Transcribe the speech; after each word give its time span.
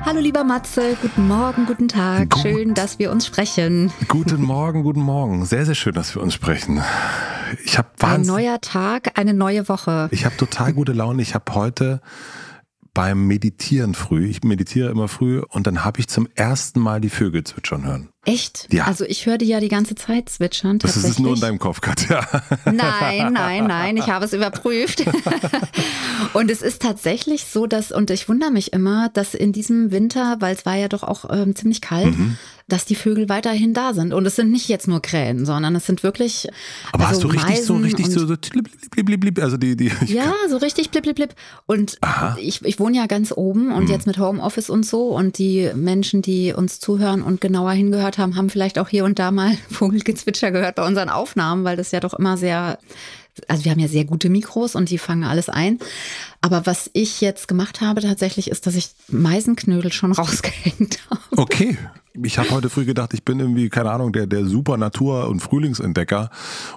Hallo 0.00 0.20
lieber 0.20 0.44
Matze, 0.44 0.96
guten 1.02 1.26
Morgen, 1.26 1.66
guten 1.66 1.88
Tag. 1.88 2.30
Gut. 2.30 2.42
Schön, 2.42 2.72
dass 2.74 3.00
wir 3.00 3.10
uns 3.10 3.26
sprechen. 3.26 3.92
Guten 4.06 4.40
Morgen, 4.42 4.84
guten 4.84 5.00
Morgen. 5.00 5.44
Sehr, 5.44 5.66
sehr 5.66 5.74
schön, 5.74 5.92
dass 5.92 6.14
wir 6.14 6.22
uns 6.22 6.34
sprechen. 6.34 6.80
Ich 7.64 7.76
habe 7.78 7.88
Ein 8.00 8.22
neuer 8.22 8.60
Tag, 8.60 9.18
eine 9.18 9.34
neue 9.34 9.68
Woche. 9.68 10.08
Ich 10.12 10.24
habe 10.24 10.36
total 10.36 10.72
gute 10.72 10.92
Laune. 10.92 11.20
Ich 11.20 11.34
habe 11.34 11.52
heute 11.52 12.00
beim 12.94 13.26
Meditieren 13.26 13.94
früh, 13.94 14.26
ich 14.26 14.42
meditiere 14.42 14.90
immer 14.90 15.08
früh 15.08 15.40
und 15.40 15.66
dann 15.66 15.84
habe 15.84 16.00
ich 16.00 16.08
zum 16.08 16.28
ersten 16.34 16.80
Mal 16.80 17.00
die 17.00 17.10
Vögel 17.10 17.44
zwitschern 17.44 17.86
hören. 17.86 18.08
Echt? 18.24 18.68
Ja. 18.72 18.84
Also 18.84 19.04
ich 19.04 19.24
höre 19.26 19.38
die 19.38 19.46
ja 19.46 19.60
die 19.60 19.68
ganze 19.68 19.94
Zeit 19.94 20.28
zwitschern. 20.28 20.78
Das 20.78 20.96
ist 20.96 21.18
nur 21.18 21.34
in 21.34 21.40
deinem 21.40 21.58
Kopf, 21.58 21.80
Katja. 21.80 22.26
Nein, 22.64 23.32
nein, 23.32 23.66
nein, 23.66 23.96
ich 23.96 24.08
habe 24.08 24.24
es 24.24 24.32
überprüft. 24.32 25.04
und 26.34 26.50
es 26.50 26.60
ist 26.60 26.82
tatsächlich 26.82 27.46
so, 27.46 27.66
dass, 27.66 27.90
und 27.90 28.10
ich 28.10 28.28
wundere 28.28 28.50
mich 28.50 28.72
immer, 28.72 29.08
dass 29.08 29.34
in 29.34 29.52
diesem 29.52 29.92
Winter, 29.92 30.36
weil 30.40 30.54
es 30.54 30.66
war 30.66 30.76
ja 30.76 30.88
doch 30.88 31.02
auch 31.02 31.24
ähm, 31.30 31.54
ziemlich 31.54 31.80
kalt, 31.80 32.18
mhm. 32.18 32.36
Dass 32.68 32.84
die 32.84 32.94
Vögel 32.94 33.28
weiterhin 33.30 33.72
da 33.72 33.94
sind. 33.94 34.12
Und 34.12 34.26
es 34.26 34.36
sind 34.36 34.52
nicht 34.52 34.68
jetzt 34.68 34.86
nur 34.86 35.00
Krähen, 35.00 35.46
sondern 35.46 35.74
es 35.74 35.86
sind 35.86 36.02
wirklich. 36.02 36.48
Aber 36.92 37.08
also 37.08 37.14
hast 37.14 37.24
du 37.24 37.28
richtig 37.28 37.48
Meisen 37.48 37.66
so, 37.66 37.76
richtig 37.76 38.06
so, 38.06 38.26
so 38.26 38.36
blip, 38.36 38.90
blip, 38.90 39.06
blip, 39.06 39.20
blip, 39.20 39.42
also 39.42 39.56
die, 39.56 39.74
die. 39.74 39.90
Ja, 40.06 40.34
so 40.48 40.58
richtig 40.58 40.90
blip, 40.90 41.02
blip, 41.04 41.16
blip. 41.16 41.34
Und 41.66 41.98
ich, 42.40 42.62
ich 42.64 42.78
wohne 42.78 42.98
ja 42.98 43.06
ganz 43.06 43.32
oben 43.34 43.72
und 43.72 43.84
mhm. 43.84 43.90
jetzt 43.90 44.06
mit 44.06 44.18
Homeoffice 44.18 44.68
und 44.68 44.84
so 44.84 45.08
und 45.16 45.38
die 45.38 45.70
Menschen, 45.74 46.20
die 46.20 46.52
uns 46.52 46.78
zuhören 46.78 47.22
und 47.22 47.40
genauer 47.40 47.72
hingehört 47.72 48.18
haben, 48.18 48.36
haben 48.36 48.50
vielleicht 48.50 48.78
auch 48.78 48.88
hier 48.88 49.04
und 49.04 49.18
da 49.18 49.30
mal 49.30 49.56
Vogelgezwitscher 49.70 50.50
gehört 50.50 50.76
bei 50.76 50.86
unseren 50.86 51.08
Aufnahmen, 51.08 51.64
weil 51.64 51.76
das 51.76 51.90
ja 51.90 52.00
doch 52.00 52.14
immer 52.14 52.36
sehr 52.36 52.78
also 53.46 53.64
wir 53.64 53.70
haben 53.70 53.78
ja 53.78 53.86
sehr 53.86 54.04
gute 54.04 54.30
Mikros 54.30 54.74
und 54.74 54.90
die 54.90 54.98
fangen 54.98 55.22
alles 55.22 55.48
ein. 55.48 55.78
Aber 56.40 56.66
was 56.66 56.90
ich 56.92 57.20
jetzt 57.20 57.46
gemacht 57.46 57.80
habe 57.80 58.00
tatsächlich 58.00 58.50
ist, 58.50 58.66
dass 58.66 58.74
ich 58.74 58.90
Meisenknödel 59.06 59.92
schon 59.92 60.10
rausgehängt 60.10 60.98
habe. 61.08 61.20
Okay 61.36 61.78
ich 62.22 62.38
habe 62.38 62.50
heute 62.50 62.70
früh 62.70 62.84
gedacht, 62.84 63.14
ich 63.14 63.24
bin 63.24 63.40
irgendwie, 63.40 63.68
keine 63.68 63.90
Ahnung, 63.90 64.12
der, 64.12 64.26
der 64.26 64.44
super 64.44 64.76
Natur- 64.76 65.28
und 65.28 65.40
Frühlingsentdecker. 65.40 66.30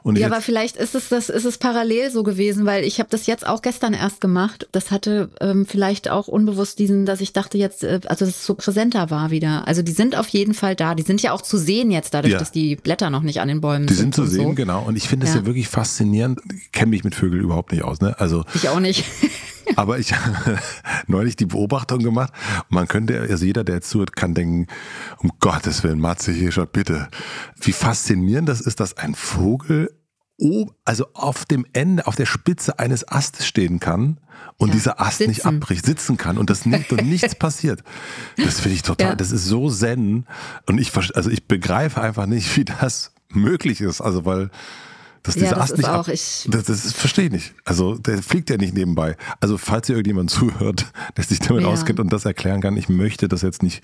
Und 0.03 0.17
ja, 0.17 0.27
aber 0.27 0.41
vielleicht 0.41 0.77
ist 0.77 0.95
es 0.95 1.09
das, 1.09 1.29
ist 1.29 1.45
es 1.45 1.57
parallel 1.57 2.11
so 2.11 2.23
gewesen, 2.23 2.65
weil 2.65 2.83
ich 2.83 2.99
habe 2.99 3.09
das 3.09 3.27
jetzt 3.27 3.45
auch 3.47 3.61
gestern 3.61 3.93
erst 3.93 4.21
gemacht. 4.21 4.67
Das 4.71 4.91
hatte 4.91 5.29
ähm, 5.39 5.65
vielleicht 5.65 6.09
auch 6.09 6.27
unbewusst 6.27 6.79
diesen, 6.79 7.05
dass 7.05 7.21
ich 7.21 7.33
dachte 7.33 7.57
jetzt, 7.57 7.83
äh, 7.83 7.99
also 8.07 8.25
dass 8.25 8.35
es 8.35 8.45
so 8.45 8.55
präsenter 8.55 9.09
war 9.09 9.31
wieder. 9.31 9.67
Also 9.67 9.81
die 9.81 9.91
sind 9.91 10.15
auf 10.15 10.27
jeden 10.29 10.53
Fall 10.53 10.75
da. 10.75 10.95
Die 10.95 11.03
sind 11.03 11.21
ja 11.21 11.31
auch 11.31 11.41
zu 11.41 11.57
sehen 11.57 11.91
jetzt, 11.91 12.13
dadurch, 12.13 12.33
ja. 12.33 12.39
dass 12.39 12.51
die 12.51 12.75
Blätter 12.75 13.09
noch 13.09 13.21
nicht 13.21 13.41
an 13.41 13.47
den 13.47 13.61
Bäumen 13.61 13.87
die 13.87 13.93
sind. 13.93 14.15
Die 14.15 14.21
sind 14.21 14.27
zu 14.27 14.31
sehen, 14.31 14.49
so. 14.49 14.53
genau. 14.53 14.83
Und 14.83 14.95
ich 14.95 15.07
finde 15.07 15.25
es 15.25 15.33
ja. 15.33 15.41
ja. 15.41 15.45
wirklich 15.45 15.67
faszinierend. 15.67 16.39
Ich 16.55 16.71
kenne 16.71 16.91
mich 16.91 17.03
mit 17.03 17.15
Vögeln 17.15 17.43
überhaupt 17.43 17.71
nicht 17.71 17.83
aus. 17.83 18.01
Ne? 18.01 18.15
Also 18.19 18.45
ich 18.53 18.69
auch 18.69 18.79
nicht. 18.79 19.05
Aber 19.75 19.99
ich 19.99 20.13
habe 20.13 20.59
neulich 21.07 21.35
die 21.35 21.45
Beobachtung 21.45 21.99
gemacht. 21.99 22.33
Man 22.69 22.87
könnte, 22.87 23.19
also 23.21 23.45
jeder, 23.45 23.63
der 23.63 23.75
jetzt 23.75 23.89
zuhört, 23.89 24.15
kann 24.15 24.33
denken, 24.33 24.67
um 25.17 25.31
Gottes 25.39 25.83
Willen, 25.83 25.99
Matze 25.99 26.31
hier 26.31 26.51
schon 26.51 26.67
bitte. 26.71 27.09
Wie 27.59 27.73
faszinierend 27.73 28.49
das 28.49 28.61
ist, 28.61 28.79
dass 28.79 28.97
ein 28.97 29.15
Vogel 29.15 29.89
also 30.85 31.05
auf 31.13 31.45
dem 31.45 31.65
Ende, 31.73 32.07
auf 32.07 32.15
der 32.15 32.25
Spitze 32.25 32.79
eines 32.79 33.07
Astes 33.07 33.45
stehen 33.45 33.79
kann 33.79 34.19
und 34.57 34.69
ja, 34.69 34.73
dieser 34.73 34.99
Ast 34.99 35.19
sitzen. 35.19 35.29
nicht 35.29 35.45
abbricht, 35.45 35.85
sitzen 35.85 36.17
kann 36.17 36.37
und 36.37 36.49
das 36.49 36.65
nicht 36.65 36.91
und 36.91 37.05
nichts 37.05 37.35
passiert. 37.39 37.83
Das 38.37 38.59
finde 38.59 38.75
ich 38.75 38.81
total, 38.81 39.09
ja. 39.09 39.15
das 39.15 39.31
ist 39.31 39.45
so 39.45 39.69
zen 39.69 40.25
und 40.65 40.79
ich 40.79 40.95
also 40.95 41.29
ich 41.29 41.47
begreife 41.47 42.01
einfach 42.01 42.25
nicht, 42.25 42.57
wie 42.57 42.65
das 42.65 43.13
möglich 43.29 43.81
ist, 43.81 44.01
also 44.01 44.25
weil 44.25 44.49
dass 45.23 45.35
dieser 45.35 45.47
ja, 45.47 45.53
das 45.53 45.63
Ast 45.63 45.77
nicht 45.77 45.89
auch, 45.89 46.07
ab, 46.07 46.07
ich 46.07 46.47
das, 46.49 46.63
das 46.63 46.93
verstehe 46.93 47.25
ich 47.25 47.31
nicht. 47.31 47.53
Also 47.63 47.95
der 47.95 48.23
fliegt 48.23 48.49
ja 48.49 48.57
nicht 48.57 48.73
nebenbei. 48.73 49.17
Also 49.39 49.57
falls 49.57 49.87
hier 49.87 49.95
irgendjemand 49.95 50.29
zuhört, 50.31 50.85
der 51.15 51.23
sich 51.23 51.39
damit 51.39 51.63
ja. 51.63 51.69
auskennt 51.69 51.99
und 51.99 52.11
das 52.11 52.25
erklären 52.25 52.61
kann, 52.61 52.75
ich 52.75 52.89
möchte 52.89 53.27
das 53.27 53.41
jetzt 53.43 53.61
nicht 53.61 53.83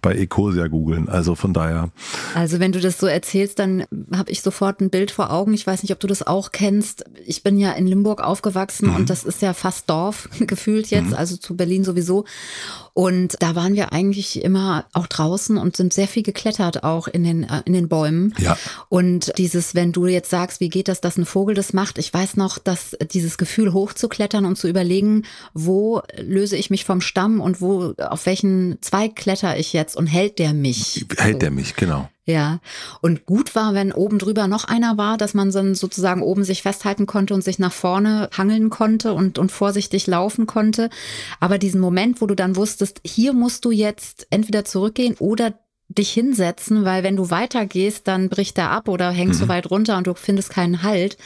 bei 0.00 0.14
Ecosia 0.14 0.66
googeln. 0.66 1.08
Also 1.08 1.34
von 1.34 1.54
daher. 1.54 1.90
Also 2.34 2.58
wenn 2.58 2.72
du 2.72 2.80
das 2.80 2.98
so 2.98 3.06
erzählst, 3.06 3.58
dann 3.60 3.84
habe 4.12 4.30
ich 4.30 4.42
sofort 4.42 4.80
ein 4.80 4.90
Bild 4.90 5.12
vor 5.12 5.30
Augen. 5.30 5.54
Ich 5.54 5.66
weiß 5.66 5.82
nicht, 5.82 5.92
ob 5.92 6.00
du 6.00 6.08
das 6.08 6.26
auch 6.26 6.50
kennst. 6.50 7.04
Ich 7.24 7.42
bin 7.42 7.58
ja 7.58 7.72
in 7.72 7.86
Limburg 7.86 8.20
aufgewachsen 8.20 8.88
mhm. 8.88 8.96
und 8.96 9.10
das 9.10 9.24
ist 9.24 9.40
ja 9.40 9.54
fast 9.54 9.88
Dorf 9.88 10.28
gefühlt 10.40 10.88
jetzt, 10.88 11.10
mhm. 11.10 11.14
also 11.14 11.36
zu 11.36 11.56
Berlin 11.56 11.84
sowieso. 11.84 12.24
Und 12.94 13.36
da 13.40 13.54
waren 13.54 13.74
wir 13.74 13.92
eigentlich 13.92 14.44
immer 14.44 14.84
auch 14.92 15.06
draußen 15.06 15.56
und 15.56 15.76
sind 15.76 15.94
sehr 15.94 16.08
viel 16.08 16.22
geklettert 16.22 16.84
auch 16.84 17.08
in 17.08 17.24
den, 17.24 17.44
äh, 17.44 17.62
in 17.64 17.72
den 17.72 17.88
Bäumen. 17.88 18.34
Ja. 18.38 18.58
Und 18.90 19.32
dieses, 19.38 19.74
wenn 19.74 19.92
du 19.92 20.06
jetzt 20.06 20.28
sagst, 20.28 20.60
wie 20.60 20.68
geht 20.68 20.88
das, 20.88 21.00
dass 21.00 21.16
ein 21.16 21.24
Vogel 21.24 21.54
das 21.54 21.72
macht? 21.72 21.96
Ich 21.96 22.12
weiß 22.12 22.36
noch, 22.36 22.58
dass 22.58 22.96
dieses 23.12 23.38
Gefühl 23.38 23.72
hochzuklettern 23.72 24.44
und 24.44 24.58
zu 24.58 24.68
überlegen, 24.68 25.24
wo 25.54 26.02
löse 26.18 26.56
ich 26.56 26.68
mich 26.68 26.84
vom 26.84 27.00
Stamm 27.00 27.40
und 27.40 27.62
wo, 27.62 27.94
auf 27.98 28.26
welchen 28.26 28.76
Zweig 28.82 29.16
kletter 29.16 29.58
ich 29.58 29.72
jetzt 29.72 29.96
und 29.96 30.06
hält 30.06 30.38
der 30.38 30.52
mich? 30.52 31.06
Hält 31.16 31.40
der 31.40 31.50
mich, 31.50 31.76
genau. 31.76 32.10
Ja, 32.24 32.60
und 33.00 33.26
gut 33.26 33.56
war, 33.56 33.74
wenn 33.74 33.90
oben 33.90 34.20
drüber 34.20 34.46
noch 34.46 34.62
einer 34.62 34.96
war, 34.96 35.18
dass 35.18 35.34
man 35.34 35.50
dann 35.50 35.74
sozusagen 35.74 36.22
oben 36.22 36.44
sich 36.44 36.62
festhalten 36.62 37.06
konnte 37.06 37.34
und 37.34 37.42
sich 37.42 37.58
nach 37.58 37.72
vorne 37.72 38.30
hangeln 38.32 38.70
konnte 38.70 39.12
und, 39.12 39.40
und 39.40 39.50
vorsichtig 39.50 40.06
laufen 40.06 40.46
konnte. 40.46 40.88
Aber 41.40 41.58
diesen 41.58 41.80
Moment, 41.80 42.20
wo 42.20 42.26
du 42.26 42.36
dann 42.36 42.54
wusstest, 42.54 43.00
hier 43.04 43.32
musst 43.32 43.64
du 43.64 43.72
jetzt 43.72 44.28
entweder 44.30 44.64
zurückgehen 44.64 45.16
oder 45.18 45.54
dich 45.88 46.12
hinsetzen, 46.12 46.84
weil 46.84 47.02
wenn 47.02 47.16
du 47.16 47.30
weitergehst, 47.30 48.06
dann 48.06 48.28
bricht 48.28 48.56
er 48.56 48.70
ab 48.70 48.88
oder 48.88 49.10
hängt 49.10 49.32
mhm. 49.32 49.38
so 49.38 49.48
weit 49.48 49.70
runter 49.70 49.98
und 49.98 50.06
du 50.06 50.14
findest 50.14 50.50
keinen 50.50 50.84
Halt. 50.84 51.16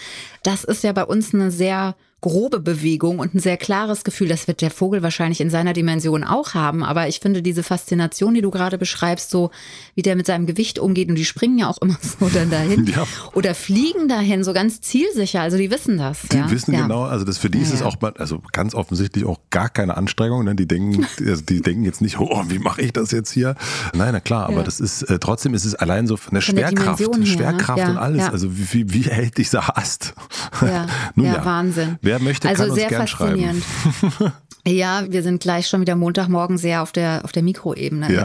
Das 0.42 0.64
ist 0.64 0.82
ja 0.82 0.92
bei 0.92 1.04
uns 1.04 1.34
eine 1.34 1.50
sehr 1.50 1.94
grobe 2.22 2.60
Bewegung 2.60 3.18
und 3.18 3.34
ein 3.34 3.40
sehr 3.40 3.56
klares 3.56 4.02
Gefühl. 4.02 4.28
Das 4.28 4.48
wird 4.48 4.60
der 4.62 4.70
Vogel 4.70 5.02
wahrscheinlich 5.02 5.40
in 5.40 5.50
seiner 5.50 5.74
Dimension 5.74 6.24
auch 6.24 6.54
haben. 6.54 6.82
Aber 6.82 7.08
ich 7.08 7.20
finde 7.20 7.42
diese 7.42 7.62
Faszination, 7.62 8.34
die 8.34 8.40
du 8.40 8.50
gerade 8.50 8.78
beschreibst, 8.78 9.30
so 9.30 9.50
wie 9.94 10.02
der 10.02 10.16
mit 10.16 10.26
seinem 10.26 10.46
Gewicht 10.46 10.78
umgeht 10.78 11.08
und 11.08 11.16
die 11.16 11.24
springen 11.24 11.58
ja 11.58 11.68
auch 11.68 11.78
immer 11.82 11.96
so 12.20 12.28
dann 12.28 12.50
dahin 12.50 12.86
ja. 12.86 13.06
oder 13.34 13.54
fliegen 13.54 14.08
dahin, 14.08 14.44
so 14.44 14.52
ganz 14.52 14.80
zielsicher. 14.80 15.40
Also 15.42 15.56
die 15.58 15.70
wissen 15.70 15.98
das. 15.98 16.22
Die 16.32 16.36
ja? 16.38 16.50
wissen 16.50 16.72
ja. 16.72 16.82
genau, 16.82 17.04
also 17.04 17.24
das 17.24 17.38
für 17.38 17.50
die 17.50 17.58
ist 17.58 17.72
es 17.72 17.82
auch 17.82 17.96
also 18.16 18.42
ganz 18.52 18.74
offensichtlich 18.74 19.24
auch 19.24 19.38
gar 19.50 19.68
keine 19.68 19.96
Anstrengung. 19.96 20.44
Ne? 20.44 20.54
Die 20.54 20.66
denken, 20.66 21.06
also 21.26 21.42
die 21.42 21.60
denken 21.60 21.84
jetzt 21.84 22.00
nicht, 22.00 22.18
oh, 22.18 22.44
wie 22.48 22.58
mache 22.58 22.80
ich 22.80 22.92
das 22.92 23.10
jetzt 23.10 23.30
hier? 23.30 23.56
Nein, 23.94 24.10
na 24.12 24.20
klar, 24.20 24.46
aber 24.48 24.62
das 24.62 24.80
ist 24.80 25.02
äh, 25.02 25.18
trotzdem 25.18 25.54
ist 25.54 25.64
es 25.64 25.74
allein 25.74 26.06
so 26.06 26.18
eine 26.30 26.40
Schwerkraft, 26.40 27.02
Schwerkraft 27.24 27.88
und 27.88 27.98
alles. 27.98 28.24
Also 28.28 28.48
wie, 28.50 28.92
wie, 28.92 29.02
hält 29.02 29.38
dieser 29.38 29.76
Ast? 29.78 30.14
Ja, 30.62 30.86
Nun, 31.14 31.26
ja, 31.26 31.44
Wahnsinn. 31.44 31.98
Wer 32.06 32.20
möchte, 32.20 32.48
also 32.48 32.62
kann 32.62 32.70
uns 32.72 32.80
gern 32.80 33.06
faszinierend. 33.06 33.64
schreiben. 33.64 34.32
Ja, 34.66 35.04
wir 35.08 35.22
sind 35.22 35.40
gleich 35.40 35.68
schon 35.68 35.80
wieder 35.80 35.94
Montagmorgen 35.94 36.58
sehr 36.58 36.82
auf 36.82 36.90
der, 36.90 37.20
auf 37.24 37.30
der 37.30 37.44
Mikroebene. 37.44 38.12
Ja. 38.12 38.24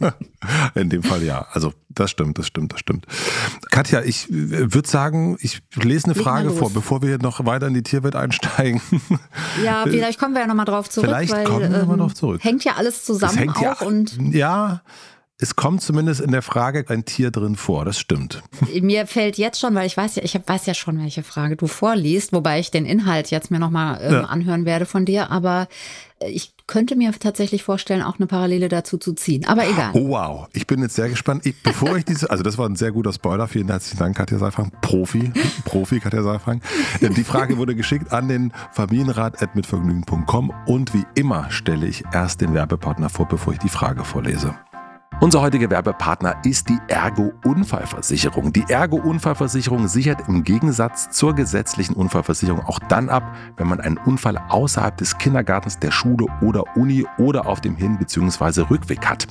In 0.74 0.90
dem 0.90 1.02
Fall 1.02 1.22
ja. 1.22 1.46
Also 1.52 1.72
das 1.88 2.10
stimmt, 2.10 2.38
das 2.38 2.46
stimmt, 2.46 2.72
das 2.72 2.80
stimmt. 2.80 3.06
Katja, 3.70 4.02
ich 4.02 4.26
würde 4.30 4.88
sagen, 4.88 5.38
ich 5.40 5.62
lese 5.74 6.06
eine 6.06 6.14
Leg 6.14 6.22
Frage 6.22 6.50
vor, 6.50 6.70
bevor 6.70 7.02
wir 7.02 7.18
noch 7.18 7.46
weiter 7.46 7.66
in 7.66 7.74
die 7.74 7.82
Tierwelt 7.82 8.16
einsteigen. 8.16 8.80
Ja, 9.64 9.84
vielleicht 9.84 10.18
kommen 10.18 10.34
wir 10.34 10.42
ja 10.42 10.46
nochmal 10.46 10.66
drauf 10.66 10.88
zurück. 10.88 11.08
Vielleicht 11.08 11.32
weil, 11.32 11.44
kommen 11.44 11.60
wir 11.60 11.66
ähm, 11.66 11.80
nochmal 11.80 11.96
drauf 11.98 12.14
zurück. 12.14 12.42
Hängt 12.42 12.64
ja 12.64 12.74
alles 12.76 13.04
zusammen 13.04 13.36
hängt 13.36 13.56
auch 13.56 13.62
ja, 13.62 13.72
und 13.80 14.16
ja, 14.32 14.82
es 15.40 15.56
kommt 15.56 15.80
zumindest 15.82 16.20
in 16.20 16.32
der 16.32 16.42
Frage 16.42 16.84
ein 16.88 17.04
Tier 17.04 17.30
drin 17.30 17.56
vor, 17.56 17.84
das 17.84 17.98
stimmt. 17.98 18.42
Mir 18.80 19.06
fällt 19.06 19.38
jetzt 19.38 19.58
schon, 19.58 19.74
weil 19.74 19.86
ich 19.86 19.96
weiß 19.96 20.16
ja, 20.16 20.22
ich 20.22 20.38
weiß 20.46 20.66
ja 20.66 20.74
schon, 20.74 21.02
welche 21.02 21.22
Frage 21.22 21.56
du 21.56 21.66
vorliest, 21.66 22.32
wobei 22.32 22.60
ich 22.60 22.70
den 22.70 22.84
Inhalt 22.84 23.30
jetzt 23.30 23.50
mir 23.50 23.58
nochmal 23.58 24.00
ähm, 24.02 24.12
ja. 24.12 24.24
anhören 24.24 24.66
werde 24.66 24.84
von 24.84 25.06
dir, 25.06 25.30
aber 25.30 25.68
ich 26.22 26.52
könnte 26.66 26.96
mir 26.96 27.12
tatsächlich 27.18 27.62
vorstellen, 27.62 28.02
auch 28.02 28.18
eine 28.18 28.26
Parallele 28.26 28.68
dazu 28.68 28.98
zu 28.98 29.14
ziehen. 29.14 29.46
Aber 29.46 29.66
egal. 29.66 29.92
Oh, 29.94 30.10
wow, 30.10 30.48
ich 30.52 30.66
bin 30.66 30.82
jetzt 30.82 30.94
sehr 30.94 31.08
gespannt. 31.08 31.46
Ich, 31.46 31.62
bevor 31.62 31.96
ich 31.96 32.04
diese, 32.04 32.30
also 32.30 32.42
das 32.42 32.58
war 32.58 32.68
ein 32.68 32.76
sehr 32.76 32.92
guter 32.92 33.12
Spoiler. 33.12 33.48
Vielen 33.48 33.68
herzlichen 33.68 33.98
Dank, 33.98 34.18
Katja 34.18 34.38
Seifang. 34.38 34.70
Profi, 34.82 35.32
Profi, 35.64 35.98
Katja 35.98 36.22
Seifang. 36.22 36.60
Die 37.00 37.24
Frage 37.24 37.56
wurde 37.56 37.74
geschickt 37.74 38.12
an 38.12 38.28
den 38.28 38.52
Familienrat.mitvergnügen.com 38.72 40.52
und 40.66 40.92
wie 40.92 41.04
immer 41.14 41.50
stelle 41.50 41.86
ich 41.86 42.04
erst 42.12 42.42
den 42.42 42.52
Werbepartner 42.52 43.08
vor, 43.08 43.26
bevor 43.26 43.54
ich 43.54 43.58
die 43.58 43.70
Frage 43.70 44.04
vorlese. 44.04 44.54
Unser 45.22 45.42
heutiger 45.42 45.68
Werbepartner 45.68 46.36
ist 46.46 46.70
die 46.70 46.78
Ergo 46.88 47.30
Unfallversicherung. 47.44 48.54
Die 48.54 48.64
Ergo 48.70 48.96
Unfallversicherung 48.96 49.86
sichert 49.86 50.26
im 50.28 50.44
Gegensatz 50.44 51.10
zur 51.10 51.34
gesetzlichen 51.34 51.94
Unfallversicherung 51.94 52.64
auch 52.64 52.78
dann 52.78 53.10
ab, 53.10 53.36
wenn 53.58 53.68
man 53.68 53.80
einen 53.80 53.98
Unfall 53.98 54.38
außerhalb 54.38 54.96
des 54.96 55.18
Kindergartens, 55.18 55.78
der 55.78 55.90
Schule 55.90 56.24
oder 56.40 56.64
Uni 56.74 57.06
oder 57.18 57.44
auf 57.44 57.60
dem 57.60 57.76
Hin- 57.76 57.98
bzw. 57.98 58.62
Rückweg 58.70 59.04
hat. 59.06 59.26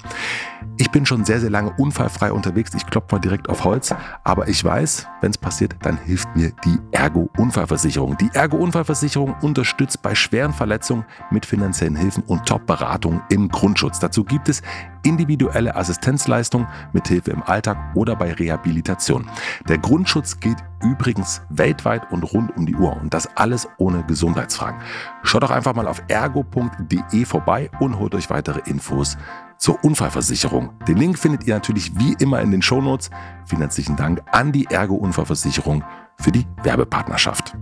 Ich 0.77 0.91
bin 0.91 1.07
schon 1.07 1.25
sehr, 1.25 1.39
sehr 1.39 1.49
lange 1.49 1.71
unfallfrei 1.77 2.31
unterwegs. 2.31 2.71
Ich 2.75 2.85
klopfe 2.85 3.15
mal 3.15 3.19
direkt 3.19 3.49
auf 3.49 3.63
Holz. 3.63 3.93
Aber 4.23 4.47
ich 4.47 4.63
weiß, 4.63 5.07
wenn 5.21 5.31
es 5.31 5.39
passiert, 5.39 5.75
dann 5.81 5.97
hilft 5.97 6.35
mir 6.35 6.51
die 6.65 6.77
Ergo 6.91 7.31
Unfallversicherung. 7.37 8.15
Die 8.17 8.29
Ergo 8.33 8.57
Unfallversicherung 8.57 9.35
unterstützt 9.41 10.03
bei 10.03 10.13
schweren 10.13 10.53
Verletzungen 10.53 11.03
mit 11.31 11.47
finanziellen 11.47 11.95
Hilfen 11.95 12.23
und 12.27 12.45
Top-Beratung 12.45 13.21
im 13.29 13.49
Grundschutz. 13.49 13.99
Dazu 13.99 14.23
gibt 14.23 14.49
es 14.49 14.61
individuelle 15.03 15.75
Assistenzleistung 15.75 16.67
mit 16.93 17.07
Hilfe 17.07 17.31
im 17.31 17.43
Alltag 17.43 17.77
oder 17.95 18.15
bei 18.15 18.33
Rehabilitation. 18.33 19.29
Der 19.67 19.77
Grundschutz 19.77 20.39
gilt 20.39 20.57
übrigens 20.83 21.41
weltweit 21.49 22.11
und 22.11 22.23
rund 22.23 22.55
um 22.55 22.65
die 22.65 22.75
Uhr 22.75 22.95
und 23.01 23.13
das 23.13 23.35
alles 23.37 23.67
ohne 23.77 24.03
Gesundheitsfragen. 24.03 24.79
Schaut 25.23 25.43
doch 25.43 25.51
einfach 25.51 25.75
mal 25.75 25.87
auf 25.87 26.01
ergo.de 26.07 27.25
vorbei 27.25 27.69
und 27.79 27.99
holt 27.99 28.15
euch 28.15 28.29
weitere 28.29 28.61
Infos 28.69 29.17
zur 29.57 29.83
Unfallversicherung. 29.83 30.71
Den 30.87 30.97
Link 30.97 31.19
findet 31.19 31.45
ihr 31.45 31.53
natürlich 31.53 31.97
wie 31.99 32.13
immer 32.19 32.41
in 32.41 32.51
den 32.51 32.61
Shownotes. 32.61 33.09
Vielen 33.45 33.61
herzlichen 33.61 33.95
Dank 33.95 34.21
an 34.31 34.51
die 34.51 34.65
Ergo 34.65 34.95
Unfallversicherung 34.95 35.83
für 36.17 36.31
die 36.31 36.45
Werbepartnerschaft. 36.63 37.55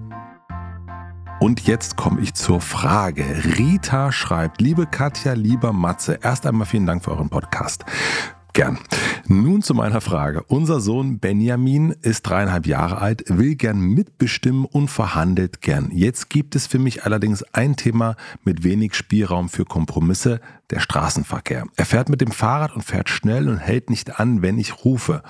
Und 1.40 1.68
jetzt 1.68 1.98
komme 1.98 2.20
ich 2.22 2.34
zur 2.34 2.62
Frage. 2.62 3.24
Rita 3.58 4.12
schreibt, 4.12 4.60
liebe 4.60 4.88
Katja, 4.88 5.34
lieber 5.34 5.72
Matze, 5.72 6.20
erst 6.24 6.48
einmal 6.48 6.66
vielen 6.66 6.88
Dank 6.88 7.04
für 7.04 7.12
euren 7.12 7.30
Podcast. 7.30 7.86
Gern. 8.54 8.80
Nun 9.28 9.62
zu 9.62 9.76
meiner 9.76 10.02
Frage. 10.02 10.42
Unser 10.48 10.80
Sohn 10.80 11.20
Benjamin 11.20 11.92
ist 12.02 12.24
dreieinhalb 12.24 12.66
Jahre 12.66 12.98
alt, 12.98 13.24
will 13.28 13.54
gern 13.54 13.80
mitbestimmen 13.80 14.66
und 14.66 14.88
verhandelt 14.88 15.62
gern. 15.62 15.92
Jetzt 15.94 16.32
gibt 16.32 16.56
es 16.56 16.66
für 16.66 16.80
mich 16.80 17.06
allerdings 17.06 17.44
ein 17.54 17.76
Thema 17.76 18.16
mit 18.44 18.64
wenig 18.64 18.96
Spielraum 18.96 19.48
für 19.48 19.66
Kompromisse, 19.66 20.42
der 20.72 20.80
Straßenverkehr. 20.80 21.66
Er 21.76 21.86
fährt 21.86 22.10
mit 22.10 22.20
dem 22.20 22.32
Fahrrad 22.32 22.74
und 22.74 22.82
fährt 22.82 23.10
schnell 23.10 23.48
und 23.48 23.60
hält 23.60 23.92
nicht 23.92 24.20
an, 24.20 24.42
wenn 24.42 24.58
ich 24.58 24.84
rufe 24.84 25.22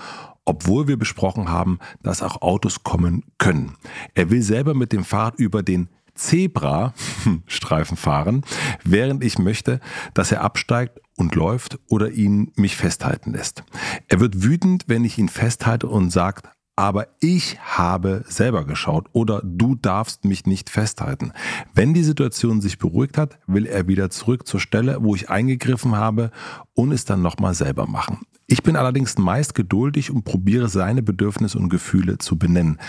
obwohl 0.47 0.87
wir 0.87 0.95
besprochen 0.95 1.49
haben, 1.49 1.77
dass 2.01 2.23
auch 2.23 2.41
Autos 2.41 2.83
kommen 2.83 3.25
können. 3.37 3.75
Er 4.15 4.29
will 4.29 4.41
selber 4.41 4.73
mit 4.73 4.93
dem 4.93 5.03
Fahrrad 5.03 5.35
über 5.35 5.61
den 5.61 5.89
Zebra-Streifen 6.17 7.97
fahren, 7.97 8.43
während 8.83 9.23
ich 9.23 9.39
möchte, 9.39 9.79
dass 10.13 10.31
er 10.31 10.41
absteigt 10.41 10.99
und 11.15 11.35
läuft 11.35 11.79
oder 11.87 12.11
ihn 12.11 12.51
mich 12.55 12.75
festhalten 12.75 13.31
lässt. 13.31 13.63
Er 14.07 14.19
wird 14.19 14.43
wütend, 14.43 14.85
wenn 14.87 15.05
ich 15.05 15.17
ihn 15.17 15.29
festhalte 15.29 15.87
und 15.87 16.11
sagt, 16.11 16.49
aber 16.79 17.07
ich 17.19 17.57
habe 17.59 18.23
selber 18.27 18.63
geschaut 18.63 19.07
oder 19.11 19.41
du 19.43 19.73
darfst 19.73 20.25
mich 20.25 20.45
nicht 20.45 20.69
festhalten. 20.69 21.33
Wenn 21.73 21.95
die 21.95 22.03
Situation 22.03 22.61
sich 22.61 22.77
beruhigt 22.77 23.17
hat, 23.17 23.39
will 23.47 23.65
er 23.65 23.87
wieder 23.87 24.11
zurück 24.11 24.45
zur 24.45 24.59
Stelle, 24.59 24.97
wo 25.01 25.15
ich 25.15 25.31
eingegriffen 25.31 25.95
habe 25.95 26.29
und 26.75 26.91
es 26.91 27.03
dann 27.03 27.23
nochmal 27.23 27.55
selber 27.55 27.87
machen. 27.87 28.19
Ich 28.49 28.63
bin 28.63 28.77
allerdings 28.77 29.17
meist 29.17 29.55
geduldig 29.55 30.09
und 30.09 30.23
probiere 30.23 30.69
seine 30.69 31.03
Bedürfnisse 31.03 31.57
und 31.59 31.67
Gefühle 31.67 32.17
zu 32.17 32.37
benennen. 32.37 32.79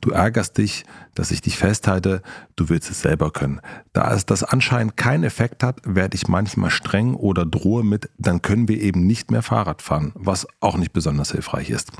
Du 0.00 0.10
ärgerst 0.10 0.56
dich, 0.56 0.84
dass 1.14 1.32
ich 1.32 1.42
dich 1.42 1.58
festhalte, 1.58 2.22
du 2.54 2.68
willst 2.68 2.90
es 2.90 3.02
selber 3.02 3.32
können. 3.32 3.60
Da 3.92 4.14
es 4.14 4.24
das 4.24 4.44
anscheinend 4.44 4.96
keinen 4.96 5.24
Effekt 5.24 5.62
hat, 5.62 5.80
werde 5.84 6.14
ich 6.14 6.28
manchmal 6.28 6.70
streng 6.70 7.14
oder 7.14 7.44
drohe 7.44 7.82
mit, 7.82 8.08
dann 8.18 8.40
können 8.40 8.68
wir 8.68 8.80
eben 8.80 9.06
nicht 9.06 9.30
mehr 9.32 9.42
Fahrrad 9.42 9.82
fahren, 9.82 10.12
was 10.14 10.46
auch 10.60 10.76
nicht 10.76 10.92
besonders 10.92 11.32
hilfreich 11.32 11.70
ist. 11.70 11.90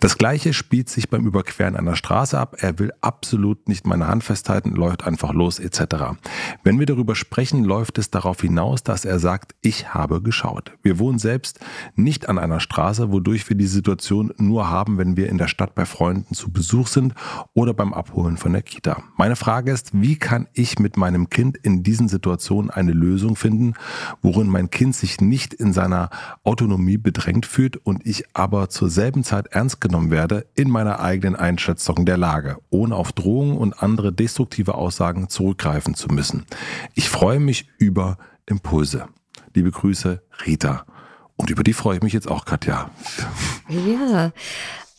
Das 0.00 0.16
gleiche 0.16 0.54
spielt 0.54 0.88
sich 0.88 1.10
beim 1.10 1.26
Überqueren 1.26 1.76
einer 1.76 1.96
Straße 1.96 2.38
ab. 2.38 2.56
Er 2.58 2.78
will 2.78 2.92
absolut 3.02 3.68
nicht 3.68 3.86
meine 3.86 4.08
Hand 4.08 4.24
festhalten, 4.24 4.70
läuft 4.70 5.06
einfach 5.06 5.34
los 5.34 5.58
etc. 5.58 6.16
Wenn 6.62 6.78
wir 6.78 6.86
darüber 6.86 7.14
sprechen, 7.14 7.62
läuft 7.62 7.98
es 7.98 8.10
darauf 8.10 8.40
hinaus, 8.40 8.82
dass 8.82 9.04
er 9.04 9.18
sagt, 9.18 9.54
ich 9.60 9.92
habe 9.92 10.22
geschaut. 10.22 10.72
Wir 10.82 10.98
wohnen 10.98 11.18
selbst 11.18 11.60
nicht 11.94 12.28
an 12.28 12.38
einer 12.38 12.53
Straße, 12.60 13.12
wodurch 13.12 13.48
wir 13.48 13.56
die 13.56 13.66
Situation 13.66 14.32
nur 14.36 14.68
haben, 14.68 14.98
wenn 14.98 15.16
wir 15.16 15.28
in 15.28 15.38
der 15.38 15.48
Stadt 15.48 15.74
bei 15.74 15.86
Freunden 15.86 16.34
zu 16.34 16.50
Besuch 16.50 16.88
sind 16.88 17.14
oder 17.54 17.74
beim 17.74 17.92
Abholen 17.92 18.36
von 18.36 18.52
der 18.52 18.62
Kita. 18.62 19.02
Meine 19.16 19.36
Frage 19.36 19.72
ist, 19.72 19.90
wie 19.92 20.16
kann 20.16 20.48
ich 20.52 20.78
mit 20.78 20.96
meinem 20.96 21.30
Kind 21.30 21.56
in 21.56 21.82
diesen 21.82 22.08
Situationen 22.08 22.70
eine 22.70 22.92
Lösung 22.92 23.36
finden, 23.36 23.74
worin 24.22 24.48
mein 24.48 24.70
Kind 24.70 24.94
sich 24.94 25.20
nicht 25.20 25.54
in 25.54 25.72
seiner 25.72 26.10
Autonomie 26.42 26.98
bedrängt 26.98 27.46
fühlt 27.46 27.76
und 27.76 28.06
ich 28.06 28.24
aber 28.34 28.68
zur 28.68 28.90
selben 28.90 29.24
Zeit 29.24 29.48
ernst 29.48 29.80
genommen 29.80 30.10
werde 30.10 30.46
in 30.54 30.70
meiner 30.70 31.00
eigenen 31.00 31.36
Einschätzung 31.36 32.04
der 32.04 32.16
Lage, 32.16 32.58
ohne 32.70 32.96
auf 32.96 33.12
Drohungen 33.12 33.56
und 33.56 33.82
andere 33.82 34.12
destruktive 34.12 34.74
Aussagen 34.74 35.28
zurückgreifen 35.28 35.94
zu 35.94 36.08
müssen. 36.08 36.44
Ich 36.94 37.08
freue 37.08 37.40
mich 37.40 37.68
über 37.78 38.18
Impulse. 38.46 39.08
Liebe 39.54 39.70
Grüße, 39.70 40.22
Rita. 40.46 40.84
Und 41.36 41.50
über 41.50 41.64
die 41.64 41.72
freue 41.72 41.96
ich 41.96 42.02
mich 42.02 42.12
jetzt 42.12 42.28
auch, 42.28 42.44
Katja. 42.44 42.90
Ja, 43.68 44.32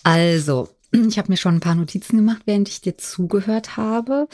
also 0.03 0.69
ich 0.91 1.17
habe 1.17 1.31
mir 1.31 1.37
schon 1.37 1.55
ein 1.55 1.61
paar 1.61 1.75
Notizen 1.75 2.17
gemacht, 2.17 2.43
während 2.45 2.69
ich 2.69 2.81
dir 2.81 2.97
zugehört 2.97 3.77
habe. 3.77 4.27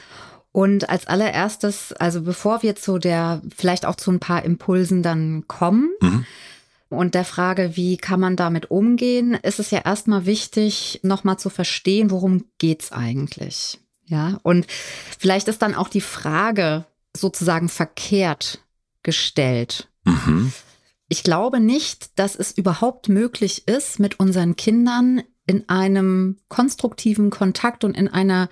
Und 0.52 0.90
als 0.90 1.08
allererstes, 1.08 1.94
also 1.94 2.22
bevor 2.22 2.62
wir 2.62 2.76
zu 2.76 2.98
der, 2.98 3.42
vielleicht 3.56 3.86
auch 3.86 3.96
zu 3.96 4.12
ein 4.12 4.20
paar 4.20 4.44
Impulsen 4.44 5.02
dann 5.02 5.48
kommen 5.48 5.90
mhm. 6.02 6.26
und 6.90 7.16
der 7.16 7.24
Frage, 7.24 7.78
wie 7.78 7.96
kann 7.96 8.20
man 8.20 8.36
damit 8.36 8.70
umgehen, 8.70 9.34
ist 9.34 9.60
es 9.60 9.72
ja 9.72 9.80
erstmal 9.80 10.26
wichtig, 10.26 11.00
nochmal 11.04 11.40
zu 11.40 11.50
verstehen, 11.50 12.12
worum 12.12 12.44
geht's 12.58 12.92
eigentlich. 12.92 13.80
Ja, 14.06 14.40
und 14.44 14.68
vielleicht 15.18 15.48
ist 15.48 15.62
dann 15.62 15.74
auch 15.74 15.88
die 15.88 16.02
Frage 16.02 16.84
sozusagen 17.16 17.70
verkehrt 17.70 18.60
gestellt. 19.04 19.88
Mhm. 20.04 20.52
Ich 21.12 21.24
glaube 21.24 21.60
nicht, 21.60 22.18
dass 22.18 22.38
es 22.38 22.54
überhaupt 22.54 23.10
möglich 23.10 23.68
ist, 23.68 24.00
mit 24.00 24.22
unseren 24.22 24.56
Kindern 24.56 25.22
in 25.46 25.68
einem 25.68 26.38
konstruktiven 26.48 27.32
Kontakt 27.32 27.84
und 27.84 27.98
in 27.98 28.08
einer 28.08 28.48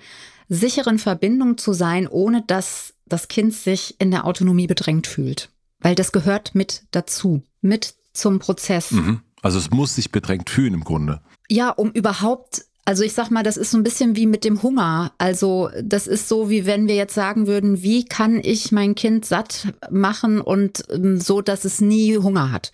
sicheren 0.50 0.98
Verbindung 0.98 1.56
zu 1.56 1.72
sein, 1.72 2.06
ohne 2.06 2.42
dass 2.42 2.92
das 3.06 3.28
Kind 3.28 3.54
sich 3.54 3.98
in 3.98 4.10
der 4.10 4.26
Autonomie 4.26 4.66
bedrängt 4.66 5.06
fühlt. 5.06 5.48
Weil 5.78 5.94
das 5.94 6.12
gehört 6.12 6.54
mit 6.54 6.82
dazu, 6.90 7.42
mit 7.62 7.94
zum 8.12 8.40
Prozess. 8.40 8.90
Mhm. 8.90 9.22
Also 9.40 9.56
es 9.56 9.70
muss 9.70 9.94
sich 9.94 10.12
bedrängt 10.12 10.50
fühlen 10.50 10.74
im 10.74 10.84
Grunde. 10.84 11.22
Ja, 11.48 11.70
um 11.70 11.90
überhaupt 11.90 12.66
also 12.90 13.04
ich 13.04 13.12
sag 13.12 13.30
mal, 13.30 13.44
das 13.44 13.56
ist 13.56 13.70
so 13.70 13.78
ein 13.78 13.84
bisschen 13.84 14.16
wie 14.16 14.26
mit 14.26 14.42
dem 14.42 14.64
Hunger. 14.64 15.12
Also 15.16 15.70
das 15.80 16.08
ist 16.08 16.28
so, 16.28 16.50
wie 16.50 16.66
wenn 16.66 16.88
wir 16.88 16.96
jetzt 16.96 17.14
sagen 17.14 17.46
würden, 17.46 17.84
wie 17.84 18.04
kann 18.04 18.40
ich 18.42 18.72
mein 18.72 18.96
Kind 18.96 19.24
satt 19.24 19.68
machen 19.90 20.40
und 20.40 20.82
ähm, 20.90 21.20
so, 21.20 21.40
dass 21.40 21.64
es 21.64 21.80
nie 21.80 22.18
Hunger 22.18 22.50
hat. 22.50 22.72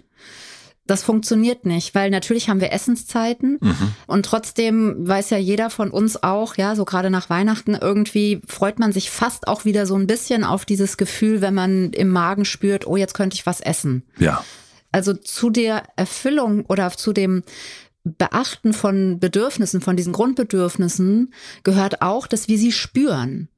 Das 0.86 1.02
funktioniert 1.02 1.66
nicht, 1.66 1.94
weil 1.94 2.08
natürlich 2.08 2.48
haben 2.48 2.62
wir 2.62 2.72
Essenszeiten 2.72 3.58
mhm. 3.60 3.94
und 4.06 4.24
trotzdem 4.24 5.06
weiß 5.06 5.28
ja 5.28 5.36
jeder 5.36 5.68
von 5.68 5.90
uns 5.90 6.22
auch, 6.22 6.56
ja, 6.56 6.76
so 6.76 6.86
gerade 6.86 7.10
nach 7.10 7.28
Weihnachten 7.28 7.74
irgendwie 7.74 8.40
freut 8.46 8.78
man 8.78 8.92
sich 8.92 9.10
fast 9.10 9.48
auch 9.48 9.66
wieder 9.66 9.84
so 9.84 9.96
ein 9.96 10.06
bisschen 10.06 10.44
auf 10.44 10.64
dieses 10.64 10.96
Gefühl, 10.96 11.42
wenn 11.42 11.52
man 11.52 11.90
im 11.90 12.08
Magen 12.08 12.46
spürt, 12.46 12.86
oh, 12.86 12.96
jetzt 12.96 13.12
könnte 13.12 13.34
ich 13.34 13.44
was 13.44 13.60
essen. 13.60 14.02
Ja. 14.18 14.42
Also 14.92 15.12
zu 15.12 15.50
der 15.50 15.82
Erfüllung 15.96 16.64
oder 16.64 16.90
zu 16.92 17.12
dem 17.12 17.42
Beachten 18.18 18.72
von 18.72 19.18
Bedürfnissen, 19.18 19.80
von 19.80 19.96
diesen 19.96 20.12
Grundbedürfnissen 20.12 21.32
gehört 21.64 22.02
auch, 22.02 22.26
dass 22.26 22.48
wir 22.48 22.58
sie 22.58 22.72
spüren 22.72 23.48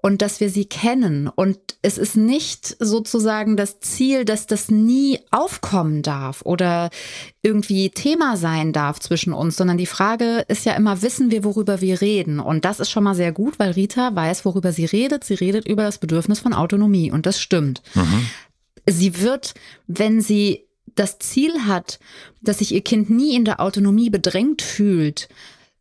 und 0.00 0.22
dass 0.22 0.40
wir 0.40 0.48
sie 0.48 0.64
kennen. 0.64 1.28
Und 1.28 1.58
es 1.82 1.98
ist 1.98 2.16
nicht 2.16 2.76
sozusagen 2.78 3.56
das 3.56 3.80
Ziel, 3.80 4.24
dass 4.24 4.46
das 4.46 4.70
nie 4.70 5.18
aufkommen 5.30 6.02
darf 6.02 6.42
oder 6.42 6.90
irgendwie 7.42 7.90
Thema 7.90 8.36
sein 8.36 8.72
darf 8.72 9.00
zwischen 9.00 9.32
uns, 9.32 9.56
sondern 9.56 9.76
die 9.76 9.86
Frage 9.86 10.44
ist 10.48 10.64
ja 10.64 10.74
immer, 10.74 11.02
wissen 11.02 11.30
wir, 11.30 11.44
worüber 11.44 11.80
wir 11.80 12.00
reden? 12.00 12.40
Und 12.40 12.64
das 12.64 12.80
ist 12.80 12.90
schon 12.90 13.04
mal 13.04 13.14
sehr 13.14 13.32
gut, 13.32 13.58
weil 13.58 13.72
Rita 13.72 14.14
weiß, 14.14 14.44
worüber 14.44 14.72
sie 14.72 14.86
redet. 14.86 15.24
Sie 15.24 15.34
redet 15.34 15.66
über 15.66 15.82
das 15.82 15.98
Bedürfnis 15.98 16.40
von 16.40 16.54
Autonomie 16.54 17.10
und 17.10 17.26
das 17.26 17.40
stimmt. 17.40 17.82
Mhm. 17.94 18.26
Sie 18.86 19.20
wird, 19.20 19.54
wenn 19.86 20.20
sie 20.22 20.67
das 20.98 21.18
Ziel 21.18 21.66
hat, 21.66 21.98
dass 22.42 22.58
sich 22.58 22.74
ihr 22.74 22.82
Kind 22.82 23.10
nie 23.10 23.34
in 23.34 23.44
der 23.44 23.60
Autonomie 23.60 24.10
bedrängt 24.10 24.62
fühlt, 24.62 25.28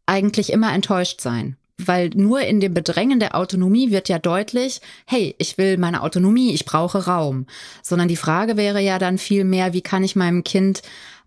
eigentlich 0.05 0.51
immer 0.51 0.73
enttäuscht 0.73 1.21
sein. 1.21 1.57
Weil 1.79 2.09
nur 2.09 2.41
in 2.41 2.59
dem 2.59 2.73
Bedrängen 2.73 3.19
der 3.19 3.35
Autonomie 3.35 3.91
wird 3.91 4.09
ja 4.09 4.17
deutlich, 4.17 4.81
hey, 5.05 5.35
ich 5.37 5.57
will 5.59 5.77
meine 5.77 6.01
Autonomie, 6.01 6.53
ich 6.53 6.65
brauche 6.65 7.05
Raum. 7.05 7.45
Sondern 7.83 8.07
die 8.07 8.15
Frage 8.15 8.57
wäre 8.57 8.81
ja 8.81 8.97
dann 8.97 9.19
viel 9.19 9.43
mehr, 9.43 9.73
wie 9.73 9.81
kann 9.81 10.03
ich 10.03 10.15
meinem 10.15 10.43
Kind 10.43 10.81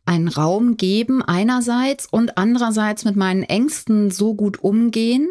einen 0.07 0.29
Raum 0.29 0.77
geben 0.77 1.23
einerseits 1.23 2.07
und 2.07 2.37
andererseits 2.37 3.05
mit 3.05 3.15
meinen 3.15 3.45
Ängsten 3.45 4.11
so 4.11 4.35
gut 4.35 4.63
umgehen 4.63 5.29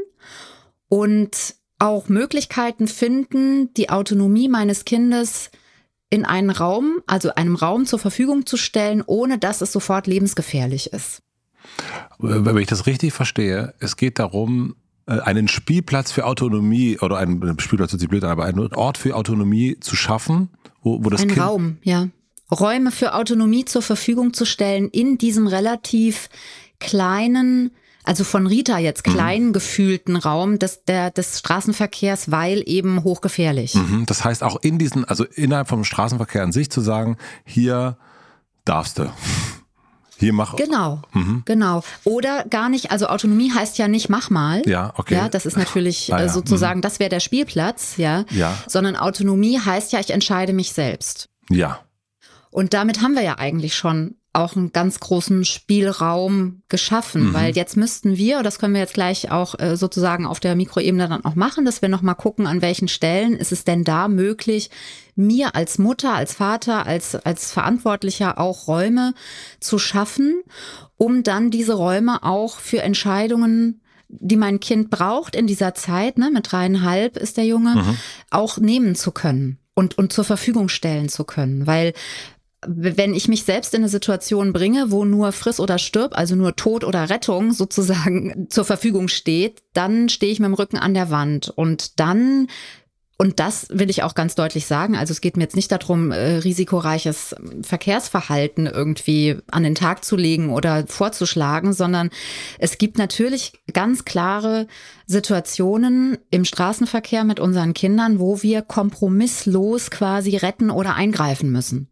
und 0.87 1.55
auch 1.79 2.07
Möglichkeiten 2.07 2.87
finden, 2.87 3.73
die 3.73 3.89
Autonomie 3.89 4.47
meines 4.47 4.85
Kindes 4.85 5.49
in 6.09 6.25
einen 6.25 6.49
Raum, 6.49 7.01
also 7.07 7.33
einem 7.35 7.55
Raum 7.55 7.85
zur 7.85 7.99
Verfügung 7.99 8.45
zu 8.45 8.57
stellen, 8.57 9.03
ohne 9.05 9.37
dass 9.37 9.61
es 9.61 9.71
sofort 9.71 10.07
lebensgefährlich 10.07 10.91
ist. 10.91 11.21
Wenn 12.17 12.57
ich 12.57 12.67
das 12.67 12.87
richtig 12.87 13.13
verstehe, 13.13 13.73
es 13.79 13.95
geht 13.95 14.19
darum, 14.19 14.75
äh, 15.05 15.19
einen 15.19 15.47
Spielplatz 15.47 16.11
für 16.11 16.25
Autonomie 16.25 16.97
oder 16.99 17.17
einen 17.17 17.59
Spielplatz 17.59 17.91
hört 17.91 17.99
sich 17.99 18.09
blöd 18.09 18.23
an, 18.23 18.31
aber 18.31 18.45
einen 18.45 18.73
Ort 18.73 18.97
für 18.97 19.15
Autonomie 19.15 19.77
zu 19.79 19.95
schaffen, 19.95 20.49
wo, 20.81 21.03
wo 21.03 21.09
das 21.09 21.21
Ein 21.21 21.29
Kind 21.29 21.41
Raum, 21.41 21.77
ja. 21.83 22.09
Räume 22.51 22.91
für 22.91 23.13
Autonomie 23.13 23.65
zur 23.65 23.83
Verfügung 23.83 24.33
zu 24.33 24.45
stellen 24.45 24.89
in 24.89 25.19
diesem 25.19 25.45
relativ 25.45 26.29
kleinen, 26.79 27.71
also 28.09 28.23
von 28.23 28.47
Rita 28.47 28.79
jetzt 28.79 29.05
Mhm. 29.05 29.11
klein 29.11 29.53
gefühlten 29.53 30.15
Raum 30.15 30.57
des, 30.57 30.83
der, 30.85 31.11
des 31.11 31.37
Straßenverkehrs, 31.39 32.31
weil 32.31 32.63
eben 32.65 33.03
hochgefährlich. 33.03 33.75
Mhm, 33.75 34.05
Das 34.07 34.23
heißt 34.25 34.41
auch 34.43 34.57
in 34.63 34.79
diesen, 34.79 35.05
also 35.05 35.23
innerhalb 35.25 35.67
vom 35.69 35.83
Straßenverkehr 35.83 36.41
an 36.41 36.51
sich 36.51 36.71
zu 36.71 36.81
sagen, 36.81 37.17
hier 37.45 37.97
darfst 38.65 38.97
du. 38.97 39.11
Hier 40.17 40.33
mach. 40.33 40.55
Genau, 40.57 41.01
Mhm. 41.13 41.43
genau. 41.45 41.81
Oder 42.03 42.43
gar 42.49 42.67
nicht, 42.67 42.91
also 42.91 43.07
Autonomie 43.07 43.53
heißt 43.53 43.77
ja 43.77 43.87
nicht 43.87 44.09
mach 44.09 44.29
mal. 44.29 44.63
Ja, 44.67 44.91
okay. 44.97 45.13
Ja, 45.15 45.29
das 45.29 45.45
ist 45.45 45.55
natürlich 45.55 46.11
Ah, 46.13 46.17
ja. 46.19 46.25
äh, 46.25 46.29
sozusagen, 46.29 46.81
das 46.81 46.99
wäre 46.99 47.09
der 47.09 47.21
Spielplatz, 47.21 47.93
ja. 47.97 48.25
Ja. 48.31 48.57
Sondern 48.67 48.95
Autonomie 48.97 49.59
heißt 49.59 49.93
ja, 49.93 49.99
ich 49.99 50.09
entscheide 50.09 50.51
mich 50.51 50.73
selbst. 50.73 51.29
Ja. 51.49 51.79
Und 52.51 52.73
damit 52.73 53.01
haben 53.01 53.13
wir 53.13 53.21
ja 53.21 53.37
eigentlich 53.37 53.75
schon 53.75 54.15
auch 54.31 54.55
einen 54.55 54.71
ganz 54.71 54.99
großen 54.99 55.43
Spielraum 55.43 56.61
geschaffen, 56.67 57.33
weil 57.33 57.55
jetzt 57.55 57.77
müssten 57.77 58.15
wir, 58.15 58.43
das 58.43 58.59
können 58.59 58.75
wir 58.75 58.81
jetzt 58.81 58.93
gleich 58.93 59.31
auch 59.31 59.57
äh, 59.59 59.75
sozusagen 59.75 60.27
auf 60.27 60.39
der 60.39 60.55
Mikroebene 60.55 61.07
dann 61.07 61.25
auch 61.25 61.35
machen, 61.35 61.65
dass 61.65 61.81
wir 61.81 61.89
nochmal 61.89 62.15
gucken, 62.15 62.45
an 62.45 62.61
welchen 62.61 62.87
Stellen 62.87 63.33
ist 63.33 63.51
es 63.51 63.63
denn 63.63 63.83
da 63.83 64.07
möglich, 64.07 64.69
mir 65.15 65.55
als 65.55 65.79
Mutter, 65.79 66.13
als 66.13 66.33
Vater, 66.33 66.85
als, 66.85 67.15
als 67.15 67.51
Verantwortlicher 67.51 68.37
auch 68.37 68.67
Räume 68.67 69.13
zu 69.59 69.79
schaffen, 69.79 70.41
um 70.95 71.23
dann 71.23 71.49
diese 71.49 71.73
Räume 71.73 72.23
auch 72.23 72.59
für 72.59 72.81
Entscheidungen 72.81 73.81
die 74.09 74.37
mein 74.37 74.59
Kind 74.59 74.89
braucht 74.89 75.35
in 75.35 75.45
dieser 75.45 75.75
Zeit, 75.75 76.17
ne, 76.17 76.31
mit 76.31 76.51
dreieinhalb 76.51 77.15
ist 77.15 77.37
der 77.37 77.45
Junge, 77.45 77.95
auch 78.31 78.57
nehmen 78.57 78.95
zu 78.95 79.11
können 79.11 79.59
und, 79.75 79.99
und 79.99 80.11
zur 80.11 80.23
Verfügung 80.23 80.67
stellen 80.67 81.09
zu 81.09 81.23
können. 81.25 81.67
Weil 81.67 81.93
wenn 82.65 83.13
ich 83.13 83.27
mich 83.27 83.45
selbst 83.45 83.73
in 83.73 83.81
eine 83.81 83.89
Situation 83.89 84.51
bringe, 84.51 84.91
wo 84.91 85.05
nur 85.05 85.31
Friss 85.31 85.59
oder 85.59 85.77
Stirb, 85.77 86.17
also 86.17 86.35
nur 86.35 86.55
Tod 86.55 86.83
oder 86.83 87.09
Rettung 87.09 87.53
sozusagen 87.53 88.47
zur 88.49 88.65
Verfügung 88.65 89.07
steht, 89.07 89.63
dann 89.73 90.09
stehe 90.09 90.31
ich 90.31 90.39
mit 90.39 90.47
dem 90.47 90.53
Rücken 90.55 90.77
an 90.77 90.93
der 90.93 91.09
Wand. 91.09 91.49
Und 91.49 92.01
dann, 92.01 92.47
und 93.17 93.39
das 93.39 93.67
will 93.69 93.89
ich 93.89 94.03
auch 94.03 94.13
ganz 94.13 94.35
deutlich 94.35 94.65
sagen, 94.65 94.97
also 94.97 95.13
es 95.13 95.21
geht 95.21 95.37
mir 95.37 95.43
jetzt 95.43 95.55
nicht 95.55 95.71
darum, 95.71 96.11
äh, 96.11 96.35
risikoreiches 96.37 97.33
Verkehrsverhalten 97.61 98.65
irgendwie 98.65 99.37
an 99.49 99.63
den 99.63 99.75
Tag 99.75 100.03
zu 100.03 100.17
legen 100.17 100.49
oder 100.49 100.85
vorzuschlagen, 100.85 101.71
sondern 101.71 102.09
es 102.57 102.77
gibt 102.77 102.97
natürlich 102.97 103.53
ganz 103.71 104.03
klare 104.03 104.67
Situationen 105.05 106.17
im 106.29 106.43
Straßenverkehr 106.43 107.23
mit 107.23 107.39
unseren 107.39 107.73
Kindern, 107.73 108.19
wo 108.19 108.41
wir 108.41 108.63
kompromisslos 108.63 109.91
quasi 109.91 110.35
retten 110.35 110.71
oder 110.71 110.95
eingreifen 110.95 111.53
müssen. 111.53 111.87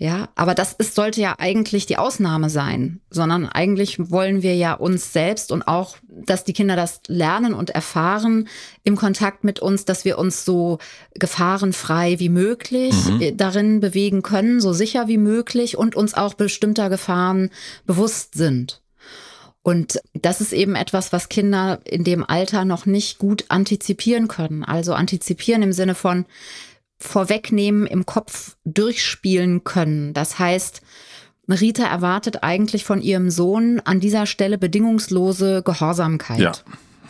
Ja, 0.00 0.28
aber 0.36 0.54
das 0.54 0.74
ist, 0.74 0.94
sollte 0.94 1.20
ja 1.20 1.34
eigentlich 1.38 1.86
die 1.86 1.96
Ausnahme 1.96 2.50
sein, 2.50 3.00
sondern 3.10 3.46
eigentlich 3.46 3.98
wollen 4.12 4.42
wir 4.42 4.54
ja 4.54 4.74
uns 4.74 5.12
selbst 5.12 5.50
und 5.50 5.66
auch, 5.66 5.96
dass 6.08 6.44
die 6.44 6.52
Kinder 6.52 6.76
das 6.76 7.00
lernen 7.08 7.52
und 7.52 7.70
erfahren 7.70 8.46
im 8.84 8.94
Kontakt 8.94 9.42
mit 9.42 9.58
uns, 9.58 9.86
dass 9.86 10.04
wir 10.04 10.16
uns 10.16 10.44
so 10.44 10.78
gefahrenfrei 11.14 12.20
wie 12.20 12.28
möglich 12.28 12.94
äh, 13.18 13.32
darin 13.32 13.80
bewegen 13.80 14.22
können, 14.22 14.60
so 14.60 14.72
sicher 14.72 15.08
wie 15.08 15.18
möglich 15.18 15.76
und 15.76 15.96
uns 15.96 16.14
auch 16.14 16.34
bestimmter 16.34 16.90
Gefahren 16.90 17.50
bewusst 17.84 18.36
sind. 18.36 18.80
Und 19.62 20.00
das 20.14 20.40
ist 20.40 20.52
eben 20.52 20.76
etwas, 20.76 21.12
was 21.12 21.28
Kinder 21.28 21.80
in 21.84 22.04
dem 22.04 22.24
Alter 22.24 22.64
noch 22.64 22.86
nicht 22.86 23.18
gut 23.18 23.46
antizipieren 23.48 24.28
können. 24.28 24.62
Also 24.62 24.94
antizipieren 24.94 25.62
im 25.62 25.72
Sinne 25.72 25.96
von, 25.96 26.24
vorwegnehmen, 26.98 27.86
im 27.86 28.06
Kopf 28.06 28.56
durchspielen 28.64 29.64
können. 29.64 30.12
Das 30.14 30.38
heißt, 30.38 30.82
Rita 31.48 31.84
erwartet 31.84 32.42
eigentlich 32.42 32.84
von 32.84 33.00
ihrem 33.00 33.30
Sohn 33.30 33.80
an 33.84 34.00
dieser 34.00 34.26
Stelle 34.26 34.58
bedingungslose 34.58 35.62
Gehorsamkeit. 35.62 36.38
Ja. 36.38 36.52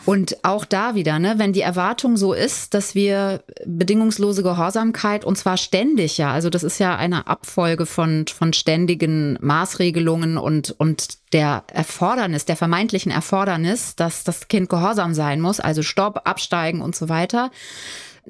Und 0.05 0.43
auch 0.43 0.65
da 0.65 0.95
wieder, 0.95 1.19
ne, 1.19 1.35
wenn 1.37 1.53
die 1.53 1.61
Erwartung 1.61 2.15
so 2.15 2.33
ist, 2.33 2.73
dass 2.73 2.95
wir 2.95 3.43
bedingungslose 3.65 4.43
Gehorsamkeit 4.43 5.25
und 5.25 5.37
zwar 5.37 5.57
ständig, 5.57 6.17
ja, 6.17 6.31
also 6.31 6.49
das 6.49 6.63
ist 6.63 6.79
ja 6.79 6.95
eine 6.95 7.27
Abfolge 7.27 7.85
von, 7.85 8.25
von 8.25 8.53
ständigen 8.53 9.37
Maßregelungen 9.41 10.37
und, 10.37 10.73
und 10.79 11.33
der 11.33 11.63
Erfordernis, 11.71 12.45
der 12.45 12.55
vermeintlichen 12.55 13.11
Erfordernis, 13.11 13.95
dass 13.95 14.23
das 14.23 14.47
Kind 14.47 14.69
gehorsam 14.69 15.13
sein 15.13 15.41
muss, 15.41 15.59
also 15.59 15.83
Stopp, 15.83 16.21
absteigen 16.23 16.81
und 16.81 16.95
so 16.95 17.09
weiter 17.09 17.51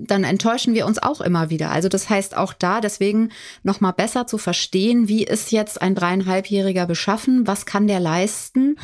dann 0.07 0.23
enttäuschen 0.23 0.73
wir 0.73 0.85
uns 0.85 1.01
auch 1.01 1.21
immer 1.21 1.49
wieder. 1.49 1.71
Also 1.71 1.89
das 1.89 2.09
heißt 2.09 2.35
auch 2.35 2.53
da 2.53 2.81
deswegen 2.81 3.29
noch 3.63 3.81
mal 3.81 3.91
besser 3.91 4.27
zu 4.27 4.37
verstehen, 4.37 5.07
wie 5.07 5.23
ist 5.23 5.51
jetzt 5.51 5.81
ein 5.81 5.95
dreieinhalbjähriger 5.95 6.85
beschaffen, 6.85 7.47
was 7.47 7.65
kann 7.65 7.87
der 7.87 7.99
leisten 7.99 8.77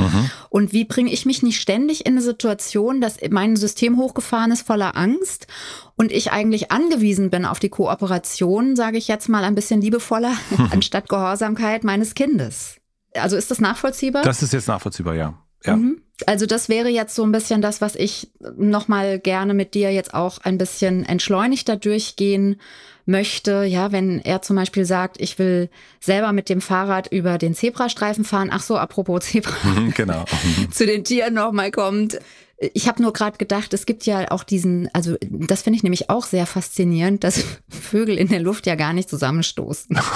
und 0.50 0.74
wie 0.74 0.86
bringe 0.86 1.12
ich 1.12 1.25
mich 1.25 1.43
nicht 1.43 1.60
ständig 1.60 2.05
in 2.05 2.13
eine 2.13 2.22
Situation, 2.22 3.01
dass 3.01 3.17
mein 3.29 3.55
System 3.55 3.98
hochgefahren 3.98 4.51
ist 4.51 4.65
voller 4.65 4.95
Angst 4.95 5.48
und 5.95 6.12
ich 6.12 6.31
eigentlich 6.31 6.72
angewiesen 6.72 7.29
bin 7.29 7.45
auf 7.45 7.60
die 7.60 7.69
Kooperation, 7.69 8.75
sage 8.75 8.98
ich 8.98 9.07
jetzt 9.07 9.29
mal 9.29 9.43
ein 9.43 9.55
bisschen 9.55 9.81
liebevoller, 9.81 10.34
anstatt 10.72 11.10
Gehorsamkeit 11.10 11.84
meines 11.84 12.15
Kindes. 12.15 12.77
Also 13.13 13.38
ist 13.38 13.51
das 13.51 13.60
nachvollziehbar? 13.60 14.24
Das 14.24 14.43
ist 14.43 14.53
jetzt 14.53 14.67
nachvollziehbar, 14.67 15.15
ja. 15.15 15.44
Ja. 15.65 15.75
Mhm. 15.75 16.01
Also 16.25 16.45
das 16.45 16.69
wäre 16.69 16.88
jetzt 16.88 17.13
so 17.13 17.24
ein 17.24 17.31
bisschen 17.34 17.62
das, 17.62 17.81
was 17.81 17.95
ich 17.95 18.29
noch 18.57 18.88
mal 18.88 19.19
gerne 19.19 19.53
mit 19.53 19.74
dir 19.74 19.91
jetzt 19.91 20.13
auch 20.13 20.38
ein 20.39 20.57
bisschen 20.57 21.03
entschleunigter 21.05 21.75
durchgehen 21.75 22.60
möchte. 23.05 23.65
Ja, 23.65 23.91
wenn 23.91 24.19
er 24.22 24.41
zum 24.41 24.55
Beispiel 24.55 24.86
sagt, 24.86 25.19
ich 25.19 25.38
will 25.39 25.69
selber 26.00 26.31
mit 26.31 26.48
dem 26.50 26.62
Fahrrad 26.62 27.12
über 27.12 27.38
den 27.38 27.53
Zebrastreifen 27.53 28.24
fahren. 28.24 28.50
Ach 28.51 28.62
so, 28.62 28.77
apropos 28.77 29.25
Zebra, 29.25 29.53
Mhm, 29.69 29.93
genau. 29.93 30.24
Mhm. 30.57 30.72
zu 30.72 30.86
den 30.86 31.03
Tieren 31.03 31.34
noch 31.34 31.51
mal 31.51 31.69
kommt. 31.72 32.17
Ich 32.57 32.88
habe 32.88 33.01
nur 33.01 33.12
gerade 33.12 33.38
gedacht, 33.38 33.74
es 33.74 33.85
gibt 33.85 34.05
ja 34.05 34.31
auch 34.31 34.43
diesen, 34.43 34.89
also 34.93 35.17
das 35.29 35.62
finde 35.63 35.75
ich 35.77 35.83
nämlich 35.83 36.09
auch 36.09 36.25
sehr 36.25 36.45
faszinierend, 36.45 37.24
dass 37.25 37.43
Vögel 37.69 38.17
in 38.17 38.29
der 38.29 38.39
Luft 38.39 38.65
ja 38.65 38.75
gar 38.75 38.93
nicht 38.93 39.09
zusammenstoßen. 39.09 40.00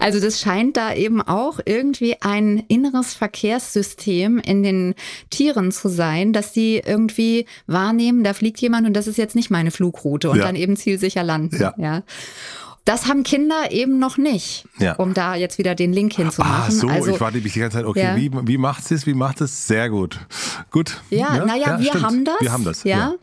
Also 0.00 0.20
das 0.20 0.40
scheint 0.40 0.76
da 0.76 0.94
eben 0.94 1.20
auch 1.20 1.60
irgendwie 1.64 2.16
ein 2.22 2.62
inneres 2.68 3.14
Verkehrssystem 3.14 4.38
in 4.38 4.62
den 4.62 4.94
Tieren 5.30 5.70
zu 5.72 5.88
sein, 5.88 6.32
dass 6.32 6.52
die 6.52 6.82
irgendwie 6.84 7.46
wahrnehmen, 7.66 8.24
da 8.24 8.32
fliegt 8.32 8.60
jemand 8.60 8.86
und 8.86 8.94
das 8.94 9.06
ist 9.06 9.18
jetzt 9.18 9.34
nicht 9.36 9.50
meine 9.50 9.70
Flugroute 9.70 10.30
und 10.30 10.38
Ja. 10.38 10.44
dann 10.44 10.56
eben 10.56 10.76
zielsicher 10.76 11.22
landen. 11.22 11.58
Ja. 11.60 11.74
ja. 11.78 12.02
Das 12.88 13.04
haben 13.04 13.22
Kinder 13.22 13.70
eben 13.70 13.98
noch 13.98 14.16
nicht, 14.16 14.64
Ja. 14.78 14.94
um 14.94 15.12
da 15.12 15.34
jetzt 15.34 15.58
wieder 15.58 15.74
den 15.74 15.92
Link 15.92 16.14
hinzumachen. 16.14 16.64
Ah, 16.68 16.70
so, 16.70 16.88
also, 16.88 17.10
ich 17.10 17.20
war 17.20 17.30
nämlich 17.30 17.52
die 17.52 17.60
ganze 17.60 17.76
Zeit, 17.76 17.84
okay, 17.84 18.02
Ja. 18.02 18.16
wie, 18.16 18.30
wie 18.48 18.56
macht 18.56 18.90
es? 18.90 19.06
Wie 19.06 19.12
macht 19.12 19.42
es? 19.42 19.66
Sehr 19.66 19.90
gut. 19.90 20.18
Gut. 20.70 21.02
Ja, 21.10 21.44
naja, 21.44 21.78
wir 21.78 21.88
stimmt. 21.90 22.04
haben 22.04 22.24
das. 22.24 22.40
Wir 22.40 22.50
haben 22.50 22.64
das. 22.64 22.84
Ja. 22.84 23.14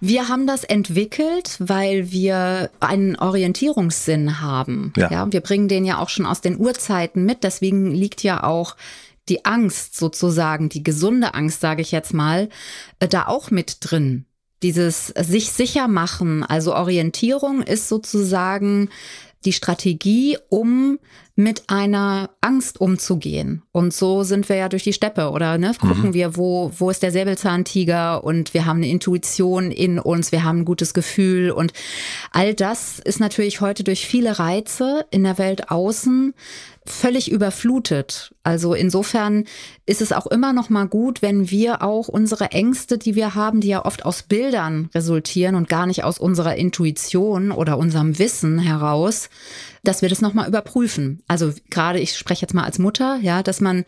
Wir 0.00 0.28
haben 0.28 0.46
das 0.46 0.64
entwickelt, 0.64 1.56
weil 1.58 2.10
wir 2.10 2.70
einen 2.80 3.16
Orientierungssinn 3.16 4.40
haben. 4.40 4.94
Ja. 4.96 5.30
wir 5.30 5.42
bringen 5.42 5.68
den 5.68 5.84
ja 5.84 5.98
auch 5.98 6.08
schon 6.08 6.24
aus 6.24 6.40
den 6.40 6.58
Urzeiten 6.58 7.26
mit. 7.26 7.44
Deswegen 7.44 7.90
liegt 7.90 8.22
ja 8.22 8.42
auch 8.42 8.76
die 9.28 9.44
Angst 9.44 9.94
sozusagen, 9.96 10.70
die 10.70 10.82
gesunde 10.82 11.34
Angst, 11.34 11.60
sage 11.60 11.82
ich 11.82 11.92
jetzt 11.92 12.14
mal, 12.14 12.48
äh, 12.98 13.08
da 13.08 13.26
auch 13.26 13.50
mit 13.50 13.76
drin. 13.80 14.24
Dieses 14.62 15.08
sich 15.08 15.50
sicher 15.50 15.88
machen, 15.88 16.44
also 16.44 16.74
Orientierung 16.74 17.62
ist 17.62 17.88
sozusagen 17.88 18.88
die 19.44 19.52
Strategie, 19.52 20.38
um 20.48 20.98
mit 21.34 21.64
einer 21.68 22.30
Angst 22.42 22.80
umzugehen. 22.80 23.62
Und 23.72 23.94
so 23.94 24.22
sind 24.22 24.48
wir 24.50 24.56
ja 24.56 24.68
durch 24.68 24.84
die 24.84 24.92
Steppe 24.92 25.30
oder 25.30 25.56
ne, 25.56 25.72
gucken 25.80 26.08
mhm. 26.08 26.14
wir, 26.14 26.36
wo, 26.36 26.70
wo 26.76 26.90
ist 26.90 27.02
der 27.02 27.10
Säbelzahntiger 27.10 28.22
und 28.22 28.52
wir 28.52 28.66
haben 28.66 28.78
eine 28.78 28.88
Intuition 28.88 29.70
in 29.70 29.98
uns, 29.98 30.30
wir 30.30 30.44
haben 30.44 30.58
ein 30.58 30.64
gutes 30.66 30.92
Gefühl 30.92 31.50
und 31.50 31.72
all 32.32 32.54
das 32.54 32.98
ist 32.98 33.18
natürlich 33.18 33.62
heute 33.62 33.82
durch 33.82 34.06
viele 34.06 34.38
Reize 34.38 35.06
in 35.10 35.24
der 35.24 35.38
Welt 35.38 35.70
außen 35.70 36.34
völlig 36.84 37.30
überflutet. 37.30 38.34
Also 38.42 38.74
insofern 38.74 39.44
ist 39.86 40.02
es 40.02 40.12
auch 40.12 40.26
immer 40.26 40.52
noch 40.52 40.68
mal 40.68 40.86
gut, 40.88 41.22
wenn 41.22 41.50
wir 41.50 41.82
auch 41.82 42.08
unsere 42.08 42.50
Ängste, 42.50 42.98
die 42.98 43.14
wir 43.14 43.34
haben, 43.34 43.60
die 43.60 43.68
ja 43.68 43.84
oft 43.84 44.04
aus 44.04 44.24
Bildern 44.24 44.90
resultieren 44.94 45.54
und 45.54 45.68
gar 45.68 45.86
nicht 45.86 46.02
aus 46.04 46.18
unserer 46.18 46.56
Intuition 46.56 47.52
oder 47.52 47.78
unserem 47.78 48.18
Wissen 48.18 48.58
heraus, 48.58 49.30
dass 49.84 50.02
wir 50.02 50.08
das 50.08 50.20
noch 50.20 50.34
mal 50.34 50.48
überprüfen. 50.48 51.22
Also 51.28 51.52
gerade 51.70 52.00
ich 52.00 52.16
spreche 52.16 52.42
jetzt 52.42 52.54
mal 52.54 52.64
als 52.64 52.78
Mutter, 52.78 53.18
ja, 53.22 53.42
dass 53.42 53.60
man 53.60 53.84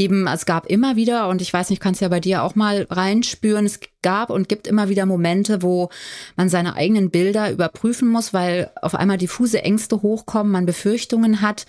eben, 0.00 0.26
es 0.26 0.46
gab 0.46 0.66
immer 0.66 0.96
wieder, 0.96 1.28
und 1.28 1.42
ich 1.42 1.52
weiß 1.52 1.68
nicht, 1.70 1.80
kannst 1.80 2.00
ja 2.00 2.08
bei 2.08 2.20
dir 2.20 2.42
auch 2.42 2.54
mal 2.54 2.86
reinspüren, 2.88 3.66
es 3.66 3.80
gab 4.02 4.30
und 4.30 4.48
gibt 4.48 4.66
immer 4.66 4.88
wieder 4.88 5.04
Momente, 5.04 5.62
wo 5.62 5.90
man 6.36 6.48
seine 6.48 6.74
eigenen 6.74 7.10
Bilder 7.10 7.50
überprüfen 7.50 8.08
muss, 8.08 8.32
weil 8.32 8.70
auf 8.80 8.94
einmal 8.94 9.18
diffuse 9.18 9.62
Ängste 9.62 10.00
hochkommen, 10.00 10.50
man 10.50 10.64
Befürchtungen 10.64 11.42
hat. 11.42 11.66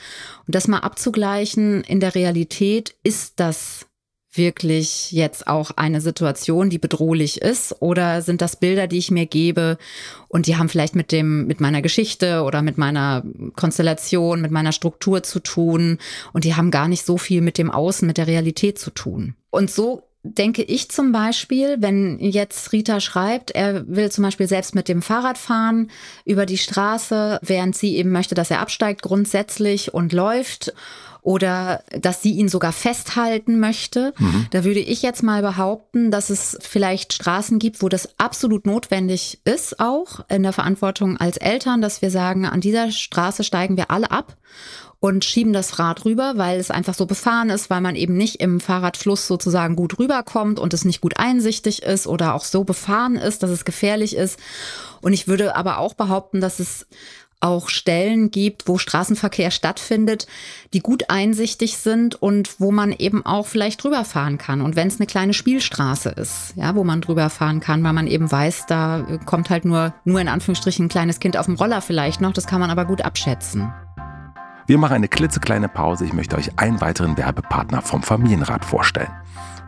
Und 0.47 0.55
das 0.55 0.69
mal 0.69 0.79
abzugleichen 0.79 1.83
in 1.83 2.00
der 2.00 2.15
Realität, 2.15 2.95
ist 3.03 3.39
das 3.41 3.85
wirklich 4.33 5.11
jetzt 5.11 5.47
auch 5.47 5.71
eine 5.71 6.01
Situation, 6.01 6.69
die 6.69 6.77
bedrohlich 6.77 7.41
ist? 7.41 7.75
Oder 7.79 8.21
sind 8.21 8.41
das 8.41 8.55
Bilder, 8.55 8.88
die 8.88 8.97
ich 8.97 9.11
mir 9.11 9.25
gebe 9.25 9.77
und 10.27 10.47
die 10.47 10.57
haben 10.57 10.69
vielleicht 10.69 10.95
mit 10.95 11.11
dem, 11.11 11.47
mit 11.47 11.59
meiner 11.59 11.81
Geschichte 11.81 12.43
oder 12.43 12.61
mit 12.61 12.77
meiner 12.77 13.23
Konstellation, 13.55 14.41
mit 14.41 14.51
meiner 14.51 14.71
Struktur 14.71 15.23
zu 15.23 15.39
tun 15.39 15.97
und 16.33 16.43
die 16.43 16.55
haben 16.55 16.71
gar 16.71 16.88
nicht 16.88 17.05
so 17.05 17.17
viel 17.17 17.41
mit 17.41 17.57
dem 17.57 17.71
Außen, 17.71 18.07
mit 18.07 18.17
der 18.17 18.27
Realität 18.27 18.79
zu 18.79 18.91
tun. 18.91 19.35
Und 19.50 19.69
so 19.69 20.03
denke 20.23 20.61
ich 20.61 20.89
zum 20.89 21.11
Beispiel, 21.11 21.77
wenn 21.79 22.19
jetzt 22.19 22.71
Rita 22.71 23.00
schreibt, 23.00 23.51
er 23.51 23.88
will 23.88 24.11
zum 24.11 24.23
Beispiel 24.23 24.47
selbst 24.47 24.75
mit 24.75 24.88
dem 24.88 25.01
Fahrrad 25.01 25.38
fahren 25.38 25.89
über 26.25 26.45
die 26.45 26.59
Straße, 26.59 27.39
während 27.41 27.75
sie 27.75 27.95
eben 27.97 28.11
möchte, 28.11 28.35
dass 28.35 28.51
er 28.51 28.59
absteigt 28.59 29.01
grundsätzlich 29.01 29.93
und 29.93 30.13
läuft 30.13 30.73
oder 31.22 31.84
dass 31.92 32.22
sie 32.22 32.32
ihn 32.32 32.50
sogar 32.50 32.72
festhalten 32.72 33.60
möchte. 33.60 34.13
Mhm. 34.18 34.48
Da 34.51 34.63
würde 34.63 34.80
ich 34.80 35.01
jetzt 35.01 35.22
mal 35.22 35.42
behaupten, 35.42 36.10
dass 36.10 36.30
es 36.30 36.58
vielleicht 36.62 37.13
Straßen 37.13 37.60
gibt, 37.60 37.82
wo 37.82 37.90
das 37.90 38.10
absolut 38.18 38.66
notwendig 38.66 39.40
ist, 39.46 39.80
auch 39.80 40.22
in 40.30 40.44
der 40.44 40.54
Verantwortung 40.54 41.18
als 41.18 41.38
Eltern, 41.38 41.82
dass 41.82 42.01
wir 42.01 42.10
sagen, 42.10 42.46
an 42.46 42.62
dieser 42.62 42.92
Straße 42.92 43.44
steigen 43.44 43.78
wir 43.78 43.92
alle 43.92 44.10
ab 44.10 44.38
und 45.01 45.25
schieben 45.25 45.51
das 45.51 45.80
Rad 45.80 46.06
rüber, 46.06 46.34
weil 46.36 46.60
es 46.60 46.70
einfach 46.70 46.94
so 46.94 47.08
befahren 47.08 47.50
ist, 47.50 47.72
weil 47.72 47.82
man 47.82 47.96
eben 47.96 48.16
nicht 48.16 48.40
im 48.40 48.60
Fahrradfluss 48.60 49.25
sozusagen 49.25 49.75
gut 49.75 49.98
rüberkommt 49.98 50.60
und 50.60 50.75
es 50.75 50.86
nicht 50.86 51.01
gut 51.01 51.18
einsichtig 51.18 51.82
ist 51.82 52.06
oder 52.06 52.36
auch 52.36 52.46
so 52.46 52.63
befahren 52.63 53.16
ist, 53.16 53.42
dass 53.42 53.50
es 53.50 53.66
gefährlich 53.66 54.16
ist. 54.16 54.40
Und 55.01 55.13
ich 55.13 55.28
würde 55.28 55.56
aber 55.56 55.80
auch 55.80 55.96
behaupten, 55.96 56.40
dass 56.40 56.60
es 56.60 56.86
auch 57.41 57.69
Stellen 57.69 58.31
gibt, 58.31 58.67
wo 58.67 58.77
Straßenverkehr 58.77 59.51
stattfindet, 59.51 60.27
die 60.74 60.79
gut 60.79 61.10
einsichtig 61.10 61.77
sind 61.77 62.15
und 62.15 62.60
wo 62.60 62.71
man 62.71 62.91
eben 62.91 63.25
auch 63.25 63.48
vielleicht 63.48 63.83
drüber 63.83 64.05
fahren 64.05 64.38
kann. 64.38 64.62
Und 64.62 64.75
wenn 64.75 64.88
es 64.88 65.00
eine 65.00 65.07
kleine 65.07 65.33
Spielstraße 65.33 66.10
ist, 66.10 66.53
ja, 66.55 66.75
wo 66.75 66.83
man 66.83 67.01
drüber 67.01 67.29
fahren 67.29 67.60
kann, 67.60 67.83
weil 67.83 67.93
man 67.93 68.07
eben 68.07 68.31
weiß, 68.31 68.67
da 68.67 69.05
kommt 69.25 69.50
halt 69.50 69.65
nur, 69.65 69.93
nur 70.05 70.21
in 70.21 70.27
Anführungsstrichen 70.27 70.86
ein 70.86 70.89
kleines 70.89 71.19
Kind 71.19 71.38
auf 71.38 71.48
dem 71.48 71.55
Roller 71.55 71.81
vielleicht 71.81 72.21
noch, 72.21 72.33
das 72.33 72.48
kann 72.48 72.62
man 72.62 72.69
aber 72.69 72.86
gut 72.86 73.01
abschätzen. 73.01 73.74
Wir 74.67 74.77
machen 74.77 74.93
eine 74.93 75.07
klitzekleine 75.07 75.67
Pause. 75.67 76.05
Ich 76.05 76.13
möchte 76.13 76.38
euch 76.38 76.57
einen 76.57 76.79
weiteren 76.79 77.17
Werbepartner 77.17 77.81
vom 77.81 78.03
Familienrat 78.03 78.63
vorstellen. 78.63 79.12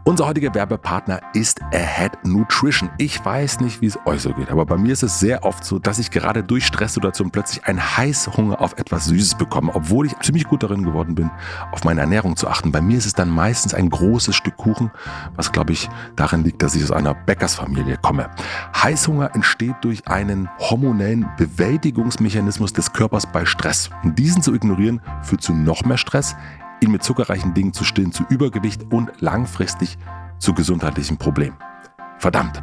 Unser 0.05 0.27
heutiger 0.27 0.53
Werbepartner 0.53 1.21
ist 1.33 1.61
Ahead 1.71 2.25
Nutrition. 2.25 2.89
Ich 2.97 3.23
weiß 3.23 3.61
nicht, 3.61 3.79
wie 3.79 3.85
es 3.85 3.97
euch 4.05 4.21
so 4.21 4.33
geht, 4.33 4.51
aber 4.51 4.65
bei 4.65 4.75
mir 4.75 4.91
ist 4.91 5.01
es 5.01 5.21
sehr 5.21 5.45
oft 5.45 5.63
so, 5.63 5.79
dass 5.79 5.97
ich 5.97 6.11
gerade 6.11 6.43
durch 6.43 6.65
Stresssituationen 6.65 7.31
plötzlich 7.31 7.63
einen 7.63 7.79
Heißhunger 7.79 8.59
auf 8.59 8.77
etwas 8.77 9.05
Süßes 9.05 9.35
bekomme, 9.35 9.73
obwohl 9.73 10.07
ich 10.07 10.19
ziemlich 10.19 10.43
gut 10.43 10.61
darin 10.61 10.83
geworden 10.83 11.15
bin, 11.15 11.31
auf 11.71 11.85
meine 11.85 12.01
Ernährung 12.01 12.35
zu 12.35 12.49
achten. 12.49 12.73
Bei 12.73 12.81
mir 12.81 12.97
ist 12.97 13.05
es 13.05 13.13
dann 13.13 13.29
meistens 13.29 13.73
ein 13.73 13.89
großes 13.89 14.35
Stück 14.35 14.57
Kuchen, 14.57 14.91
was 15.37 15.53
glaube 15.53 15.71
ich 15.71 15.89
darin 16.17 16.43
liegt, 16.43 16.61
dass 16.61 16.75
ich 16.75 16.83
aus 16.83 16.91
einer 16.91 17.13
Bäckersfamilie 17.13 17.95
komme. 18.01 18.29
Heißhunger 18.75 19.33
entsteht 19.33 19.75
durch 19.83 20.05
einen 20.09 20.49
hormonellen 20.59 21.29
Bewältigungsmechanismus 21.37 22.73
des 22.73 22.91
Körpers 22.91 23.25
bei 23.31 23.45
Stress. 23.45 23.89
Und 24.03 24.19
diesen 24.19 24.41
zu 24.41 24.53
ignorieren 24.53 24.99
führt 25.21 25.43
zu 25.43 25.53
noch 25.53 25.85
mehr 25.85 25.97
Stress, 25.97 26.35
ihn 26.83 26.91
mit 26.91 27.03
zuckerreichen 27.03 27.53
Dingen 27.53 27.73
zu 27.73 27.83
stillen, 27.83 28.11
zu 28.11 28.23
Übergewicht 28.29 28.91
und 28.91 29.09
langfristig 29.19 29.97
zu 30.37 30.53
gesundheitlichen 30.53 31.17
Problemen. 31.17 31.57
Verdammt. 32.19 32.61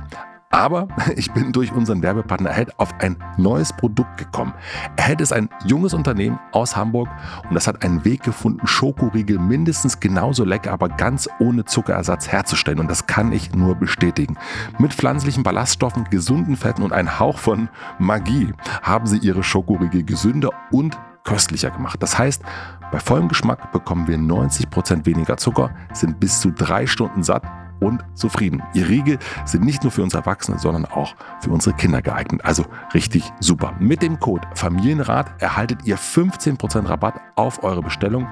Aber 0.52 0.88
ich 1.16 1.32
bin 1.32 1.52
durch 1.52 1.72
unseren 1.72 2.02
Werbepartner 2.02 2.50
Ahead 2.50 2.78
auf 2.78 2.92
ein 2.98 3.16
neues 3.36 3.72
Produkt 3.72 4.18
gekommen. 4.18 4.52
Ahead 4.98 5.20
ist 5.20 5.32
ein 5.32 5.48
junges 5.64 5.94
Unternehmen 5.94 6.38
aus 6.52 6.76
Hamburg 6.76 7.08
und 7.48 7.54
das 7.54 7.66
hat 7.66 7.84
einen 7.84 8.04
Weg 8.04 8.22
gefunden, 8.24 8.66
Schokoriegel 8.66 9.38
mindestens 9.38 10.00
genauso 10.00 10.44
lecker, 10.44 10.72
aber 10.72 10.88
ganz 10.88 11.28
ohne 11.38 11.64
Zuckerersatz 11.64 12.28
herzustellen. 12.28 12.80
Und 12.80 12.90
das 12.90 13.06
kann 13.06 13.32
ich 13.32 13.54
nur 13.54 13.76
bestätigen. 13.76 14.36
Mit 14.78 14.92
pflanzlichen 14.92 15.44
Ballaststoffen, 15.44 16.04
gesunden 16.10 16.56
Fetten 16.56 16.82
und 16.82 16.92
einem 16.92 17.18
Hauch 17.18 17.38
von 17.38 17.68
Magie 17.98 18.52
haben 18.82 19.06
sie 19.06 19.18
ihre 19.18 19.44
Schokoriegel 19.44 20.02
gesünder 20.02 20.50
und 20.72 20.98
köstlicher 21.24 21.70
gemacht. 21.70 22.02
Das 22.02 22.18
heißt, 22.18 22.42
bei 22.90 22.98
vollem 22.98 23.28
Geschmack 23.28 23.72
bekommen 23.72 24.08
wir 24.08 24.18
90% 24.18 25.06
weniger 25.06 25.36
Zucker, 25.36 25.70
sind 25.92 26.20
bis 26.20 26.40
zu 26.40 26.50
drei 26.50 26.86
Stunden 26.86 27.22
satt 27.22 27.44
und 27.80 28.04
zufrieden. 28.14 28.62
Ihr 28.74 28.88
Riegel 28.88 29.18
sind 29.44 29.64
nicht 29.64 29.82
nur 29.82 29.92
für 29.92 30.02
uns 30.02 30.14
Erwachsene, 30.14 30.58
sondern 30.58 30.84
auch 30.86 31.14
für 31.40 31.50
unsere 31.50 31.74
Kinder 31.76 32.02
geeignet. 32.02 32.44
Also 32.44 32.64
richtig 32.94 33.32
super. 33.40 33.74
Mit 33.78 34.02
dem 34.02 34.20
Code 34.20 34.46
Familienrat 34.54 35.40
erhaltet 35.40 35.84
ihr 35.84 35.98
15% 35.98 36.88
Rabatt 36.88 37.20
auf 37.36 37.62
eure 37.64 37.82
Bestellung, 37.82 38.28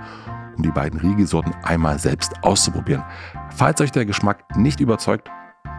um 0.56 0.62
die 0.62 0.70
beiden 0.70 1.00
Riegelsorten 1.00 1.54
einmal 1.62 1.98
selbst 1.98 2.32
auszuprobieren. 2.42 3.04
Falls 3.50 3.80
euch 3.80 3.92
der 3.92 4.04
Geschmack 4.06 4.56
nicht 4.56 4.80
überzeugt, 4.80 5.30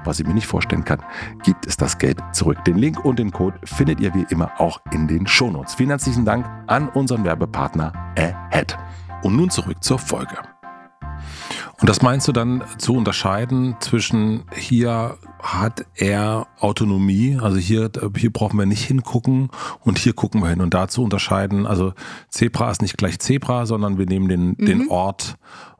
was 0.10 0.20
ich 0.20 0.28
mir 0.28 0.34
nicht 0.34 0.48
vorstellen 0.48 0.84
kann, 0.84 1.04
gibt 1.44 1.68
es 1.68 1.78
das 1.78 2.00
Geld 2.00 2.20
zurück. 2.34 2.66
Den 2.66 2.78
Link 2.78 3.06
und 3.06 3.20
den 3.20 3.32
Code 3.32 3.60
findet 3.64 4.00
ihr 4.00 4.14
wie 4.16 4.26
immer 4.30 4.52
auch 4.58 4.82
in 4.92 5.08
den 5.08 5.28
Shownotes. 5.28 5.76
Vielen 5.76 5.90
herzlichen 5.90 6.26
Dank 6.26 6.46
an 6.66 6.90
unseren 6.90 7.24
Werbepartner 7.24 7.94
Ahead. 8.18 8.76
Und 9.22 9.36
nun 9.36 9.50
zurück 9.52 9.84
zur 9.84 10.00
Folge. 10.00 10.38
Und 11.80 11.90
das 11.90 12.02
meinst 12.02 12.28
du 12.28 12.32
dann 12.32 12.64
zu 12.78 12.96
unterscheiden 12.96 13.76
zwischen 13.80 14.44
hier 14.54 15.18
hat 15.42 15.86
er 15.96 16.48
Autonomie, 16.60 17.38
also 17.42 17.58
hier, 17.58 17.90
hier 18.18 18.34
brauchen 18.34 18.60
wir 18.60 18.66
nicht 18.66 18.84
hingucken 18.84 19.50
und 19.80 19.98
hier 19.98 20.14
gucken 20.14 20.42
wir 20.42 20.50
hin 20.50 20.60
und 20.60 20.74
da 20.74 20.90
zu 20.90 21.04
unterscheiden, 21.04 21.66
also 21.66 21.94
Zebra 22.30 22.70
ist 22.72 22.82
nicht 22.82 22.98
gleich 22.98 23.20
Zebra, 23.20 23.66
sondern 23.66 23.98
wir 23.98 24.06
nehmen 24.06 24.28
den, 24.28 24.48
mhm. 24.58 24.66
den 24.66 24.90
Ort 24.90 25.38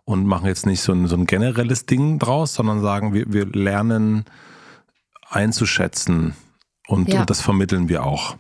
und 0.10 0.26
machen 0.26 0.48
jetzt 0.48 0.66
nicht 0.66 0.82
so 0.82 0.92
ein, 0.92 1.06
so 1.06 1.16
ein 1.16 1.28
generelles 1.28 1.86
Ding 1.86 2.18
draus, 2.18 2.56
sondern 2.56 2.82
sagen, 2.82 3.14
wir, 3.14 3.32
wir 3.32 3.46
lernen 3.46 4.26
einzuschätzen 5.30 6.34
und, 6.88 7.14
ja. 7.14 7.20
und 7.20 7.30
das 7.30 7.42
vermitteln 7.42 7.90
wir 7.90 8.04
auch. 8.04 8.36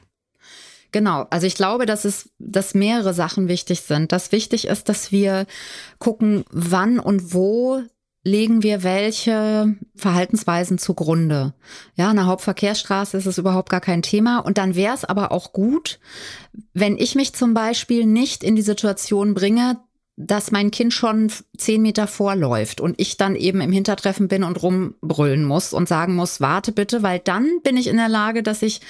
Genau, 0.91 1.27
also 1.29 1.45
ich 1.45 1.53
glaube, 1.53 1.86
dass 1.86 2.05
es, 2.05 2.32
dass 2.39 2.73
mehrere 2.73 3.13
Sachen 3.13 3.47
wichtig 3.47 3.82
sind. 3.82 4.12
Das 4.12 4.32
wichtig 4.32 4.65
ist, 4.65 4.89
dass 4.89 5.12
wir 5.12 5.45
gucken, 5.99 6.43
wann 6.49 6.97
und 6.97 7.36
wo 7.36 7.84
legen 8.23 8.63
wir 8.63 8.82
welche 8.82 9.75
Verhaltensweisen 9.95 10.79
zugrunde. 10.79 11.53
Ja, 11.93 12.10
an 12.10 12.15
der 12.15 12.25
Hauptverkehrsstraße 12.25 13.15
ist 13.15 13.27
es 13.27 13.38
überhaupt 13.38 13.69
gar 13.69 13.79
kein 13.79 14.01
Thema. 14.01 14.39
Und 14.39 14.58
dann 14.58 14.73
wäre 14.73 14.95
es 14.95 15.05
aber 15.05 15.32
auch 15.32 15.53
gut, 15.53 15.99
wenn 16.73 16.97
ich 16.97 17.13
mich 17.13 17.36
zum 17.36 17.53
Beispiel 17.53 18.08
nicht 18.08 18.43
in 18.43 18.55
die 18.55 18.63
Situation 18.63 19.36
bringe, 19.36 19.77
dass 20.21 20.51
mein 20.51 20.69
Kind 20.69 20.93
schon 20.93 21.32
zehn 21.58 21.82
Meter 21.82 22.05
vorläuft 22.05 22.82
und 22.82 22.99
ich 22.99 23.15
dann 23.15 23.38
eben 23.38 23.62
im 23.62 23.71
Hintertreffen 23.71 24.27
bin 24.27 24.43
und 24.43 24.62
rumbrüllen 24.62 25.45
muss 25.45 25.71
und 25.71 25.88
sagen 25.88 26.13
muss, 26.15 26.41
warte 26.41 26.73
bitte, 26.73 27.03
weil 27.03 27.19
dann 27.19 27.47
bin 27.63 27.77
ich 27.77 27.88
in 27.88 27.95
der 27.95 28.10
Lage, 28.10 28.43
dass 28.43 28.62
ich 28.62 28.82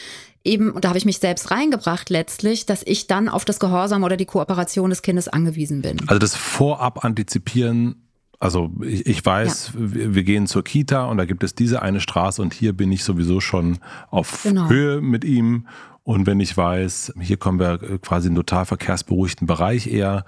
eben, 0.43 0.71
und 0.71 0.83
da 0.83 0.89
habe 0.89 0.97
ich 0.97 1.05
mich 1.05 1.19
selbst 1.19 1.51
reingebracht 1.51 2.09
letztlich, 2.09 2.65
dass 2.65 2.81
ich 2.83 3.05
dann 3.05 3.29
auf 3.29 3.45
das 3.45 3.59
Gehorsam 3.59 4.03
oder 4.03 4.17
die 4.17 4.25
Kooperation 4.25 4.89
des 4.89 5.03
Kindes 5.03 5.27
angewiesen 5.27 5.83
bin. 5.83 5.99
Also 6.07 6.17
das 6.17 6.35
Vorab 6.35 7.05
antizipieren 7.05 8.07
also 8.41 8.71
ich, 8.81 9.05
ich 9.05 9.25
weiß, 9.25 9.73
ja. 9.73 9.93
wir, 9.93 10.15
wir, 10.15 10.23
gehen 10.23 10.47
zur 10.47 10.63
Kita 10.63 11.03
und 11.07 11.17
da 11.17 11.25
gibt 11.25 11.43
es 11.43 11.55
diese 11.55 11.81
eine 11.81 11.99
Straße 11.99 12.41
und 12.41 12.53
hier 12.53 12.71
bin 12.71 12.89
ich 12.89 13.03
sowieso 13.03 13.41
schon 13.41 13.79
auf 14.09 14.43
genau. 14.43 14.69
Höhe 14.69 15.01
mit 15.01 15.25
ihm. 15.25 15.67
Und 16.03 16.25
wenn 16.25 16.39
ich 16.39 16.55
weiß, 16.55 17.15
hier 17.19 17.35
kommen 17.35 17.59
wir 17.59 17.99
quasi 17.99 18.29
in 18.29 18.35
total 18.35 18.65
verkehrsberuhigten 18.65 19.45
Bereich 19.45 19.87
eher, 19.87 20.23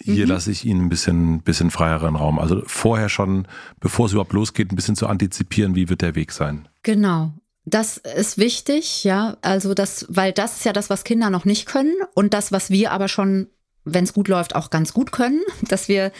hier 0.00 0.24
mhm. 0.26 0.30
lasse 0.30 0.50
ich 0.50 0.64
Ihnen 0.64 0.86
ein 0.86 0.88
bisschen, 0.88 1.42
bisschen 1.42 1.70
freieren 1.70 2.16
Raum. 2.16 2.38
Also 2.38 2.62
vorher 2.66 3.08
schon, 3.08 3.46
bevor 3.80 4.06
es 4.06 4.12
überhaupt 4.12 4.32
losgeht, 4.32 4.72
ein 4.72 4.76
bisschen 4.76 4.96
zu 4.96 5.06
antizipieren, 5.06 5.74
wie 5.74 5.88
wird 5.88 6.02
der 6.02 6.14
Weg 6.14 6.32
sein. 6.32 6.68
Genau. 6.82 7.32
Das 7.64 7.98
ist 7.98 8.38
wichtig, 8.38 9.04
ja. 9.04 9.36
Also 9.42 9.74
das, 9.74 10.06
weil 10.08 10.32
das 10.32 10.58
ist 10.58 10.64
ja 10.64 10.72
das, 10.72 10.88
was 10.88 11.04
Kinder 11.04 11.30
noch 11.30 11.44
nicht 11.44 11.66
können 11.66 11.94
und 12.14 12.32
das, 12.32 12.52
was 12.52 12.70
wir 12.70 12.92
aber 12.92 13.08
schon 13.08 13.48
wenn 13.94 14.04
es 14.04 14.12
gut 14.12 14.28
läuft, 14.28 14.54
auch 14.54 14.70
ganz 14.70 14.92
gut 14.92 15.12
können. 15.12 15.40
Dass 15.68 15.88
wir, 15.88 16.12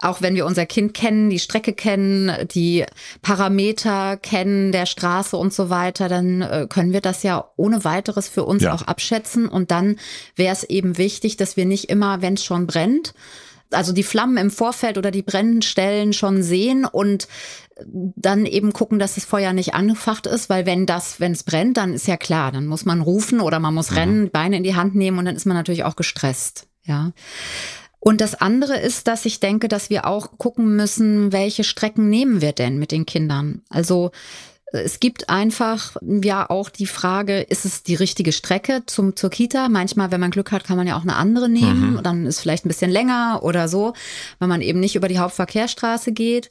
auch 0.00 0.20
wenn 0.20 0.34
wir 0.34 0.46
unser 0.46 0.66
Kind 0.66 0.94
kennen, 0.94 1.30
die 1.30 1.38
Strecke 1.38 1.72
kennen, 1.72 2.32
die 2.54 2.84
Parameter 3.22 4.16
kennen 4.16 4.72
der 4.72 4.86
Straße 4.86 5.36
und 5.36 5.52
so 5.52 5.70
weiter, 5.70 6.08
dann 6.08 6.42
äh, 6.42 6.66
können 6.68 6.92
wir 6.92 7.00
das 7.00 7.22
ja 7.22 7.50
ohne 7.56 7.84
weiteres 7.84 8.28
für 8.28 8.44
uns 8.44 8.62
ja. 8.62 8.74
auch 8.74 8.82
abschätzen. 8.82 9.48
Und 9.48 9.70
dann 9.70 9.96
wäre 10.36 10.52
es 10.52 10.64
eben 10.64 10.98
wichtig, 10.98 11.36
dass 11.36 11.56
wir 11.56 11.66
nicht 11.66 11.90
immer, 11.90 12.22
wenn 12.22 12.34
es 12.34 12.44
schon 12.44 12.66
brennt, 12.66 13.14
also 13.70 13.92
die 13.92 14.02
Flammen 14.02 14.36
im 14.36 14.50
Vorfeld 14.50 14.98
oder 14.98 15.10
die 15.10 15.22
brennenden 15.22 15.62
Stellen 15.62 16.12
schon 16.12 16.42
sehen 16.42 16.84
und 16.84 17.26
dann 17.86 18.46
eben 18.46 18.72
gucken, 18.72 18.98
dass 18.98 19.14
das 19.14 19.24
Feuer 19.24 19.52
nicht 19.52 19.74
angefacht 19.74 20.26
ist, 20.26 20.48
weil 20.48 20.66
wenn 20.66 20.86
das, 20.86 21.20
wenn 21.20 21.32
es 21.32 21.42
brennt, 21.42 21.76
dann 21.76 21.94
ist 21.94 22.06
ja 22.06 22.16
klar, 22.16 22.52
dann 22.52 22.66
muss 22.66 22.84
man 22.84 23.00
rufen 23.00 23.40
oder 23.40 23.58
man 23.60 23.74
muss 23.74 23.90
mhm. 23.90 23.96
rennen, 23.96 24.30
Beine 24.30 24.56
in 24.56 24.62
die 24.62 24.76
Hand 24.76 24.94
nehmen 24.94 25.18
und 25.18 25.24
dann 25.24 25.36
ist 25.36 25.46
man 25.46 25.56
natürlich 25.56 25.84
auch 25.84 25.96
gestresst, 25.96 26.66
ja. 26.84 27.12
Und 28.00 28.20
das 28.20 28.34
andere 28.34 28.78
ist, 28.78 29.06
dass 29.06 29.24
ich 29.26 29.38
denke, 29.38 29.68
dass 29.68 29.88
wir 29.88 30.06
auch 30.06 30.36
gucken 30.36 30.74
müssen, 30.74 31.32
welche 31.32 31.62
Strecken 31.62 32.08
nehmen 32.08 32.40
wir 32.40 32.52
denn 32.52 32.78
mit 32.78 32.90
den 32.90 33.06
Kindern? 33.06 33.62
Also 33.68 34.10
es 34.72 35.00
gibt 35.00 35.28
einfach 35.28 35.96
ja 36.02 36.48
auch 36.48 36.70
die 36.70 36.86
Frage, 36.86 37.40
ist 37.42 37.64
es 37.64 37.82
die 37.82 37.94
richtige 37.94 38.32
Strecke 38.32 38.82
zum, 38.86 39.14
zur 39.16 39.30
Kita? 39.30 39.68
Manchmal, 39.68 40.10
wenn 40.10 40.20
man 40.20 40.30
Glück 40.30 40.50
hat, 40.50 40.64
kann 40.64 40.78
man 40.78 40.86
ja 40.86 40.96
auch 40.96 41.02
eine 41.02 41.16
andere 41.16 41.48
nehmen. 41.48 41.94
Mhm. 41.94 42.02
Dann 42.02 42.26
ist 42.26 42.40
vielleicht 42.40 42.64
ein 42.64 42.68
bisschen 42.68 42.90
länger 42.90 43.40
oder 43.42 43.68
so, 43.68 43.92
wenn 44.38 44.48
man 44.48 44.62
eben 44.62 44.80
nicht 44.80 44.96
über 44.96 45.08
die 45.08 45.18
Hauptverkehrsstraße 45.18 46.12
geht. 46.12 46.50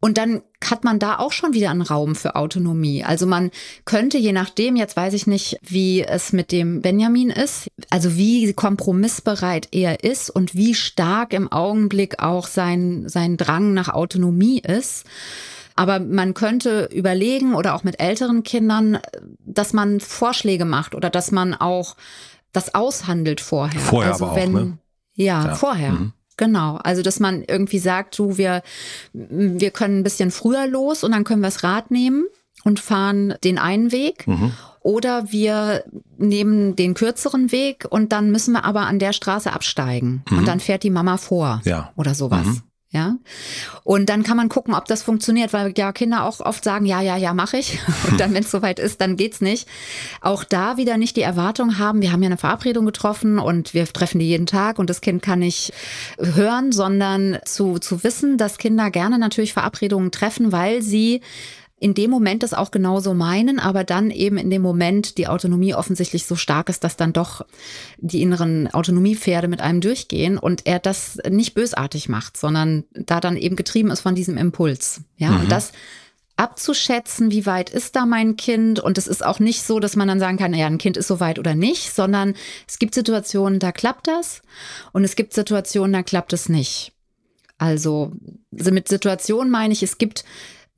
Und 0.00 0.16
dann 0.16 0.42
hat 0.64 0.82
man 0.82 0.98
da 0.98 1.18
auch 1.18 1.32
schon 1.32 1.52
wieder 1.52 1.70
einen 1.70 1.82
Raum 1.82 2.14
für 2.14 2.34
Autonomie. 2.34 3.04
Also 3.04 3.26
man 3.26 3.50
könnte, 3.84 4.16
je 4.16 4.32
nachdem, 4.32 4.76
jetzt 4.76 4.96
weiß 4.96 5.12
ich 5.12 5.26
nicht, 5.26 5.58
wie 5.62 6.02
es 6.02 6.32
mit 6.32 6.52
dem 6.52 6.80
Benjamin 6.80 7.28
ist, 7.28 7.68
also 7.90 8.16
wie 8.16 8.52
kompromissbereit 8.54 9.68
er 9.72 10.02
ist 10.02 10.30
und 10.30 10.54
wie 10.54 10.74
stark 10.74 11.34
im 11.34 11.52
Augenblick 11.52 12.22
auch 12.22 12.46
sein, 12.46 13.08
sein 13.08 13.36
Drang 13.36 13.74
nach 13.74 13.88
Autonomie 13.88 14.60
ist 14.60 15.04
aber 15.80 15.98
man 15.98 16.34
könnte 16.34 16.90
überlegen 16.92 17.54
oder 17.54 17.74
auch 17.74 17.84
mit 17.84 18.00
älteren 18.00 18.42
Kindern, 18.42 18.98
dass 19.38 19.72
man 19.72 19.98
Vorschläge 20.00 20.66
macht 20.66 20.94
oder 20.94 21.08
dass 21.08 21.30
man 21.30 21.54
auch 21.54 21.96
das 22.52 22.74
aushandelt 22.74 23.40
vorher. 23.40 23.80
Vorher 23.80 24.12
also 24.12 24.26
aber 24.26 24.36
wenn, 24.36 24.56
auch, 24.56 24.60
ne? 24.60 24.78
Ja, 25.14 25.46
ja. 25.46 25.54
vorher. 25.54 25.92
Mhm. 25.92 26.12
Genau, 26.40 26.76
also 26.82 27.02
dass 27.02 27.20
man 27.20 27.44
irgendwie 27.46 27.78
sagt, 27.78 28.18
du, 28.18 28.38
wir, 28.38 28.62
wir 29.12 29.70
können 29.70 29.98
ein 29.98 30.02
bisschen 30.02 30.30
früher 30.30 30.66
los 30.66 31.04
und 31.04 31.12
dann 31.12 31.22
können 31.22 31.42
wir 31.42 31.48
das 31.48 31.62
Rad 31.62 31.90
nehmen 31.90 32.24
und 32.64 32.80
fahren 32.80 33.34
den 33.44 33.58
einen 33.58 33.92
Weg. 33.92 34.26
Mhm. 34.26 34.52
Oder 34.80 35.30
wir 35.32 35.84
nehmen 36.16 36.76
den 36.76 36.94
kürzeren 36.94 37.52
Weg 37.52 37.86
und 37.90 38.12
dann 38.12 38.30
müssen 38.30 38.52
wir 38.52 38.64
aber 38.64 38.86
an 38.86 38.98
der 38.98 39.12
Straße 39.12 39.52
absteigen. 39.52 40.22
Mhm. 40.30 40.38
Und 40.38 40.48
dann 40.48 40.60
fährt 40.60 40.82
die 40.82 40.88
Mama 40.88 41.18
vor. 41.18 41.60
Ja. 41.64 41.92
Oder 41.94 42.14
sowas. 42.14 42.46
Mhm. 42.46 42.62
Ja. 42.92 43.16
Und 43.84 44.08
dann 44.08 44.24
kann 44.24 44.36
man 44.36 44.48
gucken, 44.48 44.74
ob 44.74 44.86
das 44.86 45.04
funktioniert, 45.04 45.52
weil 45.52 45.72
ja 45.76 45.92
Kinder 45.92 46.24
auch 46.24 46.40
oft 46.40 46.64
sagen, 46.64 46.86
ja, 46.86 47.00
ja, 47.00 47.16
ja, 47.16 47.32
mache 47.34 47.58
ich. 47.58 47.78
Und 48.10 48.18
dann, 48.18 48.34
wenn 48.34 48.42
es 48.42 48.50
soweit 48.50 48.80
ist, 48.80 49.00
dann 49.00 49.16
geht's 49.16 49.40
nicht. 49.40 49.68
Auch 50.20 50.42
da 50.42 50.76
wieder 50.76 50.96
nicht 50.96 51.16
die 51.16 51.22
Erwartung 51.22 51.78
haben, 51.78 52.02
wir 52.02 52.10
haben 52.10 52.22
ja 52.22 52.26
eine 52.26 52.36
Verabredung 52.36 52.86
getroffen 52.86 53.38
und 53.38 53.74
wir 53.74 53.86
treffen 53.86 54.18
die 54.18 54.26
jeden 54.26 54.46
Tag 54.46 54.80
und 54.80 54.90
das 54.90 55.00
Kind 55.00 55.22
kann 55.22 55.38
nicht 55.38 55.72
hören, 56.18 56.72
sondern 56.72 57.38
zu, 57.44 57.78
zu 57.78 58.02
wissen, 58.02 58.38
dass 58.38 58.58
Kinder 58.58 58.90
gerne 58.90 59.18
natürlich 59.18 59.52
Verabredungen 59.52 60.10
treffen, 60.10 60.50
weil 60.50 60.82
sie 60.82 61.20
in 61.80 61.94
dem 61.94 62.10
Moment 62.10 62.42
das 62.42 62.52
auch 62.52 62.70
genauso 62.70 63.14
meinen, 63.14 63.58
aber 63.58 63.84
dann 63.84 64.10
eben 64.10 64.36
in 64.36 64.50
dem 64.50 64.60
Moment 64.60 65.16
die 65.16 65.26
Autonomie 65.26 65.74
offensichtlich 65.74 66.26
so 66.26 66.36
stark 66.36 66.68
ist, 66.68 66.84
dass 66.84 66.96
dann 66.96 67.14
doch 67.14 67.44
die 67.96 68.20
inneren 68.20 68.68
Autonomiepferde 68.68 69.48
mit 69.48 69.62
einem 69.62 69.80
durchgehen 69.80 70.36
und 70.36 70.66
er 70.66 70.78
das 70.78 71.18
nicht 71.28 71.54
bösartig 71.54 72.10
macht, 72.10 72.36
sondern 72.36 72.84
da 72.92 73.18
dann 73.18 73.36
eben 73.36 73.56
getrieben 73.56 73.90
ist 73.90 74.00
von 74.00 74.14
diesem 74.14 74.36
Impuls. 74.36 75.00
Ja, 75.16 75.30
mhm. 75.30 75.40
und 75.40 75.52
das 75.52 75.72
abzuschätzen, 76.36 77.30
wie 77.30 77.46
weit 77.46 77.70
ist 77.70 77.96
da 77.96 78.04
mein 78.04 78.36
Kind. 78.36 78.78
Und 78.78 78.98
es 78.98 79.06
ist 79.06 79.24
auch 79.24 79.40
nicht 79.40 79.62
so, 79.62 79.80
dass 79.80 79.96
man 79.96 80.08
dann 80.08 80.20
sagen 80.20 80.36
kann, 80.36 80.54
ja, 80.54 80.66
ein 80.66 80.78
Kind 80.78 80.98
ist 80.98 81.08
so 81.08 81.18
weit 81.18 81.38
oder 81.38 81.54
nicht, 81.54 81.94
sondern 81.94 82.34
es 82.68 82.78
gibt 82.78 82.94
Situationen, 82.94 83.58
da 83.58 83.72
klappt 83.72 84.06
das 84.06 84.42
und 84.92 85.04
es 85.04 85.16
gibt 85.16 85.32
Situationen, 85.32 85.92
da 85.94 86.02
klappt 86.02 86.34
es 86.34 86.50
nicht. 86.50 86.92
Also 87.56 88.12
mit 88.50 88.88
Situationen 88.88 89.50
meine 89.50 89.72
ich, 89.72 89.82
es 89.82 89.98
gibt 89.98 90.24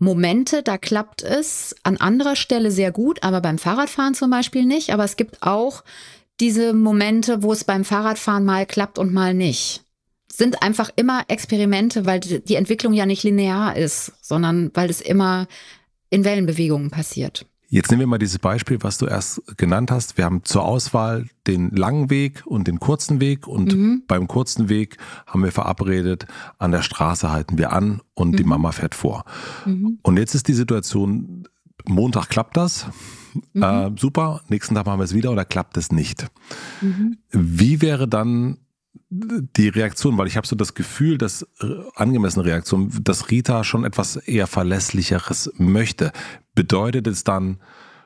Momente, 0.03 0.65
da 0.65 0.79
klappt 0.79 1.23
es 1.23 1.77
an 1.85 1.97
anderer 1.97 2.35
Stelle 2.35 2.73
sehr 2.73 2.91
gut, 2.91 3.23
aber 3.23 3.41
beim 3.41 3.57
Fahrradfahren 3.57 4.15
zum 4.15 4.31
Beispiel 4.31 4.65
nicht. 4.65 4.93
Aber 4.93 5.05
es 5.05 5.17
gibt 5.17 5.43
auch 5.43 5.85
diese 6.41 6.73
Momente, 6.73 7.45
wo 7.45 7.53
es 7.53 7.63
beim 7.63 7.85
Fahrradfahren 7.85 8.45
mal 8.45 8.67
klappt 8.67 8.99
und 8.99 9.15
mal 9.15 9.33
nicht. 9.33 9.85
Sind 10.31 10.61
einfach 10.63 10.91
immer 10.97 11.23
Experimente, 11.29 12.05
weil 12.05 12.19
die 12.19 12.57
Entwicklung 12.57 12.95
ja 12.95 13.07
nicht 13.07 13.23
linear 13.23 13.77
ist, 13.77 14.13
sondern 14.21 14.73
weil 14.75 14.91
es 14.91 15.01
immer 15.01 15.47
in 16.11 16.25
Wellenbewegungen 16.25 16.91
passiert. 16.91 17.47
Jetzt 17.73 17.91
nehmen 17.91 18.01
wir 18.01 18.07
mal 18.07 18.19
dieses 18.19 18.39
Beispiel, 18.39 18.77
was 18.83 18.99
du 18.99 19.07
erst 19.07 19.57
genannt 19.57 19.91
hast. 19.91 20.19
Wir 20.19 20.27
haben 20.27 20.45
zur 20.45 20.63
Auswahl 20.63 21.25
den 21.47 21.71
langen 21.71 22.11
Weg 22.11 22.43
und 22.45 22.69
den 22.69 22.79
kurzen 22.79 23.19
Weg 23.19 23.49
und 23.49 23.75
mhm. 23.75 24.03
beim 24.07 24.29
kurzen 24.29 24.69
Weg 24.69 24.99
haben 25.27 25.43
wir 25.43 25.53
verabredet, 25.53 26.27
an 26.59 26.71
der 26.71 26.83
Straße 26.83 27.33
halten 27.33 27.57
wir 27.57 27.73
an 27.73 28.03
und 28.13 28.33
mhm. 28.33 28.37
die 28.37 28.45
Mama 28.45 28.73
fährt 28.73 28.95
vor. 28.95 29.25
Mhm. 29.65 29.99
Und 30.03 30.19
jetzt 30.19 30.35
ist 30.35 30.49
die 30.49 30.53
Situation, 30.53 31.49
Montag 31.87 32.29
klappt 32.29 32.59
das, 32.59 32.89
mhm. 33.55 33.63
äh, 33.63 33.91
super, 33.97 34.43
nächsten 34.49 34.75
Tag 34.75 34.85
machen 34.85 35.01
wir 35.01 35.05
es 35.05 35.15
wieder 35.15 35.33
oder 35.33 35.47
klappt 35.47 35.79
es 35.79 35.93
nicht. 35.93 36.27
Mhm. 36.83 37.17
Wie 37.31 37.81
wäre 37.81 38.07
dann 38.07 38.59
die 39.15 39.69
Reaktion, 39.69 40.17
weil 40.17 40.27
ich 40.27 40.37
habe 40.37 40.47
so 40.47 40.57
das 40.57 40.73
Gefühl, 40.75 41.19
dass 41.19 41.43
äh, 41.61 41.67
angemessene 41.97 42.47
Reaktion, 42.47 42.91
dass 43.03 43.31
Rita 43.31 43.63
schon 43.63 43.85
etwas 43.85 44.17
eher 44.17 44.47
verlässlicheres 44.47 45.53
möchte. 45.59 46.13
Bedeutet 46.55 47.07
es 47.07 47.25
dann, 47.25 47.59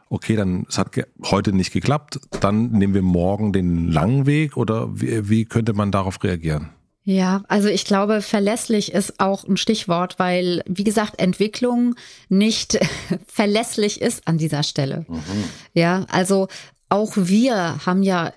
okay, 0.09 0.37
dann 0.37 0.67
es 0.69 0.79
hat 0.79 0.91
heute 1.25 1.53
nicht 1.53 1.73
geklappt, 1.73 2.21
dann 2.41 2.71
nehmen 2.71 2.95
wir 2.95 3.03
morgen 3.03 3.53
den 3.53 3.91
langen 3.91 4.27
Weg 4.27 4.57
oder 4.57 4.89
wie, 4.93 5.29
wie 5.29 5.45
könnte 5.45 5.73
man 5.73 5.91
darauf 5.91 6.23
reagieren? 6.23 6.71
Ja, 7.09 7.45
also 7.47 7.69
ich 7.69 7.85
glaube, 7.85 8.21
verlässlich 8.21 8.93
ist 8.93 9.21
auch 9.21 9.45
ein 9.45 9.57
Stichwort, 9.57 10.19
weil, 10.19 10.65
wie 10.67 10.83
gesagt, 10.83 11.21
Entwicklung 11.21 11.95
nicht 12.29 12.81
verlässlich 13.29 14.01
ist 14.01 14.27
an 14.27 14.39
dieser 14.39 14.65
Stelle. 14.65 15.07
Mhm. 15.09 15.45
Ja, 15.73 16.05
also 16.11 16.49
auch 16.89 17.13
wir 17.15 17.87
haben 17.87 18.03
ja 18.03 18.33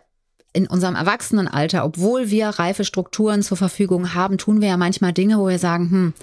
in 0.54 0.67
unserem 0.67 0.95
Erwachsenenalter, 0.95 1.84
obwohl 1.84 2.30
wir 2.30 2.50
reife 2.50 2.84
Strukturen 2.84 3.41
zur 3.41 3.58
Verfügung 3.58 4.13
haben, 4.13 4.38
tun 4.38 4.62
wir 4.62 4.67
ja 4.67 4.78
manchmal 4.78 5.13
Dinge, 5.13 5.39
wo 5.39 5.48
wir 5.48 5.60
sagen, 5.60 5.89
hm, 5.89 6.13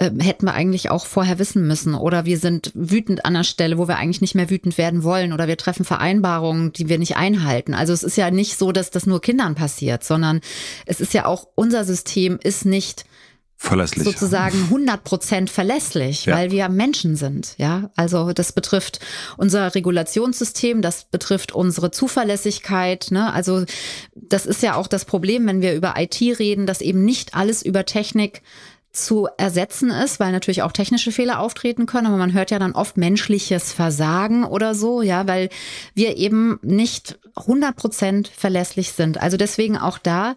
äh, 0.00 0.10
hätten 0.18 0.46
wir 0.46 0.54
eigentlich 0.54 0.90
auch 0.90 1.04
vorher 1.04 1.38
wissen 1.38 1.66
müssen. 1.66 1.94
Oder 1.94 2.24
wir 2.24 2.38
sind 2.38 2.72
wütend 2.74 3.26
an 3.26 3.34
der 3.34 3.44
Stelle, 3.44 3.76
wo 3.76 3.86
wir 3.86 3.98
eigentlich 3.98 4.22
nicht 4.22 4.34
mehr 4.34 4.48
wütend 4.48 4.78
werden 4.78 5.04
wollen. 5.04 5.34
Oder 5.34 5.46
wir 5.46 5.58
treffen 5.58 5.84
Vereinbarungen, 5.84 6.72
die 6.72 6.88
wir 6.88 6.98
nicht 6.98 7.18
einhalten. 7.18 7.74
Also 7.74 7.92
es 7.92 8.02
ist 8.02 8.16
ja 8.16 8.30
nicht 8.30 8.56
so, 8.56 8.72
dass 8.72 8.90
das 8.90 9.04
nur 9.04 9.20
Kindern 9.20 9.54
passiert, 9.54 10.02
sondern 10.02 10.40
es 10.86 11.02
ist 11.02 11.12
ja 11.12 11.26
auch, 11.26 11.48
unser 11.54 11.84
System 11.84 12.38
ist 12.42 12.64
nicht 12.64 13.04
verlässlich. 13.58 14.04
sozusagen 14.04 14.56
100 14.64 15.04
Prozent 15.04 15.50
verlässlich, 15.50 16.24
ja. 16.24 16.34
weil 16.34 16.50
wir 16.50 16.70
Menschen 16.70 17.16
sind. 17.16 17.54
Ja, 17.58 17.90
also 17.94 18.32
das 18.32 18.52
betrifft 18.52 19.00
unser 19.36 19.74
Regulationssystem, 19.74 20.80
das 20.80 21.04
betrifft 21.10 21.52
unsere 21.52 21.90
Zuverlässigkeit. 21.90 23.08
Ne? 23.10 23.30
Also 23.34 23.66
das 24.14 24.46
ist 24.46 24.62
ja 24.62 24.76
auch 24.76 24.86
das 24.86 25.04
Problem, 25.04 25.46
wenn 25.46 25.60
wir 25.60 25.74
über 25.74 25.96
IT 25.98 26.22
reden, 26.22 26.64
dass 26.64 26.80
eben 26.80 27.04
nicht 27.04 27.34
alles 27.34 27.62
über 27.62 27.84
Technik 27.84 28.40
zu 28.92 29.28
ersetzen 29.36 29.90
ist, 29.90 30.18
weil 30.18 30.32
natürlich 30.32 30.62
auch 30.62 30.72
technische 30.72 31.12
Fehler 31.12 31.38
auftreten 31.38 31.86
können, 31.86 32.08
aber 32.08 32.16
man 32.16 32.32
hört 32.32 32.50
ja 32.50 32.58
dann 32.58 32.72
oft 32.72 32.96
menschliches 32.96 33.72
Versagen 33.72 34.44
oder 34.44 34.74
so, 34.74 35.00
ja, 35.00 35.28
weil 35.28 35.48
wir 35.94 36.16
eben 36.16 36.58
nicht 36.62 37.18
100 37.36 37.76
Prozent 37.76 38.28
verlässlich 38.28 38.92
sind. 38.92 39.20
Also 39.20 39.36
deswegen 39.36 39.78
auch 39.78 39.98
da, 39.98 40.34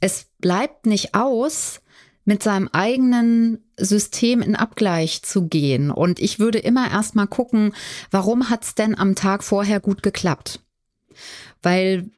es 0.00 0.26
bleibt 0.38 0.86
nicht 0.86 1.14
aus, 1.14 1.80
mit 2.24 2.42
seinem 2.42 2.68
eigenen 2.72 3.64
System 3.76 4.42
in 4.42 4.54
Abgleich 4.54 5.22
zu 5.22 5.48
gehen. 5.48 5.90
Und 5.90 6.20
ich 6.20 6.38
würde 6.38 6.58
immer 6.58 6.90
erst 6.90 7.16
mal 7.16 7.26
gucken, 7.26 7.74
warum 8.10 8.48
hat's 8.48 8.74
denn 8.74 8.96
am 8.96 9.16
Tag 9.16 9.42
vorher 9.42 9.80
gut 9.80 10.02
geklappt? 10.02 10.60
Weil 11.62 12.10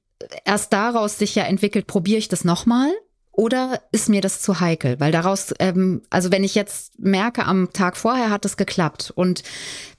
erst 0.44 0.72
daraus 0.72 1.18
sich 1.18 1.34
ja 1.34 1.44
entwickelt, 1.44 1.86
probiere 1.86 2.18
ich 2.18 2.28
das 2.28 2.44
nochmal 2.44 2.92
oder 3.36 3.80
ist 3.92 4.08
mir 4.08 4.20
das 4.20 4.40
zu 4.40 4.60
heikel? 4.60 4.98
Weil 5.00 5.12
daraus, 5.12 5.52
ähm, 5.58 6.02
also 6.10 6.30
wenn 6.30 6.44
ich 6.44 6.54
jetzt 6.54 6.98
merke, 6.98 7.44
am 7.46 7.72
Tag 7.72 7.96
vorher 7.96 8.30
hat 8.30 8.44
es 8.44 8.56
geklappt 8.56 9.12
und 9.14 9.42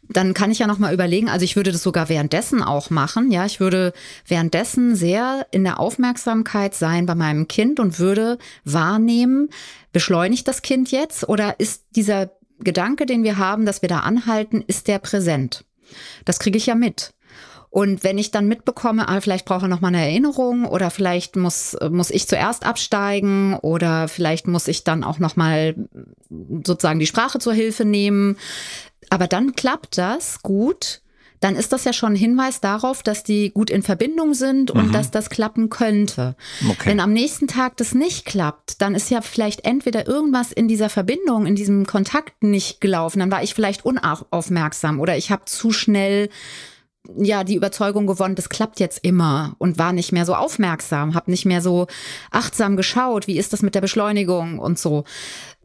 dann 0.08 0.34
kann 0.34 0.52
ich 0.52 0.60
ja 0.60 0.68
noch 0.68 0.78
mal 0.78 0.94
überlegen, 0.94 1.30
also 1.30 1.44
ich 1.44 1.56
würde 1.56 1.72
das 1.72 1.82
sogar 1.82 2.10
währenddessen 2.10 2.62
auch 2.62 2.90
machen, 2.90 3.32
ja, 3.32 3.46
ich 3.46 3.60
würde 3.60 3.94
währenddessen 4.28 4.96
sehr 4.96 5.48
in 5.52 5.64
der 5.64 5.80
Aufmerksamkeit 5.80 6.76
sein 6.76 7.06
bei 7.06 7.16
meinem 7.16 7.48
Kind 7.48 7.80
und 7.80 8.00
würde 8.00 8.38
wahrnehmen, 8.64 9.50
beschleunigt 9.92 10.48
das 10.48 10.62
Kind 10.62 10.92
jetzt 10.92 11.28
oder 11.28 11.60
ist 11.60 11.86
dieser 11.96 12.32
Gedanke, 12.60 13.06
den 13.06 13.24
wir 13.24 13.38
haben, 13.38 13.66
dass 13.66 13.82
wir 13.82 13.90
da 13.90 14.02
anhalten, 14.02 14.64
ist 14.66 14.88
der 14.88 15.00
präsent? 15.00 15.66
Das 16.24 16.40
kriege 16.40 16.58
ich 16.58 16.68
ja 16.68 16.76
mit. 16.76 17.15
Und 17.76 18.06
wenn 18.06 18.18
ich 18.18 18.32
dann 18.32 18.48
mitbekomme, 18.48 19.10
ah, 19.10 19.20
vielleicht 19.20 19.44
brauche 19.44 19.66
er 19.66 19.68
noch 19.68 19.82
mal 19.82 19.90
eine 19.90 20.00
Erinnerung 20.00 20.64
oder 20.64 20.90
vielleicht 20.90 21.36
muss, 21.36 21.76
muss 21.90 22.10
ich 22.10 22.26
zuerst 22.26 22.66
absteigen 22.66 23.54
oder 23.56 24.08
vielleicht 24.08 24.48
muss 24.48 24.70
ich 24.70 24.86
dann 24.86 25.04
auch 25.04 25.20
noch 25.20 25.36
mal 25.36 25.76
sozusagen 26.64 27.02
die 27.02 27.06
Sprache 27.06 27.38
zur 27.38 27.54
Hilfe 27.54 27.84
nehmen. 27.84 28.38
Aber 29.10 29.28
dann 29.28 29.58
klappt 29.58 29.98
das 29.98 30.42
gut 30.42 31.02
dann 31.42 31.58
ist 31.58 31.74
das 31.74 31.84
ja 31.84 31.94
schon 31.94 32.14
ein 32.14 32.16
Hinweis 32.16 32.60
darauf, 32.60 33.04
dass 33.04 33.24
die 33.24 33.52
gut 33.52 33.70
in 33.70 33.84
Verbindung 33.84 34.34
sind 34.34 34.72
und 34.72 34.88
mhm. 34.88 34.92
dass 34.94 35.12
das 35.12 35.30
klappen 35.30 35.70
könnte. 35.70 36.36
Okay. 36.68 36.90
Wenn 36.90 37.00
am 37.00 37.14
nächsten 37.14 37.48
Tag 37.48 37.78
das 37.78 37.94
nicht 37.94 38.26
klappt, 38.26 38.82
dann 38.82 38.96
ist 38.96 39.12
ja 39.12 39.22
vielleicht 39.22 39.64
entweder 39.64 40.08
irgendwas 40.08 40.52
in 40.52 40.68
dieser 40.68 40.90
Verbindung, 40.90 41.46
in 41.46 41.56
diesem 41.56 41.86
Kontakt 41.86 42.42
nicht 42.42 42.82
gelaufen. 42.82 43.20
Dann 43.20 43.32
war 43.32 43.44
ich 43.44 43.54
vielleicht 43.54 43.86
unaufmerksam 43.86 45.00
oder 45.00 45.18
ich 45.18 45.30
habe 45.30 45.46
zu 45.46 45.72
schnell 45.72 46.30
ja 47.18 47.44
die 47.44 47.56
Überzeugung 47.56 48.08
gewonnen, 48.08 48.36
das 48.36 48.50
klappt 48.50 48.80
jetzt 48.80 49.00
immer 49.04 49.56
und 49.58 49.78
war 49.78 49.94
nicht 49.94 50.12
mehr 50.12 50.26
so 50.26 50.36
aufmerksam, 50.36 51.14
habe 51.14 51.32
nicht 51.32 51.46
mehr 51.46 51.62
so 51.62 51.88
achtsam 52.32 52.76
geschaut, 52.78 53.28
wie 53.28 53.38
ist 53.38 53.54
das 53.54 53.62
mit 53.62 53.76
der 53.76 53.82
Beschleunigung 53.82 54.60
und 54.60 54.80
so. 54.80 55.04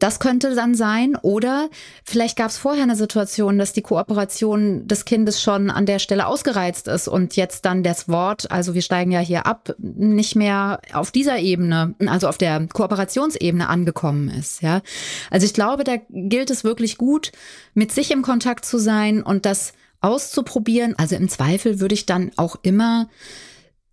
Das 0.01 0.19
könnte 0.19 0.55
dann 0.55 0.73
sein. 0.73 1.15
Oder 1.21 1.69
vielleicht 2.03 2.35
gab 2.35 2.49
es 2.49 2.57
vorher 2.57 2.81
eine 2.81 2.95
Situation, 2.95 3.59
dass 3.59 3.71
die 3.71 3.83
Kooperation 3.83 4.87
des 4.87 5.05
Kindes 5.05 5.41
schon 5.41 5.69
an 5.69 5.85
der 5.85 5.99
Stelle 5.99 6.25
ausgereizt 6.25 6.87
ist 6.87 7.07
und 7.07 7.35
jetzt 7.35 7.65
dann 7.65 7.83
das 7.83 8.09
Wort, 8.09 8.49
also 8.51 8.73
wir 8.73 8.81
steigen 8.81 9.11
ja 9.11 9.19
hier 9.19 9.45
ab, 9.45 9.75
nicht 9.77 10.35
mehr 10.35 10.81
auf 10.93 11.11
dieser 11.11 11.37
Ebene, 11.37 11.93
also 12.07 12.27
auf 12.27 12.39
der 12.39 12.67
Kooperationsebene 12.67 13.69
angekommen 13.69 14.29
ist. 14.29 14.63
Ja, 14.63 14.81
also 15.29 15.45
ich 15.45 15.53
glaube, 15.53 15.83
da 15.83 15.97
gilt 16.09 16.49
es 16.49 16.63
wirklich 16.63 16.97
gut, 16.97 17.31
mit 17.75 17.91
sich 17.91 18.09
im 18.09 18.23
Kontakt 18.23 18.65
zu 18.65 18.79
sein 18.79 19.21
und 19.21 19.45
das 19.45 19.73
auszuprobieren. 20.01 20.95
Also 20.97 21.15
im 21.15 21.29
Zweifel 21.29 21.79
würde 21.79 21.95
ich 21.95 22.05
dann 22.05 22.31
auch 22.35 22.57
immer 22.61 23.07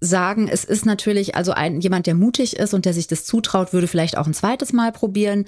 sagen, 0.00 0.48
es 0.48 0.64
ist 0.64 0.86
natürlich 0.86 1.34
also 1.34 1.52
ein 1.52 1.80
jemand, 1.80 2.06
der 2.06 2.14
mutig 2.14 2.56
ist 2.56 2.72
und 2.72 2.84
der 2.84 2.94
sich 2.94 3.08
das 3.08 3.24
zutraut, 3.24 3.72
würde 3.72 3.88
vielleicht 3.88 4.16
auch 4.16 4.26
ein 4.26 4.34
zweites 4.34 4.72
Mal 4.72 4.92
probieren. 4.92 5.44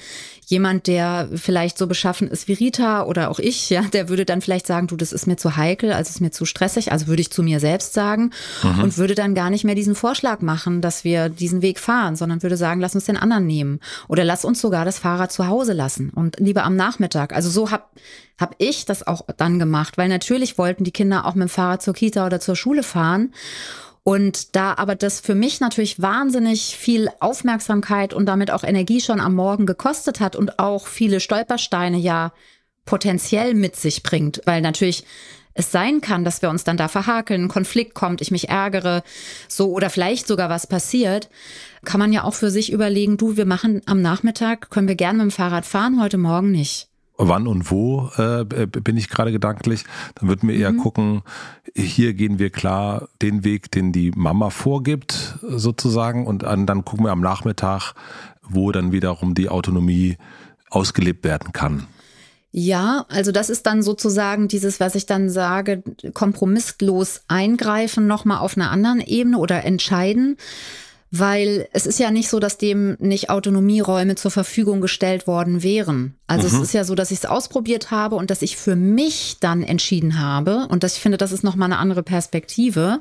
Jemand, 0.47 0.89
der 0.89 1.29
vielleicht 1.35 1.79
so 1.79 1.87
beschaffen 1.87 2.27
ist 2.27 2.49
wie 2.49 2.55
Rita 2.55 3.05
oder 3.05 3.31
auch 3.31 3.39
ich, 3.39 3.71
ja, 3.71 3.83
der 3.83 4.09
würde 4.09 4.25
dann 4.25 4.41
vielleicht 4.41 4.67
sagen, 4.67 4.89
du, 4.89 4.97
das 4.97 5.13
ist 5.13 5.29
mir 5.29 5.37
zu 5.37 5.57
heikel, 5.57 5.93
also 5.93 6.11
ist 6.11 6.21
mir 6.21 6.33
zu 6.33 6.45
stressig, 6.45 6.91
also 6.91 7.07
würde 7.07 7.23
ich 7.23 7.31
zu 7.31 7.45
mir 7.45 7.61
selbst 7.61 7.93
sagen 7.93 8.33
mhm. 8.65 8.83
und 8.83 8.99
würde 8.99 9.15
dann 9.15 9.37
gar 9.37 9.51
nicht 9.51 9.65
mehr 9.65 9.77
diesen 9.77 9.95
Vorschlag 9.95 10.41
machen, 10.41 10.81
dass 10.81 11.05
wir 11.05 11.29
diesen 11.29 11.63
Weg 11.63 11.79
fahren, 11.79 12.17
sondern 12.17 12.43
würde 12.43 12.57
sagen, 12.57 12.81
lass 12.81 12.97
uns 12.97 13.05
den 13.05 13.17
anderen 13.17 13.47
nehmen 13.47 13.79
oder 14.09 14.25
lass 14.25 14.45
uns 14.45 14.61
sogar 14.61 14.85
das 14.85 14.99
Fahrrad 14.99 15.31
zu 15.31 15.47
Hause 15.47 15.75
lassen 15.75 16.11
und 16.11 16.41
lieber 16.41 16.65
am 16.65 16.75
Nachmittag. 16.75 17.33
Also 17.33 17.51
so 17.51 17.71
hab 17.71 17.91
habe 18.41 18.55
ich 18.59 18.87
das 18.87 19.07
auch 19.07 19.27
dann 19.37 19.59
gemacht, 19.59 19.99
weil 19.99 20.09
natürlich 20.09 20.57
wollten 20.57 20.83
die 20.83 20.93
Kinder 20.93 21.27
auch 21.27 21.35
mit 21.35 21.49
dem 21.49 21.51
Fahrrad 21.51 21.83
zur 21.83 21.93
Kita 21.93 22.25
oder 22.25 22.41
zur 22.41 22.57
Schule 22.57 22.83
fahren. 22.83 23.35
Und 24.11 24.57
da 24.57 24.75
aber 24.75 24.97
das 24.97 25.21
für 25.21 25.37
mich 25.37 25.61
natürlich 25.61 26.03
wahnsinnig 26.03 26.77
viel 26.77 27.09
Aufmerksamkeit 27.21 28.13
und 28.13 28.27
damit 28.27 28.51
auch 28.51 28.65
Energie 28.65 29.01
schon 29.01 29.21
am 29.21 29.37
Morgen 29.37 29.67
gekostet 29.67 30.19
hat 30.19 30.35
und 30.35 30.59
auch 30.59 30.89
viele 30.89 31.21
Stolpersteine 31.21 31.97
ja 31.97 32.33
potenziell 32.85 33.55
mit 33.55 33.77
sich 33.77 34.03
bringt, 34.03 34.43
weil 34.47 34.63
natürlich 34.63 35.05
es 35.55 35.71
sein 35.71 36.01
kann, 36.01 36.25
dass 36.25 36.43
wir 36.43 36.51
uns 36.51 36.65
dann 36.65 36.77
da 36.77 36.89
verhakeln, 36.89 37.45
ein 37.45 37.49
Konflikt 37.49 37.95
kommt, 37.95 38.21
ich 38.21 38.33
mich 38.33 38.49
ärgere, 38.49 39.05
so 39.47 39.71
oder 39.71 39.91
vielleicht 39.91 40.27
sogar 40.27 40.51
was 40.51 40.67
passiert, 40.67 41.31
kann 41.85 42.01
man 42.01 42.13
ja 42.13 42.25
auch 42.25 42.35
für 42.35 42.51
sich 42.51 42.73
überlegen, 42.73 43.17
du, 43.17 43.37
wir 43.37 43.47
machen 43.47 43.81
am 43.87 44.03
Nachmittag, 44.03 44.71
können 44.71 44.89
wir 44.89 44.97
gerne 44.97 45.19
mit 45.19 45.31
dem 45.31 45.37
Fahrrad 45.37 45.65
fahren, 45.65 46.03
heute 46.03 46.19
Morgen 46.19 46.51
nicht 46.51 46.90
wann 47.29 47.47
und 47.47 47.71
wo 47.71 48.11
äh, 48.17 48.45
bin 48.45 48.97
ich 48.97 49.09
gerade 49.09 49.33
gedanklich. 49.33 49.85
Dann 50.15 50.29
würden 50.29 50.49
wir 50.49 50.57
eher 50.57 50.73
mhm. 50.73 50.79
gucken, 50.79 51.23
hier 51.75 52.15
gehen 52.15 52.39
wir 52.39 52.51
klar 52.51 53.09
den 53.23 53.45
Weg, 53.45 53.71
den 53.71 53.93
die 53.93 54.11
Mama 54.15 54.51
vorgibt, 54.51 55.39
sozusagen. 55.43 56.27
Und 56.27 56.43
dann, 56.43 56.67
dann 56.67 56.85
gucken 56.85 57.05
wir 57.05 57.13
am 57.13 57.21
Nachmittag, 57.21 57.95
wo 58.43 58.73
dann 58.73 58.93
wiederum 58.93 59.35
die 59.35 59.49
Autonomie 59.49 60.17
ausgelebt 60.71 61.25
werden 61.25 61.53
kann. 61.53 61.87
Ja, 62.53 63.05
also 63.09 63.31
das 63.31 63.49
ist 63.49 63.67
dann 63.67 63.83
sozusagen 63.83 64.49
dieses, 64.49 64.81
was 64.81 64.97
ich 64.97 65.07
dann 65.07 65.31
sage, 65.31 65.85
kompromisslos 66.15 67.23
eingreifen, 67.29 68.09
nochmal 68.09 68.39
auf 68.39 68.57
einer 68.57 68.73
anderen 68.73 69.01
Ebene 69.01 69.39
oder 69.39 69.65
entscheiden 69.65 70.37
weil 71.13 71.69
es 71.73 71.87
ist 71.87 71.99
ja 71.99 72.13
nicht 72.13 72.29
so, 72.29 72.39
dass 72.39 72.57
dem 72.57 72.97
nicht 73.01 73.31
Autonomieräume 73.31 74.15
zur 74.15 74.31
Verfügung 74.31 74.81
gestellt 74.81 75.27
worden 75.27 75.65
wären. 75.65 76.15
Also 76.29 76.49
mhm. 76.49 76.55
es 76.55 76.69
ist 76.69 76.73
ja 76.73 76.85
so, 76.85 76.95
dass 76.95 77.11
ich 77.11 77.19
es 77.19 77.25
ausprobiert 77.27 77.91
habe 77.91 78.15
und 78.15 78.31
dass 78.31 78.43
ich 78.43 78.57
für 78.57 78.77
mich 78.77 79.39
dann 79.41 79.65
entschieden 79.65 80.21
habe 80.21 80.69
und 80.69 80.85
dass 80.85 80.95
ich 80.95 81.01
finde, 81.01 81.19
das 81.19 81.33
ist 81.33 81.43
noch 81.43 81.57
mal 81.57 81.65
eine 81.65 81.79
andere 81.79 82.05
Perspektive, 82.05 83.01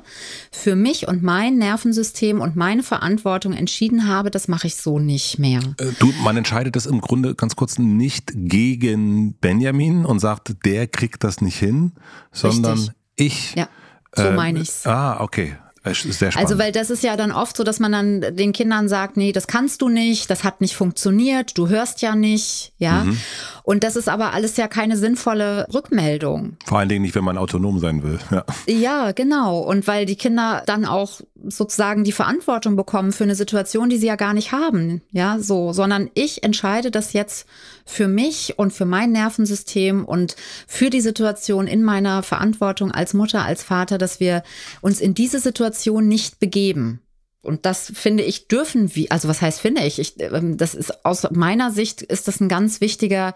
für 0.50 0.74
mich 0.74 1.06
und 1.06 1.22
mein 1.22 1.56
Nervensystem 1.58 2.40
und 2.40 2.56
meine 2.56 2.82
Verantwortung 2.82 3.52
entschieden 3.52 4.08
habe, 4.08 4.32
das 4.32 4.48
mache 4.48 4.66
ich 4.66 4.74
so 4.74 4.98
nicht 4.98 5.38
mehr. 5.38 5.60
Äh, 5.78 5.92
du, 6.00 6.12
man 6.24 6.36
entscheidet 6.36 6.74
das 6.74 6.86
im 6.86 7.00
Grunde 7.00 7.36
ganz 7.36 7.54
kurz 7.54 7.78
nicht 7.78 8.32
gegen 8.34 9.34
Benjamin 9.34 10.04
und 10.04 10.18
sagt, 10.18 10.64
der 10.64 10.88
kriegt 10.88 11.22
das 11.22 11.40
nicht 11.40 11.58
hin, 11.58 11.92
sondern 12.32 12.78
Richtig. 12.78 12.94
ich. 13.14 13.54
Ja, 13.54 13.68
so 14.16 14.24
äh, 14.24 14.32
meine 14.32 14.58
ich's. 14.58 14.84
Ah, 14.84 15.20
okay. 15.20 15.54
Sehr 15.82 16.36
also, 16.36 16.58
weil 16.58 16.72
das 16.72 16.90
ist 16.90 17.02
ja 17.02 17.16
dann 17.16 17.32
oft 17.32 17.56
so, 17.56 17.64
dass 17.64 17.80
man 17.80 17.92
dann 17.92 18.36
den 18.36 18.52
Kindern 18.52 18.86
sagt, 18.86 19.16
nee, 19.16 19.32
das 19.32 19.46
kannst 19.46 19.80
du 19.80 19.88
nicht, 19.88 20.28
das 20.28 20.44
hat 20.44 20.60
nicht 20.60 20.76
funktioniert, 20.76 21.56
du 21.56 21.70
hörst 21.70 22.02
ja 22.02 22.14
nicht, 22.14 22.74
ja. 22.76 23.04
Mhm. 23.04 23.18
Und 23.62 23.82
das 23.82 23.96
ist 23.96 24.08
aber 24.08 24.34
alles 24.34 24.58
ja 24.58 24.68
keine 24.68 24.98
sinnvolle 24.98 25.66
Rückmeldung. 25.72 26.58
Vor 26.66 26.78
allen 26.78 26.90
Dingen 26.90 27.00
nicht, 27.00 27.14
wenn 27.14 27.24
man 27.24 27.38
autonom 27.38 27.78
sein 27.78 28.02
will. 28.02 28.18
Ja, 28.30 28.44
ja 28.66 29.12
genau. 29.12 29.60
Und 29.60 29.86
weil 29.86 30.06
die 30.06 30.16
Kinder 30.16 30.62
dann 30.66 30.84
auch 30.84 31.20
sozusagen 31.48 32.04
die 32.04 32.12
Verantwortung 32.12 32.76
bekommen 32.76 33.12
für 33.12 33.24
eine 33.24 33.34
Situation, 33.34 33.88
die 33.88 33.96
sie 33.96 34.06
ja 34.06 34.16
gar 34.16 34.34
nicht 34.34 34.52
haben, 34.52 35.00
ja, 35.10 35.38
so, 35.38 35.72
sondern 35.72 36.10
ich 36.14 36.42
entscheide 36.42 36.90
das 36.90 37.12
jetzt 37.12 37.46
für 37.84 38.08
mich 38.08 38.58
und 38.58 38.72
für 38.72 38.84
mein 38.84 39.12
Nervensystem 39.12 40.04
und 40.04 40.36
für 40.66 40.90
die 40.90 41.00
Situation 41.00 41.66
in 41.66 41.82
meiner 41.82 42.22
Verantwortung 42.22 42.90
als 42.90 43.14
Mutter, 43.14 43.44
als 43.44 43.62
Vater, 43.62 43.98
dass 43.98 44.20
wir 44.20 44.42
uns 44.80 45.00
in 45.00 45.14
diese 45.14 45.40
Situation 45.40 46.08
nicht 46.08 46.40
begeben. 46.40 47.00
Und 47.42 47.64
das 47.64 47.90
finde 47.94 48.22
ich 48.22 48.48
dürfen 48.48 48.94
wir, 48.94 49.10
also 49.10 49.28
was 49.28 49.40
heißt 49.40 49.60
finde 49.60 49.82
ich? 49.84 49.98
ich? 49.98 50.20
Ähm, 50.20 50.58
das 50.58 50.74
ist 50.74 51.04
aus 51.06 51.26
meiner 51.30 51.70
Sicht 51.70 52.02
ist 52.02 52.28
das 52.28 52.40
ein 52.40 52.50
ganz 52.50 52.82
wichtiger 52.82 53.34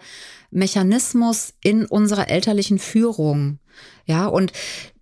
Mechanismus 0.51 1.53
in 1.63 1.85
unserer 1.85 2.29
elterlichen 2.29 2.79
Führung. 2.79 3.59
Ja, 4.05 4.27
und 4.27 4.51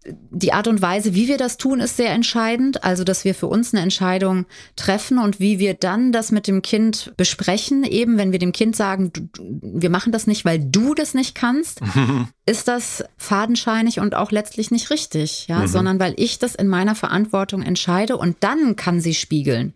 die 0.06 0.51
Art 0.51 0.67
und 0.67 0.82
Weise, 0.82 1.15
wie 1.15 1.27
wir 1.27 1.38
das 1.38 1.58
tun, 1.58 1.79
ist 1.79 1.95
sehr 1.95 2.12
entscheidend. 2.12 2.84
Also, 2.84 3.03
dass 3.03 3.23
wir 3.23 3.34
für 3.34 3.47
uns 3.47 3.73
eine 3.73 3.82
Entscheidung 3.82 4.45
treffen 4.75 5.17
und 5.17 5.39
wie 5.39 5.60
wir 5.60 5.73
dann 5.75 6.12
das 6.12 6.32
mit 6.32 6.47
dem 6.47 6.62
Kind 6.62 7.13
besprechen. 7.15 7.84
Eben, 7.84 8.17
wenn 8.17 8.32
wir 8.32 8.39
dem 8.39 8.51
Kind 8.51 8.75
sagen, 8.75 9.12
du, 9.13 9.29
wir 9.62 9.89
machen 9.89 10.12
das 10.12 10.27
nicht, 10.27 10.43
weil 10.43 10.60
du 10.60 10.93
das 10.93 11.13
nicht 11.13 11.36
kannst, 11.36 11.82
ist 12.45 12.67
das 12.67 13.06
fadenscheinig 13.17 13.99
und 13.99 14.15
auch 14.15 14.32
letztlich 14.32 14.71
nicht 14.71 14.89
richtig, 14.89 15.47
ja, 15.47 15.60
mhm. 15.60 15.67
sondern 15.67 15.99
weil 15.99 16.13
ich 16.17 16.39
das 16.39 16.56
in 16.56 16.67
meiner 16.67 16.95
Verantwortung 16.95 17.62
entscheide 17.62 18.17
und 18.17 18.38
dann 18.41 18.75
kann 18.75 18.99
sie 18.99 19.13
spiegeln. 19.13 19.73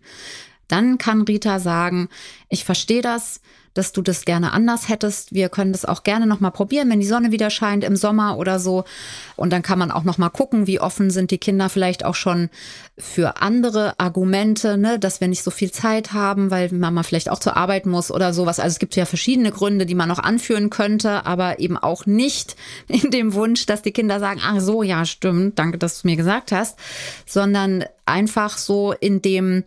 Dann 0.66 0.98
kann 0.98 1.22
Rita 1.22 1.60
sagen, 1.60 2.10
ich 2.50 2.64
verstehe 2.64 3.00
das, 3.00 3.40
dass 3.74 3.92
du 3.92 4.02
das 4.02 4.24
gerne 4.24 4.52
anders 4.52 4.88
hättest. 4.88 5.34
Wir 5.34 5.48
können 5.48 5.72
das 5.72 5.84
auch 5.84 6.02
gerne 6.02 6.26
noch 6.26 6.40
mal 6.40 6.50
probieren, 6.50 6.90
wenn 6.90 7.00
die 7.00 7.06
Sonne 7.06 7.32
wieder 7.32 7.50
scheint 7.50 7.84
im 7.84 7.96
Sommer 7.96 8.38
oder 8.38 8.58
so. 8.58 8.84
Und 9.36 9.52
dann 9.52 9.62
kann 9.62 9.78
man 9.78 9.90
auch 9.90 10.04
noch 10.04 10.18
mal 10.18 10.30
gucken, 10.30 10.66
wie 10.66 10.80
offen 10.80 11.10
sind 11.10 11.30
die 11.30 11.38
Kinder 11.38 11.68
vielleicht 11.68 12.04
auch 12.04 12.14
schon 12.14 12.50
für 12.98 13.40
andere 13.40 13.98
Argumente, 13.98 14.76
ne, 14.76 14.98
dass 14.98 15.20
wir 15.20 15.28
nicht 15.28 15.44
so 15.44 15.50
viel 15.50 15.70
Zeit 15.70 16.12
haben, 16.12 16.50
weil 16.50 16.72
Mama 16.72 17.04
vielleicht 17.04 17.30
auch 17.30 17.38
zur 17.38 17.56
Arbeit 17.56 17.86
muss 17.86 18.10
oder 18.10 18.32
sowas. 18.34 18.58
Also 18.58 18.74
es 18.74 18.78
gibt 18.80 18.96
ja 18.96 19.06
verschiedene 19.06 19.52
Gründe, 19.52 19.86
die 19.86 19.94
man 19.94 20.08
noch 20.08 20.18
anführen 20.18 20.68
könnte, 20.70 21.24
aber 21.24 21.60
eben 21.60 21.76
auch 21.76 22.06
nicht 22.06 22.56
in 22.88 23.10
dem 23.10 23.34
Wunsch, 23.34 23.66
dass 23.66 23.82
die 23.82 23.92
Kinder 23.92 24.18
sagen, 24.18 24.40
ach 24.42 24.60
so, 24.60 24.82
ja, 24.82 25.04
stimmt, 25.04 25.58
danke, 25.58 25.78
dass 25.78 26.02
du 26.02 26.08
mir 26.08 26.16
gesagt 26.16 26.52
hast, 26.52 26.78
sondern 27.26 27.84
einfach 28.04 28.58
so 28.58 28.92
in 28.92 29.22
dem, 29.22 29.64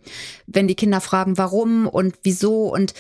wenn 0.48 0.68
die 0.68 0.76
Kinder 0.76 1.00
fragen, 1.00 1.38
warum 1.38 1.88
und 1.88 2.16
wieso 2.24 2.74
und 2.74 2.94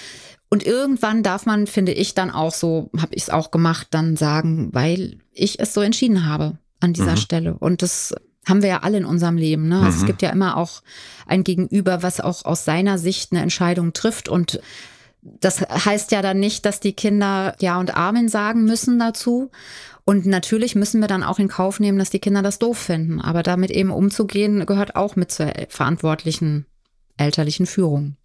und 0.53 0.65
irgendwann 0.65 1.23
darf 1.23 1.45
man, 1.45 1.65
finde 1.65 1.93
ich, 1.93 2.13
dann 2.13 2.29
auch 2.29 2.53
so, 2.53 2.89
habe 2.97 3.15
ich 3.15 3.23
es 3.23 3.29
auch 3.29 3.51
gemacht, 3.51 3.87
dann 3.91 4.17
sagen, 4.17 4.69
weil 4.73 5.19
ich 5.31 5.61
es 5.61 5.73
so 5.73 5.79
entschieden 5.79 6.25
habe 6.25 6.57
an 6.81 6.91
dieser 6.91 7.13
mhm. 7.13 7.17
Stelle. 7.17 7.53
Und 7.57 7.81
das 7.81 8.13
haben 8.45 8.61
wir 8.61 8.67
ja 8.67 8.79
alle 8.79 8.97
in 8.97 9.05
unserem 9.05 9.37
Leben. 9.37 9.69
Ne? 9.69 9.79
Also 9.79 9.91
mhm. 9.91 10.01
Es 10.01 10.05
gibt 10.05 10.21
ja 10.21 10.29
immer 10.29 10.57
auch 10.57 10.81
ein 11.25 11.45
Gegenüber, 11.45 12.03
was 12.03 12.19
auch 12.19 12.43
aus 12.43 12.65
seiner 12.65 12.97
Sicht 12.97 13.31
eine 13.31 13.41
Entscheidung 13.41 13.93
trifft. 13.93 14.27
Und 14.27 14.59
das 15.21 15.61
heißt 15.61 16.11
ja 16.11 16.21
dann 16.21 16.41
nicht, 16.41 16.65
dass 16.65 16.81
die 16.81 16.93
Kinder 16.93 17.55
Ja 17.61 17.79
und 17.79 17.95
Amen 17.95 18.27
sagen 18.27 18.65
müssen 18.65 18.99
dazu. 18.99 19.51
Und 20.03 20.25
natürlich 20.25 20.75
müssen 20.75 20.99
wir 20.99 21.07
dann 21.07 21.23
auch 21.23 21.39
in 21.39 21.47
Kauf 21.47 21.79
nehmen, 21.79 21.97
dass 21.97 22.09
die 22.09 22.19
Kinder 22.19 22.41
das 22.41 22.59
doof 22.59 22.77
finden. 22.77 23.21
Aber 23.21 23.41
damit 23.41 23.71
eben 23.71 23.91
umzugehen, 23.91 24.65
gehört 24.65 24.97
auch 24.97 25.15
mit 25.15 25.31
zur 25.31 25.53
verantwortlichen 25.69 26.65
elterlichen 27.15 27.67
Führung. 27.67 28.17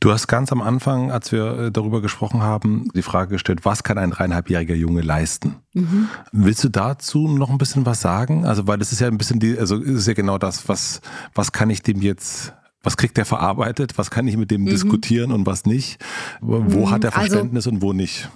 Du 0.00 0.10
hast 0.10 0.28
ganz 0.28 0.50
am 0.50 0.62
Anfang, 0.62 1.10
als 1.10 1.30
wir 1.30 1.58
äh, 1.58 1.70
darüber 1.70 2.00
gesprochen 2.00 2.42
haben, 2.42 2.88
die 2.94 3.02
Frage 3.02 3.32
gestellt, 3.32 3.66
was 3.66 3.82
kann 3.82 3.98
ein 3.98 4.10
dreieinhalbjähriger 4.10 4.74
Junge 4.74 5.02
leisten? 5.02 5.56
Mhm. 5.74 6.08
Willst 6.32 6.64
du 6.64 6.70
dazu 6.70 7.28
noch 7.28 7.50
ein 7.50 7.58
bisschen 7.58 7.84
was 7.84 8.00
sagen? 8.00 8.46
Also, 8.46 8.66
weil 8.66 8.78
das 8.78 8.92
ist 8.92 9.00
ja 9.00 9.08
ein 9.08 9.18
bisschen 9.18 9.40
die, 9.40 9.58
also 9.58 9.76
ist 9.76 10.08
ja 10.08 10.14
genau 10.14 10.38
das, 10.38 10.70
was, 10.70 11.02
was 11.34 11.52
kann 11.52 11.68
ich 11.68 11.82
dem 11.82 12.00
jetzt 12.00 12.54
was 12.82 12.96
kriegt 12.96 13.18
er 13.18 13.26
verarbeitet, 13.26 13.98
was 13.98 14.10
kann 14.10 14.26
ich 14.26 14.38
mit 14.38 14.50
dem 14.50 14.62
mhm. 14.62 14.66
diskutieren 14.66 15.32
und 15.32 15.44
was 15.44 15.66
nicht, 15.66 16.02
wo 16.40 16.60
mhm. 16.60 16.90
hat 16.90 17.04
er 17.04 17.14
also 17.14 17.28
Verständnis 17.28 17.66
also, 17.66 17.76
und 17.76 17.82
wo 17.82 17.92
nicht. 17.92 18.30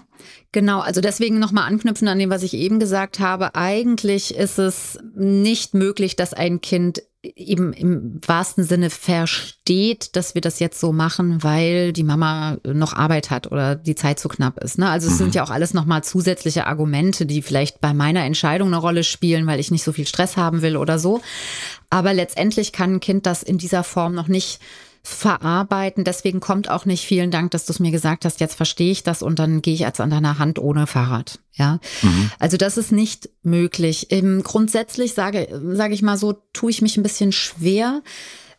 Genau, 0.52 0.80
also 0.80 1.00
deswegen 1.00 1.38
nochmal 1.38 1.66
anknüpfen 1.66 2.08
an 2.08 2.18
dem, 2.18 2.30
was 2.30 2.42
ich 2.42 2.54
eben 2.54 2.78
gesagt 2.78 3.18
habe. 3.18 3.54
Eigentlich 3.54 4.34
ist 4.34 4.58
es 4.58 4.98
nicht 5.14 5.74
möglich, 5.74 6.16
dass 6.16 6.32
ein 6.32 6.60
Kind 6.60 7.02
eben 7.36 7.72
im 7.72 8.20
wahrsten 8.26 8.64
Sinne 8.64 8.90
versteht, 8.90 10.14
dass 10.16 10.34
wir 10.34 10.42
das 10.42 10.60
jetzt 10.60 10.78
so 10.78 10.92
machen, 10.92 11.42
weil 11.42 11.92
die 11.92 12.02
Mama 12.02 12.58
noch 12.64 12.92
Arbeit 12.92 13.30
hat 13.30 13.50
oder 13.50 13.74
die 13.74 13.94
Zeit 13.94 14.18
zu 14.18 14.28
knapp 14.28 14.62
ist. 14.62 14.78
Ne? 14.78 14.88
Also 14.88 15.08
es 15.08 15.14
mhm. 15.14 15.18
sind 15.18 15.34
ja 15.34 15.44
auch 15.44 15.50
alles 15.50 15.74
nochmal 15.74 16.04
zusätzliche 16.04 16.66
Argumente, 16.66 17.26
die 17.26 17.42
vielleicht 17.42 17.80
bei 17.80 17.94
meiner 17.94 18.24
Entscheidung 18.24 18.68
eine 18.68 18.76
Rolle 18.76 19.04
spielen, 19.04 19.46
weil 19.46 19.60
ich 19.60 19.70
nicht 19.70 19.84
so 19.84 19.92
viel 19.92 20.06
Stress 20.06 20.36
haben 20.36 20.62
will 20.62 20.76
oder 20.76 20.98
so. 20.98 21.20
Aber 21.90 22.12
letztendlich 22.12 22.72
kann 22.72 22.94
ein 22.94 23.00
Kind 23.00 23.26
das 23.26 23.42
in 23.42 23.58
dieser 23.58 23.84
Form 23.84 24.14
noch 24.14 24.28
nicht 24.28 24.60
verarbeiten. 25.06 26.02
Deswegen 26.02 26.40
kommt 26.40 26.70
auch 26.70 26.86
nicht 26.86 27.04
vielen 27.04 27.30
Dank, 27.30 27.50
dass 27.50 27.66
du 27.66 27.72
es 27.72 27.78
mir 27.78 27.90
gesagt 27.90 28.24
hast. 28.24 28.40
Jetzt 28.40 28.54
verstehe 28.54 28.90
ich 28.90 29.02
das 29.02 29.22
und 29.22 29.38
dann 29.38 29.60
gehe 29.60 29.74
ich 29.74 29.80
jetzt 29.80 30.00
an 30.00 30.08
deiner 30.08 30.38
Hand 30.38 30.58
ohne 30.58 30.86
Fahrrad. 30.86 31.40
Ja, 31.52 31.78
mhm. 32.00 32.30
also 32.38 32.56
das 32.56 32.78
ist 32.78 32.90
nicht 32.90 33.28
möglich. 33.42 34.06
Ähm, 34.10 34.42
grundsätzlich 34.42 35.12
sage, 35.12 35.60
sage 35.74 35.92
ich 35.92 36.00
mal 36.00 36.16
so, 36.16 36.34
tue 36.54 36.70
ich 36.70 36.80
mich 36.80 36.96
ein 36.96 37.02
bisschen 37.02 37.32
schwer, 37.32 38.02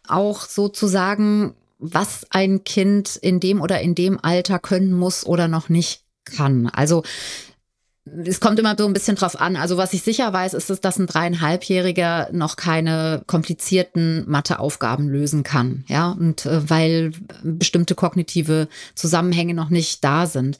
auch 0.07 0.41
so 0.41 0.69
zu 0.69 0.85
sagen, 0.85 1.55
was 1.79 2.27
ein 2.29 2.63
Kind 2.63 3.15
in 3.15 3.39
dem 3.39 3.59
oder 3.59 3.81
in 3.81 3.95
dem 3.95 4.23
Alter 4.23 4.59
können 4.59 4.93
muss 4.93 5.25
oder 5.25 5.47
noch 5.47 5.67
nicht 5.67 6.03
kann. 6.25 6.67
Also 6.67 7.03
es 8.05 8.39
kommt 8.39 8.59
immer 8.59 8.75
so 8.77 8.85
ein 8.85 8.93
bisschen 8.93 9.15
drauf 9.15 9.39
an. 9.39 9.55
Also 9.55 9.77
was 9.77 9.93
ich 9.93 10.03
sicher 10.03 10.31
weiß, 10.31 10.53
ist, 10.53 10.69
es, 10.69 10.79
dass 10.79 10.99
ein 10.99 11.07
dreieinhalbjähriger 11.07 12.29
noch 12.31 12.55
keine 12.55 13.23
komplizierten 13.25 14.29
Matheaufgaben 14.29 15.09
lösen 15.09 15.43
kann. 15.43 15.85
Ja, 15.87 16.11
und 16.11 16.45
äh, 16.45 16.69
weil 16.69 17.11
bestimmte 17.43 17.95
kognitive 17.95 18.67
Zusammenhänge 18.93 19.55
noch 19.55 19.69
nicht 19.69 20.03
da 20.03 20.27
sind. 20.27 20.57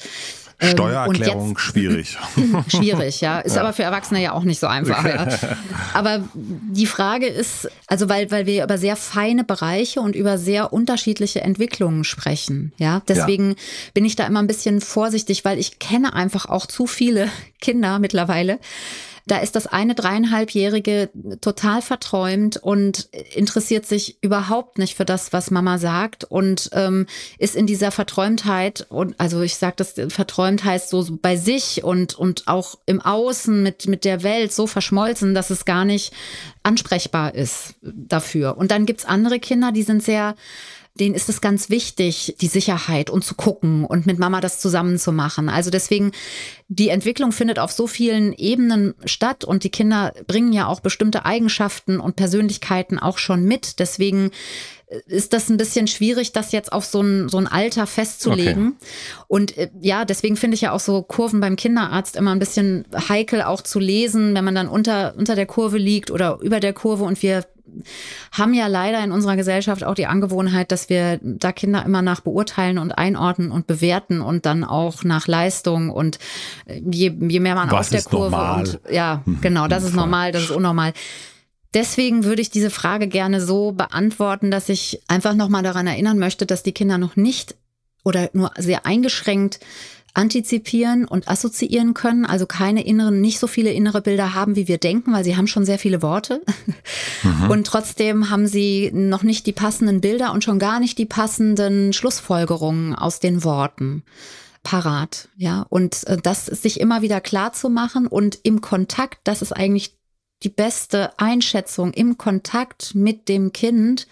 Ähm, 0.60 0.70
Steuererklärung 0.70 1.50
jetzt, 1.50 1.60
schwierig. 1.60 2.18
schwierig, 2.68 3.22
ja. 3.22 3.40
Ist 3.40 3.56
ja. 3.56 3.62
aber 3.62 3.74
für 3.74 3.84
Erwachsene 3.84 4.22
ja 4.22 4.32
auch 4.32 4.44
nicht 4.44 4.60
so 4.60 4.68
einfach. 4.68 5.04
Ja. 5.06 5.28
Aber 5.94 6.24
die 6.34 6.86
Frage 6.86 7.28
ist, 7.28 7.70
also 7.88 8.10
weil, 8.10 8.32
weil 8.32 8.46
wir 8.46 8.64
über 8.64 8.78
sehr 8.78 8.96
feine 8.96 9.44
Bereiche 9.44 10.02
und 10.02 10.16
über 10.16 10.38
sehr 10.38 10.74
unterschiedliche 10.74 11.42
Entwicklungen 11.42 12.04
sprechen. 12.04 12.74
Ja, 12.78 13.02
deswegen 13.08 13.52
ja. 13.52 13.56
bin 13.94 14.06
ich 14.06 14.16
da 14.16 14.26
immer 14.26 14.42
ein 14.42 14.48
bisschen 14.48 14.82
vorsichtig, 14.82 15.46
weil 15.46 15.60
ich 15.60 15.80
kenne 15.80 16.14
einfach 16.14 16.48
auch 16.48 16.66
zu 16.66 16.88
viele 16.88 17.30
Kinder 17.60 18.00
mittlerweile, 18.00 18.60
da 19.28 19.40
ist 19.40 19.56
das 19.56 19.66
eine 19.66 19.96
dreieinhalbjährige 19.96 21.10
total 21.42 21.82
verträumt 21.82 22.58
und 22.58 23.10
interessiert 23.34 23.86
sich 23.86 24.18
überhaupt 24.22 24.78
nicht 24.78 24.96
für 24.96 25.06
das, 25.06 25.34
was 25.34 25.50
Mama 25.50 25.80
sagt 25.80 26.24
und 26.26 26.70
ähm, 26.74 27.08
ist 27.40 27.56
in 27.56 27.66
dieser 27.66 27.92
Verträumtheit 27.92 28.86
und 28.90 29.20
also 29.20 29.42
ich 29.42 29.56
sage 29.56 29.76
das 29.78 29.96
verträumt 30.10 30.64
heißt 30.64 30.90
so, 30.90 31.02
so 31.02 31.18
bei 31.20 31.38
sich 31.38 31.84
und 31.84 32.14
und 32.14 32.48
auch 32.48 32.78
im 32.86 33.02
Außen 33.02 33.64
mit 33.64 33.88
mit 33.88 34.06
der 34.06 34.22
Welt 34.22 34.54
so 34.54 34.68
verschmolzen, 34.68 35.34
dass 35.34 35.50
es 35.50 35.66
gar 35.66 35.86
nicht 35.86 36.14
ansprechbar 36.62 37.36
ist 37.36 37.76
dafür. 37.82 38.58
Und 38.58 38.72
dann 38.72 38.86
gibt's 38.86 39.06
andere 39.06 39.40
Kinder, 39.40 39.72
die 39.72 39.84
sind 39.84 40.04
sehr 40.04 40.36
denen 41.00 41.14
ist 41.14 41.28
es 41.28 41.42
ganz 41.42 41.70
wichtig, 41.70 42.36
die 42.40 42.48
Sicherheit 42.48 43.10
und 43.10 43.24
zu 43.24 43.36
gucken 43.36 43.84
und 43.84 44.06
mit 44.06 44.18
Mama 44.18 44.40
das 44.40 44.62
zusammen 44.62 44.98
zu 44.98 45.12
machen. 45.12 45.50
Also 45.50 45.70
deswegen, 45.70 46.12
die 46.70 46.88
Entwicklung 46.88 47.34
findet 47.34 47.60
auf 47.60 47.72
so 47.72 47.86
vielen 47.86 48.32
Ebenen 48.32 48.96
statt 49.04 49.44
und 49.44 49.66
die 49.66 49.70
Kinder 49.70 50.14
bringen 50.26 50.54
ja 50.54 50.68
auch 50.68 50.80
bestimmte 50.80 51.26
Eigenschaften 51.26 52.00
und 52.00 52.16
Persönlichkeiten 52.16 52.98
auch 52.98 53.18
schon 53.18 53.44
mit. 53.44 53.80
Deswegen 53.80 54.32
äh, 54.88 55.00
ist 55.08 55.34
das 55.34 55.50
ein 55.50 55.58
bisschen 55.58 55.88
schwierig, 55.88 56.32
das 56.32 56.54
jetzt 56.54 56.72
auf 56.72 56.86
so 56.86 57.02
ein, 57.02 57.28
so 57.28 57.40
ein 57.40 57.48
Alter 57.48 57.88
festzulegen. 57.88 58.78
Okay. 58.78 59.26
Und 59.28 59.58
äh, 59.58 59.70
ja, 59.82 60.06
deswegen 60.06 60.38
finde 60.38 60.56
ich 60.56 60.62
ja 60.62 60.72
auch 60.72 60.80
so 60.80 61.02
Kurven 61.02 61.42
beim 61.42 61.58
Kinderarzt 61.58 62.16
immer 62.16 62.32
ein 62.32 62.40
bisschen 62.40 62.86
heikel 63.10 63.42
auch 63.42 63.62
zu 63.62 63.80
lesen, 63.80 64.34
wenn 64.34 64.46
man 64.46 64.56
dann 64.56 64.70
unter, 64.70 65.16
unter 65.18 65.36
der 65.36 65.46
Kurve 65.46 65.78
liegt 65.78 66.10
oder 66.10 66.40
über 66.42 66.62
der 66.62 66.72
Kurve 66.72 67.04
und 67.04 67.22
wir 67.22 67.44
haben 68.32 68.54
ja 68.54 68.68
leider 68.68 69.04
in 69.04 69.12
unserer 69.12 69.36
Gesellschaft 69.36 69.84
auch 69.84 69.96
die 69.96 70.06
Angewohnheit, 70.06 70.72
dass 70.72 70.90
wir 70.90 71.20
da 71.22 71.52
Kinder 71.52 71.84
immer 71.86 72.02
nach 72.02 72.22
beurteilen 72.22 72.78
und 72.78 72.92
einordnen 72.92 73.52
und 73.52 73.68
bewerten 73.68 74.22
und 74.22 74.46
dann 74.46 74.64
auch 74.64 75.04
nach 75.04 75.28
Leistung 75.28 75.90
und 75.90 76.20
äh, 76.66 76.82
je, 76.90 77.14
je 77.20 77.40
mehr 77.40 77.56
man 77.56 77.72
Was 77.72 77.88
auf 77.88 77.90
der 77.90 78.04
Kurve 78.04 78.32
normal? 78.32 78.60
und 78.60 78.80
ja, 78.90 79.22
mhm. 79.26 79.40
genau, 79.42 79.68
das 79.68 79.84
ist 79.84 79.96
normal, 79.96 80.32
das 80.32 80.44
ist 80.44 80.52
unnormal. 80.52 80.94
Deswegen 81.74 82.24
würde 82.24 82.42
ich 82.42 82.50
diese 82.50 82.70
Frage 82.70 83.08
gerne 83.08 83.42
so 83.42 83.74
beantworten, 83.74 84.50
dass 84.50 84.70
ich 84.70 85.02
einfach 85.08 85.34
nochmal 85.34 85.62
daran 85.62 85.88
erinnern 85.88 86.18
möchte, 86.18 86.46
dass 86.46 86.64
die 86.64 86.72
Kinder 86.72 86.98
noch 86.98 87.18
nicht 87.18 87.56
oder 88.06 88.30
nur 88.32 88.52
sehr 88.58 88.86
eingeschränkt 88.86 89.60
antizipieren 90.16 91.06
und 91.06 91.28
assoziieren 91.28 91.94
können, 91.94 92.26
also 92.26 92.46
keine 92.46 92.86
inneren, 92.86 93.22
nicht 93.22 93.40
so 93.40 93.48
viele 93.48 93.72
innere 93.72 94.02
Bilder 94.02 94.34
haben, 94.34 94.56
wie 94.56 94.68
wir 94.68 94.78
denken, 94.78 95.14
weil 95.14 95.24
sie 95.24 95.38
haben 95.38 95.48
schon 95.48 95.66
sehr 95.66 95.80
viele 95.80 96.02
Worte. 96.02 96.42
Mhm. 97.24 97.50
Und 97.50 97.68
trotzdem 97.68 98.30
haben 98.30 98.48
sie 98.48 98.92
noch 98.94 99.24
nicht 99.24 99.46
die 99.46 99.52
passenden 99.52 100.02
Bilder 100.02 100.32
und 100.32 100.44
schon 100.44 100.60
gar 100.60 100.80
nicht 100.80 100.98
die 100.98 101.06
passenden 101.06 101.94
Schlussfolgerungen 101.94 102.96
aus 102.96 103.20
den 103.20 103.44
Worten 103.44 104.04
parat, 104.64 105.30
ja. 105.38 105.66
Und 105.70 106.06
äh, 106.08 106.18
das 106.18 106.46
sich 106.48 106.80
immer 106.80 107.02
wieder 107.02 107.22
klar 107.22 107.54
zu 107.54 107.70
machen 107.70 108.08
und 108.08 108.40
im 108.44 108.62
Kontakt, 108.62 109.20
das 109.24 109.42
ist 109.42 109.54
eigentlich 109.54 109.98
die 110.44 110.50
beste 110.50 111.18
Einschätzung 111.18 111.94
im 111.94 112.18
Kontakt 112.18 112.96
mit 112.96 113.30
dem 113.30 113.54
Kind, 113.54 114.08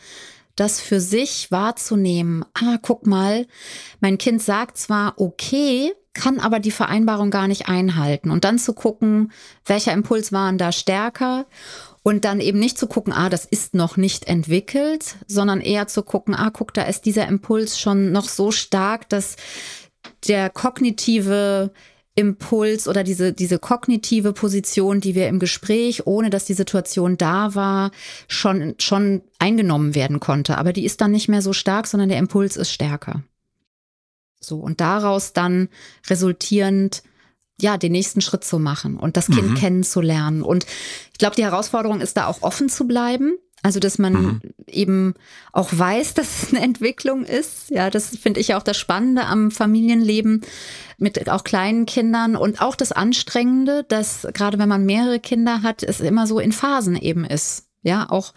das 0.55 0.79
für 0.79 0.99
sich 0.99 1.51
wahrzunehmen. 1.51 2.45
Ah, 2.53 2.77
guck 2.81 3.07
mal, 3.07 3.47
mein 3.99 4.17
Kind 4.17 4.41
sagt 4.41 4.77
zwar 4.77 5.13
okay, 5.17 5.93
kann 6.13 6.39
aber 6.39 6.59
die 6.59 6.71
Vereinbarung 6.71 7.31
gar 7.31 7.47
nicht 7.47 7.67
einhalten. 7.67 8.29
Und 8.29 8.43
dann 8.43 8.59
zu 8.59 8.73
gucken, 8.73 9.31
welcher 9.65 9.93
Impuls 9.93 10.31
waren 10.31 10.57
da 10.57 10.71
stärker 10.71 11.47
und 12.03 12.25
dann 12.25 12.39
eben 12.39 12.59
nicht 12.59 12.77
zu 12.77 12.87
gucken, 12.87 13.13
ah, 13.13 13.29
das 13.29 13.45
ist 13.45 13.73
noch 13.73 13.97
nicht 13.97 14.27
entwickelt, 14.27 15.15
sondern 15.27 15.61
eher 15.61 15.87
zu 15.87 16.03
gucken, 16.03 16.35
ah, 16.35 16.51
guck, 16.51 16.73
da 16.73 16.83
ist 16.83 17.05
dieser 17.05 17.27
Impuls 17.27 17.79
schon 17.79 18.11
noch 18.11 18.29
so 18.29 18.51
stark, 18.51 19.09
dass 19.09 19.37
der 20.27 20.49
kognitive 20.49 21.71
Impuls 22.15 22.87
oder 22.87 23.03
diese, 23.03 23.33
diese 23.33 23.57
kognitive 23.57 24.33
Position, 24.33 25.01
die 25.01 25.15
wir 25.15 25.27
im 25.27 25.39
Gespräch, 25.39 26.05
ohne 26.05 26.29
dass 26.29 26.45
die 26.45 26.53
Situation 26.53 27.17
da 27.17 27.55
war, 27.55 27.91
schon, 28.27 28.75
schon 28.77 29.23
eingenommen 29.39 29.95
werden 29.95 30.19
konnte. 30.19 30.57
Aber 30.57 30.73
die 30.73 30.85
ist 30.85 31.01
dann 31.01 31.11
nicht 31.11 31.27
mehr 31.27 31.41
so 31.41 31.53
stark, 31.53 31.87
sondern 31.87 32.09
der 32.09 32.19
Impuls 32.19 32.55
ist 32.55 32.71
stärker. 32.71 33.23
So, 34.39 34.59
und 34.59 34.79
daraus 34.79 35.33
dann 35.33 35.69
resultierend, 36.07 37.01
ja, 37.59 37.77
den 37.77 37.93
nächsten 37.93 38.21
Schritt 38.21 38.43
zu 38.43 38.59
machen 38.59 38.97
und 38.97 39.17
das 39.17 39.27
Kind 39.27 39.51
mhm. 39.51 39.55
kennenzulernen. 39.55 40.43
Und 40.43 40.65
ich 41.13 41.17
glaube, 41.17 41.35
die 41.35 41.43
Herausforderung 41.43 42.01
ist 42.01 42.17
da 42.17 42.27
auch 42.27 42.41
offen 42.41 42.69
zu 42.69 42.85
bleiben 42.85 43.37
also, 43.63 43.79
dass 43.79 43.97
man 43.97 44.13
mhm. 44.13 44.41
eben 44.67 45.13
auch 45.53 45.69
weiß, 45.71 46.13
dass 46.15 46.43
es 46.43 46.49
eine 46.53 46.61
Entwicklung 46.61 47.23
ist. 47.23 47.69
Ja, 47.69 47.89
das 47.89 48.15
finde 48.17 48.41
ich 48.41 48.55
auch 48.55 48.61
das 48.61 48.77
Spannende 48.77 49.25
am 49.25 49.51
Familienleben 49.51 50.41
mit 50.97 51.29
auch 51.29 51.45
kleinen 51.45 51.85
Kindern 51.85 52.35
und 52.35 52.61
auch 52.61 52.75
das 52.75 52.91
Anstrengende, 52.91 53.85
dass 53.85 54.27
gerade 54.33 54.59
wenn 54.59 54.67
man 54.67 54.85
mehrere 54.85 55.19
Kinder 55.19 55.63
hat, 55.63 55.81
es 55.81 56.01
immer 56.01 56.27
so 56.27 56.39
in 56.39 56.51
Phasen 56.51 56.97
eben 56.97 57.23
ist. 57.23 57.67
Ja, 57.83 58.09
auch 58.09 58.33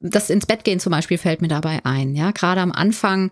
das 0.00 0.30
ins 0.30 0.46
Bett 0.46 0.64
gehen 0.64 0.80
zum 0.80 0.90
Beispiel 0.90 1.18
fällt 1.18 1.40
mir 1.40 1.48
dabei 1.48 1.80
ein. 1.84 2.14
Ja, 2.14 2.32
gerade 2.32 2.60
am 2.60 2.72
Anfang, 2.72 3.30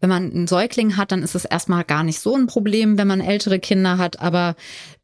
wenn 0.00 0.08
man 0.08 0.30
einen 0.30 0.46
Säugling 0.46 0.96
hat, 0.96 1.12
dann 1.12 1.22
ist 1.22 1.34
es 1.34 1.44
erstmal 1.44 1.84
gar 1.84 2.04
nicht 2.04 2.20
so 2.20 2.36
ein 2.36 2.46
Problem, 2.46 2.98
wenn 2.98 3.08
man 3.08 3.20
ältere 3.20 3.58
Kinder 3.58 3.98
hat. 3.98 4.20
Aber 4.20 4.54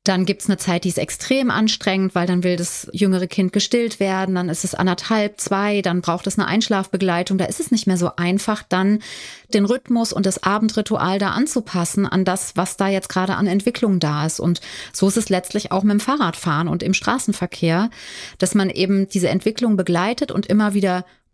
dann 0.04 0.26
gibt's 0.26 0.50
eine 0.50 0.58
Zeit, 0.58 0.84
die 0.84 0.90
ist 0.90 0.98
extrem 0.98 1.50
anstrengend, 1.50 2.14
weil 2.14 2.26
dann 2.26 2.44
will 2.44 2.56
das 2.56 2.88
jüngere 2.92 3.26
Kind 3.26 3.54
gestillt 3.54 4.00
werden. 4.00 4.34
Dann 4.34 4.50
ist 4.50 4.62
es 4.62 4.74
anderthalb, 4.74 5.40
zwei, 5.40 5.80
dann 5.80 6.02
braucht 6.02 6.26
es 6.26 6.38
eine 6.38 6.46
Einschlafbegleitung. 6.46 7.38
Da 7.38 7.46
ist 7.46 7.58
es 7.58 7.70
nicht 7.70 7.86
mehr 7.86 7.96
so 7.96 8.10
einfach, 8.16 8.62
dann 8.62 8.98
den 9.54 9.64
Rhythmus 9.64 10.12
und 10.12 10.26
das 10.26 10.42
Abendritual 10.42 11.18
da 11.18 11.30
anzupassen 11.30 12.04
an 12.04 12.26
das, 12.26 12.54
was 12.54 12.76
da 12.76 12.88
jetzt 12.88 13.08
gerade 13.08 13.36
an 13.36 13.46
Entwicklung 13.46 13.98
da 13.98 14.26
ist. 14.26 14.40
Und 14.40 14.60
so 14.92 15.08
ist 15.08 15.16
es 15.16 15.30
letztlich 15.30 15.72
auch 15.72 15.84
mit 15.84 15.92
dem 15.92 16.00
Fahrradfahren 16.00 16.68
und 16.68 16.82
im 16.82 16.92
Straßenverkehr, 16.92 17.88
dass 18.36 18.54
man 18.54 18.68
eben 18.68 19.08
diese 19.08 19.30
Entwicklung 19.30 19.78
begleitet 19.78 20.30
und 20.30 20.44
immer 20.46 20.74
wieder 20.74 20.83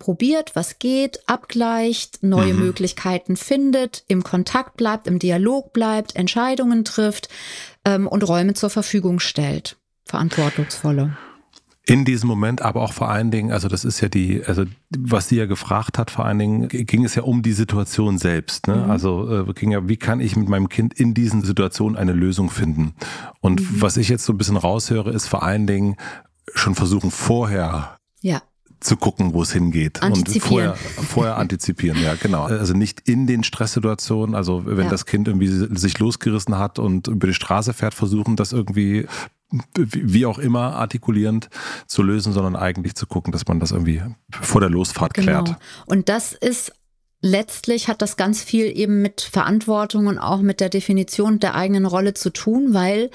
probiert, 0.01 0.57
was 0.57 0.81
geht, 0.81 1.21
abgleicht, 1.27 2.25
neue 2.25 2.55
mhm. 2.55 2.61
Möglichkeiten 2.61 3.37
findet, 3.37 4.03
im 4.09 4.25
Kontakt 4.25 4.77
bleibt, 4.77 5.07
im 5.07 5.21
Dialog 5.21 5.73
bleibt, 5.73 6.17
Entscheidungen 6.17 6.85
trifft 6.85 7.29
ähm, 7.85 8.09
und 8.09 8.27
Räume 8.27 8.55
zur 8.55 8.71
Verfügung 8.71 9.21
stellt. 9.21 9.77
Verantwortungsvolle. 10.07 11.17
In 11.87 12.05
diesem 12.05 12.29
Moment, 12.29 12.63
aber 12.63 12.83
auch 12.83 12.93
vor 12.93 13.09
allen 13.09 13.31
Dingen, 13.31 13.53
also 13.53 13.69
das 13.69 13.85
ist 13.85 14.01
ja 14.01 14.09
die, 14.09 14.45
also 14.45 14.65
was 14.97 15.29
sie 15.29 15.37
ja 15.37 15.47
gefragt 15.47 15.99
hat, 15.99 16.11
vor 16.11 16.25
allen 16.25 16.39
Dingen 16.39 16.69
ging 16.69 17.05
es 17.05 17.15
ja 17.15 17.23
um 17.23 17.43
die 17.43 17.53
Situation 17.53 18.19
selbst. 18.19 18.69
Ne? 18.69 18.77
Mhm. 18.77 18.91
Also 18.91 19.49
äh, 19.49 19.53
ging 19.55 19.71
ja, 19.73 19.89
wie 19.89 19.97
kann 19.97 20.21
ich 20.21 20.37
mit 20.37 20.49
meinem 20.49 20.69
Kind 20.69 20.95
in 20.95 21.15
diesen 21.15 21.43
Situationen 21.43 21.97
eine 21.97 22.13
Lösung 22.13 22.51
finden? 22.51 22.95
Und 23.41 23.61
mhm. 23.61 23.83
was 23.83 23.97
ich 23.97 24.09
jetzt 24.09 24.25
so 24.25 24.33
ein 24.33 24.39
bisschen 24.39 24.57
raushöre, 24.57 25.11
ist 25.11 25.27
vor 25.27 25.43
allen 25.43 25.67
Dingen 25.67 25.97
schon 26.55 26.75
versuchen 26.75 27.11
vorher 27.11 27.99
ja 28.21 28.43
zu 28.81 28.97
gucken, 28.97 29.35
wo 29.35 29.43
es 29.43 29.53
hingeht. 29.53 30.03
Und 30.03 30.29
vorher, 30.41 30.75
vorher 30.75 31.37
antizipieren, 31.37 32.03
ja, 32.03 32.15
genau. 32.15 32.45
Also 32.45 32.73
nicht 32.73 33.09
in 33.09 33.27
den 33.27 33.45
Stresssituationen, 33.45 34.35
also 34.35 34.65
wenn 34.65 34.85
ja. 34.85 34.91
das 34.91 35.07
Kind 35.07 35.29
irgendwie 35.29 35.49
sich 35.49 35.99
losgerissen 35.99 36.57
hat 36.59 36.79
und 36.79 37.09
über 37.09 37.27
die 37.27 37.35
Straße 37.35 37.75
fährt, 37.75 37.95
versuchen, 37.95 38.37
das 38.37 38.53
irgendwie 38.53 39.07
wie 39.75 40.27
auch 40.27 40.39
immer 40.39 40.77
artikulierend 40.77 41.51
zu 41.87 42.03
lösen, 42.03 42.33
sondern 42.33 42.57
eigentlich 42.57 42.95
zu 42.95 43.07
gucken, 43.07 43.33
dass 43.33 43.47
man 43.49 43.59
das 43.59 43.73
irgendwie 43.73 44.01
vor 44.31 44.61
der 44.61 44.71
Losfahrt 44.71 45.15
genau. 45.15 45.43
klärt. 45.43 45.59
Und 45.87 46.09
das 46.09 46.33
ist 46.33 46.73
letztlich 47.21 47.89
hat 47.89 48.01
das 48.01 48.17
ganz 48.17 48.43
viel 48.43 48.67
eben 48.67 49.03
mit 49.03 49.21
Verantwortung 49.21 50.07
und 50.07 50.19
auch 50.19 50.41
mit 50.41 50.61
der 50.61 50.69
Definition 50.69 51.39
der 51.39 51.55
eigenen 51.55 51.85
Rolle 51.85 52.15
zu 52.15 52.31
tun, 52.31 52.73
weil 52.73 53.11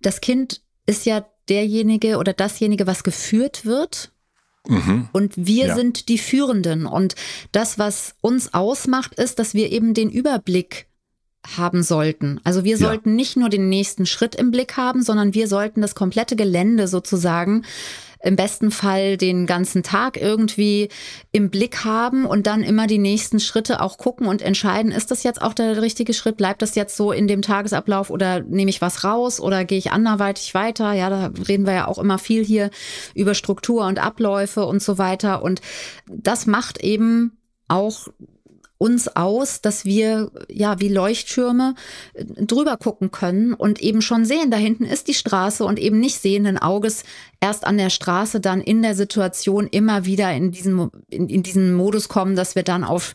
das 0.00 0.20
Kind 0.20 0.62
ist 0.86 1.06
ja 1.06 1.24
derjenige 1.48 2.18
oder 2.18 2.32
dasjenige, 2.32 2.86
was 2.86 3.04
geführt 3.04 3.64
wird 3.64 4.10
Mhm. 4.66 5.08
Und 5.12 5.32
wir 5.36 5.66
ja. 5.66 5.74
sind 5.74 6.08
die 6.08 6.18
Führenden. 6.18 6.86
Und 6.86 7.14
das, 7.52 7.78
was 7.78 8.14
uns 8.20 8.54
ausmacht, 8.54 9.14
ist, 9.14 9.38
dass 9.38 9.54
wir 9.54 9.70
eben 9.72 9.94
den 9.94 10.10
Überblick 10.10 10.86
haben 11.56 11.82
sollten. 11.82 12.40
Also 12.44 12.64
wir 12.64 12.78
sollten 12.78 13.10
ja. 13.10 13.14
nicht 13.16 13.36
nur 13.36 13.50
den 13.50 13.68
nächsten 13.68 14.06
Schritt 14.06 14.34
im 14.34 14.50
Blick 14.50 14.76
haben, 14.76 15.02
sondern 15.02 15.34
wir 15.34 15.46
sollten 15.46 15.82
das 15.82 15.94
komplette 15.94 16.36
Gelände 16.36 16.88
sozusagen 16.88 17.64
im 18.24 18.36
besten 18.36 18.70
Fall 18.70 19.16
den 19.16 19.46
ganzen 19.46 19.82
Tag 19.82 20.16
irgendwie 20.20 20.88
im 21.30 21.50
Blick 21.50 21.84
haben 21.84 22.24
und 22.24 22.46
dann 22.46 22.62
immer 22.62 22.86
die 22.86 22.98
nächsten 22.98 23.38
Schritte 23.38 23.80
auch 23.80 23.98
gucken 23.98 24.26
und 24.26 24.40
entscheiden, 24.40 24.92
ist 24.92 25.10
das 25.10 25.22
jetzt 25.22 25.42
auch 25.42 25.52
der 25.52 25.82
richtige 25.82 26.14
Schritt? 26.14 26.38
Bleibt 26.38 26.62
das 26.62 26.74
jetzt 26.74 26.96
so 26.96 27.12
in 27.12 27.28
dem 27.28 27.42
Tagesablauf 27.42 28.10
oder 28.10 28.40
nehme 28.40 28.70
ich 28.70 28.80
was 28.80 29.04
raus 29.04 29.40
oder 29.40 29.64
gehe 29.64 29.78
ich 29.78 29.92
anderweitig 29.92 30.54
weiter? 30.54 30.92
Ja, 30.94 31.10
da 31.10 31.30
reden 31.46 31.66
wir 31.66 31.74
ja 31.74 31.86
auch 31.86 31.98
immer 31.98 32.18
viel 32.18 32.44
hier 32.44 32.70
über 33.14 33.34
Struktur 33.34 33.86
und 33.86 33.98
Abläufe 33.98 34.64
und 34.64 34.82
so 34.82 34.96
weiter. 34.96 35.42
Und 35.42 35.60
das 36.08 36.46
macht 36.46 36.78
eben 36.82 37.36
auch 37.68 38.08
uns 38.78 39.08
aus, 39.08 39.60
dass 39.60 39.84
wir 39.84 40.30
ja 40.50 40.80
wie 40.80 40.88
Leuchttürme 40.88 41.74
äh, 42.14 42.24
drüber 42.24 42.76
gucken 42.76 43.10
können 43.10 43.54
und 43.54 43.80
eben 43.80 44.02
schon 44.02 44.24
sehen, 44.24 44.50
da 44.50 44.56
hinten 44.56 44.84
ist 44.84 45.08
die 45.08 45.14
Straße 45.14 45.64
und 45.64 45.78
eben 45.78 46.00
nicht 46.00 46.20
sehenden 46.20 46.58
Auges 46.58 47.04
erst 47.40 47.66
an 47.66 47.78
der 47.78 47.90
Straße 47.90 48.40
dann 48.40 48.60
in 48.60 48.82
der 48.82 48.94
Situation 48.94 49.68
immer 49.68 50.04
wieder 50.04 50.32
in 50.32 50.50
diesen, 50.50 50.90
in, 51.08 51.28
in 51.28 51.42
diesen 51.42 51.72
Modus 51.74 52.08
kommen, 52.08 52.36
dass 52.36 52.54
wir 52.54 52.62
dann 52.62 52.84
auf 52.84 53.14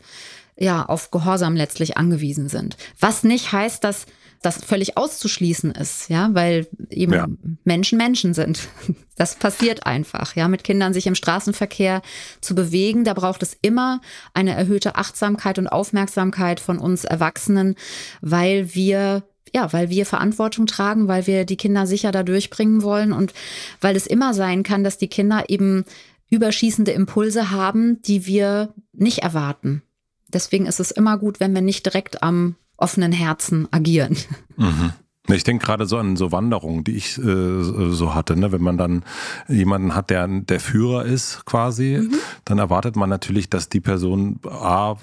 ja, 0.60 0.84
auf 0.84 1.10
Gehorsam 1.10 1.56
letztlich 1.56 1.96
angewiesen 1.96 2.50
sind. 2.50 2.76
Was 2.98 3.24
nicht 3.24 3.50
heißt, 3.50 3.82
dass 3.82 4.04
das 4.42 4.64
völlig 4.64 4.96
auszuschließen 4.96 5.72
ist, 5.72 6.08
ja, 6.08 6.30
weil 6.32 6.66
eben 6.88 7.12
ja. 7.12 7.28
Menschen 7.64 7.98
Menschen 7.98 8.34
sind. 8.34 8.68
Das 9.16 9.34
passiert 9.34 9.84
einfach, 9.84 10.34
ja, 10.34 10.48
mit 10.48 10.64
Kindern 10.64 10.94
sich 10.94 11.06
im 11.06 11.14
Straßenverkehr 11.14 12.00
zu 12.40 12.54
bewegen. 12.54 13.04
Da 13.04 13.12
braucht 13.12 13.42
es 13.42 13.54
immer 13.60 14.00
eine 14.32 14.54
erhöhte 14.54 14.96
Achtsamkeit 14.96 15.58
und 15.58 15.66
Aufmerksamkeit 15.66 16.58
von 16.58 16.78
uns 16.78 17.04
Erwachsenen, 17.04 17.74
weil 18.22 18.74
wir 18.74 19.22
ja, 19.54 19.70
weil 19.74 19.90
wir 19.90 20.06
Verantwortung 20.06 20.64
tragen, 20.64 21.06
weil 21.06 21.26
wir 21.26 21.44
die 21.44 21.58
Kinder 21.58 21.86
sicher 21.86 22.12
da 22.12 22.22
durchbringen 22.22 22.82
wollen 22.82 23.12
und 23.12 23.34
weil 23.82 23.94
es 23.94 24.06
immer 24.06 24.32
sein 24.32 24.62
kann, 24.62 24.84
dass 24.84 24.96
die 24.96 25.08
Kinder 25.08 25.44
eben 25.48 25.84
überschießende 26.30 26.92
Impulse 26.92 27.50
haben, 27.50 28.00
die 28.00 28.24
wir 28.24 28.72
nicht 28.94 29.18
erwarten. 29.18 29.82
Deswegen 30.28 30.64
ist 30.64 30.80
es 30.80 30.92
immer 30.92 31.18
gut, 31.18 31.40
wenn 31.40 31.54
wir 31.54 31.60
nicht 31.60 31.84
direkt 31.84 32.22
am 32.22 32.54
offenen 32.80 33.12
Herzen 33.12 33.68
agieren. 33.70 34.16
Mhm. 34.56 34.92
Ich 35.34 35.44
denke 35.44 35.64
gerade 35.64 35.86
so 35.86 35.96
an 35.96 36.16
so 36.16 36.32
Wanderungen, 36.32 36.82
die 36.82 36.96
ich 36.96 37.16
äh, 37.18 37.62
so 37.62 38.14
hatte. 38.14 38.34
Ne? 38.36 38.50
Wenn 38.52 38.62
man 38.62 38.78
dann 38.78 39.04
jemanden 39.48 39.94
hat, 39.94 40.10
der 40.10 40.26
der 40.26 40.58
Führer 40.60 41.04
ist 41.04 41.44
quasi, 41.44 41.98
mhm. 42.00 42.14
dann 42.44 42.58
erwartet 42.58 42.96
man 42.96 43.08
natürlich, 43.08 43.48
dass 43.50 43.68
die 43.68 43.80
Person 43.80 44.40
A, 44.44 44.96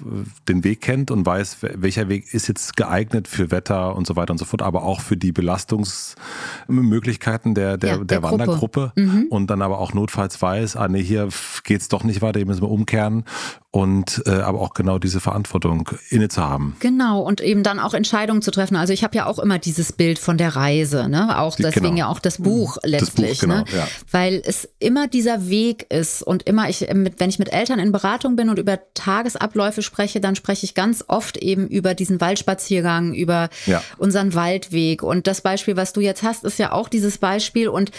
den 0.48 0.64
Weg 0.64 0.80
kennt 0.80 1.10
und 1.10 1.24
weiß, 1.24 1.58
welcher 1.62 2.08
Weg 2.08 2.34
ist 2.34 2.48
jetzt 2.48 2.76
geeignet 2.76 3.28
für 3.28 3.50
Wetter 3.50 3.96
und 3.96 4.06
so 4.06 4.16
weiter 4.16 4.32
und 4.32 4.38
so 4.38 4.44
fort, 4.44 4.60
aber 4.62 4.82
auch 4.82 5.00
für 5.00 5.16
die 5.16 5.32
Belastungsmöglichkeiten 5.32 7.54
der, 7.54 7.78
der, 7.78 7.90
ja, 7.90 7.96
der, 7.96 8.04
der 8.04 8.22
Wandergruppe 8.22 8.92
mhm. 8.96 9.26
und 9.30 9.48
dann 9.48 9.62
aber 9.62 9.78
auch 9.78 9.94
notfalls 9.94 10.42
weiß, 10.42 10.76
ah 10.76 10.88
nee, 10.88 11.02
hier 11.02 11.28
geht's 11.64 11.88
doch 11.88 12.04
nicht 12.04 12.20
weiter, 12.22 12.38
hier 12.38 12.46
müssen 12.46 12.62
wir 12.62 12.70
umkehren 12.70 13.24
und 13.70 14.22
äh, 14.24 14.30
aber 14.30 14.60
auch 14.60 14.72
genau 14.72 14.98
diese 14.98 15.20
Verantwortung 15.20 15.90
inne 16.08 16.28
zu 16.28 16.42
haben. 16.42 16.76
Genau, 16.80 17.20
und 17.20 17.42
eben 17.42 17.62
dann 17.62 17.78
auch 17.78 17.92
Entscheidungen 17.92 18.40
zu 18.40 18.50
treffen. 18.50 18.76
Also 18.76 18.94
ich 18.94 19.04
habe 19.04 19.14
ja 19.14 19.26
auch 19.26 19.38
immer 19.38 19.58
dieses 19.58 19.92
Bild 19.92 20.18
von 20.18 20.38
der 20.38 20.56
Reise, 20.56 21.08
ne? 21.08 21.38
Auch 21.38 21.56
deswegen 21.56 21.88
genau. 21.88 21.96
ja 21.98 22.08
auch 22.08 22.18
das 22.18 22.38
Buch 22.38 22.78
letztlich, 22.82 23.38
das 23.38 23.38
Buch, 23.38 23.40
genau, 23.42 23.56
ne? 23.56 23.64
Ja. 23.76 23.86
Weil 24.10 24.42
es 24.42 24.68
immer 24.78 25.06
dieser 25.06 25.50
Weg 25.50 25.86
ist 25.92 26.22
und 26.22 26.44
immer 26.44 26.70
ich, 26.70 26.80
wenn 26.80 27.28
ich 27.28 27.38
mit 27.38 27.52
Eltern 27.52 27.78
in 27.78 27.92
Beratung 27.92 28.36
bin 28.36 28.48
und 28.48 28.58
über 28.58 28.78
Tagesabläufe 28.94 29.82
spreche, 29.82 30.20
dann 30.20 30.34
spreche 30.34 30.64
ich 30.64 30.74
ganz 30.74 31.04
oft 31.06 31.36
eben 31.36 31.68
über 31.68 31.94
diesen 31.94 32.22
Waldspaziergang, 32.22 33.12
über 33.12 33.50
ja. 33.66 33.82
unseren 33.98 34.34
Waldweg. 34.34 35.02
Und 35.02 35.26
das 35.26 35.42
Beispiel, 35.42 35.76
was 35.76 35.92
du 35.92 36.00
jetzt 36.00 36.22
hast, 36.22 36.44
ist 36.44 36.58
ja 36.58 36.72
auch 36.72 36.88
dieses 36.88 37.18
Beispiel. 37.18 37.68
Und 37.68 37.90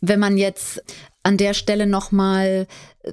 wenn 0.00 0.18
man 0.18 0.36
jetzt 0.36 0.82
an 1.22 1.36
der 1.36 1.54
Stelle 1.54 1.86
nochmal 1.86 2.66
äh, 3.02 3.12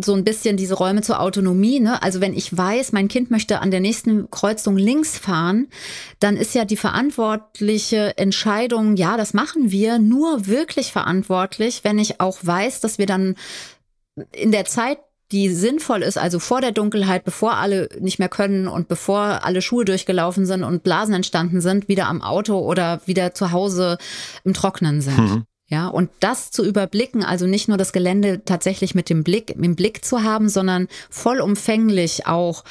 so 0.00 0.14
ein 0.14 0.24
bisschen 0.24 0.56
diese 0.56 0.74
Räume 0.74 1.02
zur 1.02 1.20
Autonomie. 1.20 1.80
Ne? 1.80 2.02
Also 2.02 2.20
wenn 2.20 2.34
ich 2.34 2.56
weiß, 2.56 2.92
mein 2.92 3.08
Kind 3.08 3.30
möchte 3.30 3.60
an 3.60 3.70
der 3.70 3.80
nächsten 3.80 4.30
Kreuzung 4.30 4.76
links 4.76 5.18
fahren, 5.18 5.68
dann 6.20 6.36
ist 6.36 6.54
ja 6.54 6.64
die 6.64 6.76
verantwortliche 6.76 8.16
Entscheidung, 8.18 8.96
ja, 8.96 9.16
das 9.16 9.34
machen 9.34 9.70
wir, 9.70 9.98
nur 9.98 10.46
wirklich 10.46 10.92
verantwortlich, 10.92 11.84
wenn 11.84 11.98
ich 11.98 12.20
auch 12.20 12.38
weiß, 12.42 12.80
dass 12.80 12.98
wir 12.98 13.06
dann 13.06 13.36
in 14.32 14.52
der 14.52 14.64
Zeit 14.64 14.98
die 15.32 15.48
sinnvoll 15.48 16.02
ist, 16.02 16.18
also 16.18 16.38
vor 16.38 16.60
der 16.60 16.70
Dunkelheit, 16.70 17.24
bevor 17.24 17.56
alle 17.56 17.88
nicht 17.98 18.20
mehr 18.20 18.28
können 18.28 18.68
und 18.68 18.86
bevor 18.86 19.44
alle 19.44 19.60
Schuhe 19.60 19.84
durchgelaufen 19.84 20.46
sind 20.46 20.62
und 20.62 20.84
Blasen 20.84 21.14
entstanden 21.14 21.60
sind, 21.60 21.88
wieder 21.88 22.06
am 22.06 22.22
Auto 22.22 22.58
oder 22.60 23.00
wieder 23.06 23.34
zu 23.34 23.50
Hause 23.50 23.98
im 24.44 24.54
Trocknen 24.54 25.00
sind. 25.00 25.18
Mhm. 25.18 25.44
Ja, 25.68 25.88
und 25.88 26.10
das 26.20 26.52
zu 26.52 26.64
überblicken, 26.64 27.24
also 27.24 27.46
nicht 27.46 27.66
nur 27.66 27.76
das 27.76 27.92
Gelände 27.92 28.44
tatsächlich 28.44 28.94
mit 28.94 29.10
dem 29.10 29.24
Blick, 29.24 29.50
im 29.50 29.74
Blick 29.74 30.04
zu 30.04 30.22
haben, 30.22 30.48
sondern 30.48 30.86
vollumfänglich 31.10 32.26
auch 32.26 32.62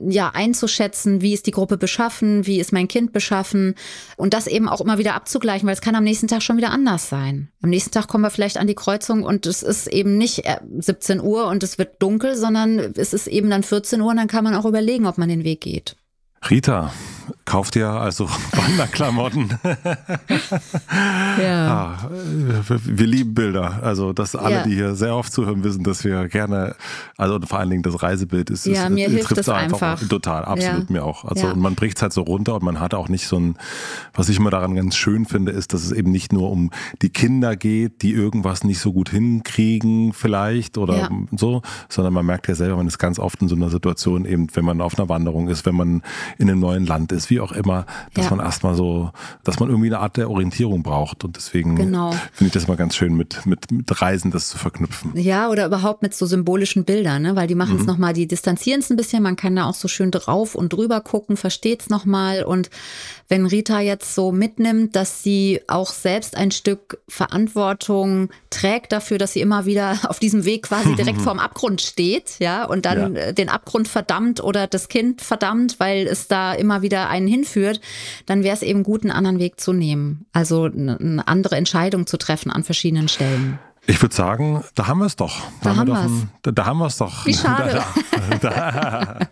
ja 0.00 0.30
einzuschätzen, 0.30 1.22
wie 1.22 1.32
ist 1.32 1.46
die 1.46 1.50
Gruppe 1.52 1.76
beschaffen, 1.76 2.46
wie 2.46 2.60
ist 2.60 2.72
mein 2.72 2.88
Kind 2.88 3.12
beschaffen 3.12 3.74
und 4.16 4.34
das 4.34 4.46
eben 4.46 4.68
auch 4.68 4.80
immer 4.80 4.98
wieder 4.98 5.14
abzugleichen, 5.14 5.66
weil 5.66 5.74
es 5.74 5.80
kann 5.80 5.94
am 5.94 6.04
nächsten 6.04 6.28
Tag 6.28 6.42
schon 6.42 6.56
wieder 6.56 6.70
anders 6.70 7.08
sein. 7.08 7.48
Am 7.62 7.70
nächsten 7.70 7.90
Tag 7.90 8.08
kommen 8.08 8.24
wir 8.24 8.30
vielleicht 8.30 8.58
an 8.58 8.66
die 8.66 8.74
Kreuzung 8.74 9.22
und 9.22 9.46
es 9.46 9.62
ist 9.62 9.86
eben 9.86 10.18
nicht 10.18 10.44
17 10.78 11.18
äh, 11.18 11.22
Uhr 11.22 11.46
und 11.48 11.62
es 11.62 11.78
wird 11.78 12.00
dunkel, 12.02 12.36
sondern 12.36 12.78
es 12.78 13.12
ist 13.12 13.26
eben 13.26 13.50
dann 13.50 13.62
14 13.62 14.00
Uhr 14.00 14.10
und 14.10 14.16
dann 14.16 14.28
kann 14.28 14.44
man 14.44 14.54
auch 14.54 14.66
überlegen, 14.66 15.06
ob 15.06 15.18
man 15.18 15.28
den 15.28 15.44
Weg 15.44 15.62
geht. 15.62 15.96
Rita, 16.48 16.92
kauft 17.44 17.76
ihr 17.76 17.88
also 17.88 18.28
Wanderklamotten? 18.52 19.58
ja. 21.40 21.68
Ah, 21.68 22.10
wir 22.68 23.06
lieben 23.06 23.34
Bilder. 23.34 23.80
Also, 23.82 24.12
dass 24.12 24.36
alle, 24.36 24.56
ja. 24.56 24.62
die 24.64 24.74
hier 24.74 24.94
sehr 24.94 25.14
oft 25.14 25.32
zuhören, 25.32 25.64
wissen, 25.64 25.84
dass 25.84 26.04
wir 26.04 26.28
gerne, 26.28 26.74
also 27.16 27.38
vor 27.46 27.58
allen 27.58 27.70
Dingen 27.70 27.82
das 27.82 28.02
Reisebild 28.02 28.50
ist, 28.50 28.66
ja, 28.66 28.84
ist, 28.84 28.90
mir 28.90 29.08
hilft 29.08 29.36
es 29.36 29.48
einfach. 29.48 29.92
einfach. 29.92 30.08
Total, 30.08 30.44
absolut 30.44 30.88
ja. 30.88 30.92
mir 30.92 31.04
auch. 31.04 31.24
Also, 31.24 31.48
und 31.48 31.60
man 31.60 31.74
bricht 31.74 31.96
es 31.98 32.02
halt 32.02 32.12
so 32.12 32.22
runter 32.22 32.54
und 32.54 32.62
man 32.62 32.80
hat 32.80 32.94
auch 32.94 33.08
nicht 33.08 33.26
so 33.26 33.38
ein, 33.38 33.56
was 34.14 34.28
ich 34.28 34.38
immer 34.38 34.50
daran 34.50 34.74
ganz 34.74 34.96
schön 34.96 35.26
finde, 35.26 35.52
ist, 35.52 35.72
dass 35.72 35.84
es 35.84 35.92
eben 35.92 36.10
nicht 36.10 36.32
nur 36.32 36.50
um 36.50 36.70
die 37.02 37.10
Kinder 37.10 37.56
geht, 37.56 38.02
die 38.02 38.12
irgendwas 38.12 38.64
nicht 38.64 38.78
so 38.78 38.92
gut 38.92 39.10
hinkriegen, 39.10 40.12
vielleicht 40.12 40.78
oder 40.78 41.10
so, 41.36 41.62
sondern 41.88 42.14
man 42.14 42.26
merkt 42.26 42.48
ja 42.48 42.54
selber, 42.54 42.76
man 42.76 42.86
ist 42.86 42.98
ganz 42.98 43.18
oft 43.18 43.42
in 43.42 43.48
so 43.48 43.56
einer 43.56 43.70
Situation 43.70 44.24
eben, 44.24 44.46
wenn 44.54 44.64
man 44.64 44.80
auf 44.80 44.98
einer 44.98 45.08
Wanderung 45.08 45.48
ist, 45.48 45.66
wenn 45.66 45.74
man 45.74 46.02
in 46.38 46.48
einem 46.48 46.60
neuen 46.60 46.86
Land 46.86 47.12
ist, 47.12 47.17
wie 47.30 47.40
auch 47.40 47.52
immer, 47.52 47.86
dass 48.14 48.26
ja. 48.26 48.30
man 48.30 48.44
erstmal 48.44 48.74
so, 48.74 49.10
dass 49.44 49.60
man 49.60 49.68
irgendwie 49.68 49.88
eine 49.88 49.98
Art 49.98 50.16
der 50.16 50.30
Orientierung 50.30 50.82
braucht. 50.82 51.24
Und 51.24 51.36
deswegen 51.36 51.76
genau. 51.76 52.12
finde 52.32 52.46
ich 52.46 52.52
das 52.52 52.68
mal 52.68 52.76
ganz 52.76 52.96
schön, 52.96 53.14
mit, 53.14 53.44
mit, 53.46 53.70
mit 53.70 54.00
Reisen 54.00 54.30
das 54.30 54.48
zu 54.48 54.58
verknüpfen. 54.58 55.12
Ja, 55.14 55.48
oder 55.48 55.66
überhaupt 55.66 56.02
mit 56.02 56.14
so 56.14 56.26
symbolischen 56.26 56.84
Bildern, 56.84 57.22
ne? 57.22 57.36
weil 57.36 57.46
die 57.46 57.54
machen 57.54 57.76
es 57.76 57.82
mhm. 57.82 57.88
nochmal, 57.88 58.12
die 58.12 58.26
distanzieren 58.26 58.80
es 58.80 58.90
ein 58.90 58.96
bisschen, 58.96 59.22
man 59.22 59.36
kann 59.36 59.56
da 59.56 59.66
auch 59.66 59.74
so 59.74 59.88
schön 59.88 60.10
drauf 60.10 60.54
und 60.54 60.72
drüber 60.72 61.00
gucken, 61.00 61.36
versteht 61.36 61.82
es 61.82 61.88
nochmal. 61.90 62.44
Und 62.44 62.70
wenn 63.28 63.46
Rita 63.46 63.80
jetzt 63.80 64.14
so 64.14 64.32
mitnimmt, 64.32 64.96
dass 64.96 65.22
sie 65.22 65.60
auch 65.66 65.92
selbst 65.92 66.36
ein 66.36 66.50
Stück 66.50 66.98
Verantwortung 67.08 68.30
trägt 68.50 68.92
dafür, 68.92 69.18
dass 69.18 69.34
sie 69.34 69.40
immer 69.40 69.66
wieder 69.66 69.98
auf 70.08 70.18
diesem 70.18 70.44
Weg 70.44 70.64
quasi 70.64 70.94
direkt 70.94 71.20
vorm 71.22 71.38
Abgrund 71.38 71.80
steht, 71.80 72.36
ja, 72.38 72.64
und 72.64 72.86
dann 72.86 73.16
ja. 73.16 73.32
den 73.32 73.48
Abgrund 73.48 73.88
verdammt 73.88 74.42
oder 74.42 74.66
das 74.66 74.88
Kind 74.88 75.20
verdammt, 75.20 75.78
weil 75.78 76.06
es 76.06 76.28
da 76.28 76.54
immer 76.54 76.82
wieder 76.82 77.07
einen 77.08 77.26
hinführt, 77.26 77.80
dann 78.26 78.42
wäre 78.42 78.54
es 78.54 78.62
eben 78.62 78.82
gut, 78.82 79.02
einen 79.02 79.10
anderen 79.10 79.38
Weg 79.38 79.60
zu 79.60 79.72
nehmen. 79.72 80.26
Also 80.32 80.64
eine 80.64 81.26
andere 81.26 81.56
Entscheidung 81.56 82.06
zu 82.06 82.16
treffen 82.16 82.50
an 82.50 82.64
verschiedenen 82.64 83.08
Stellen. 83.08 83.58
Ich 83.90 84.02
würde 84.02 84.14
sagen, 84.14 84.62
da 84.74 84.86
haben 84.86 84.98
wir 84.98 85.06
es 85.06 85.16
doch. 85.16 85.40
Da, 85.62 85.74
haben 85.74 85.88
wir 85.88 86.04
es. 86.04 86.12
Da, 86.42 86.50
da, 86.50 86.66
haben 86.66 86.76
wir 86.76 86.88
es 86.88 86.98
doch. 86.98 87.24
Wie 87.24 87.32
schade. 87.32 87.82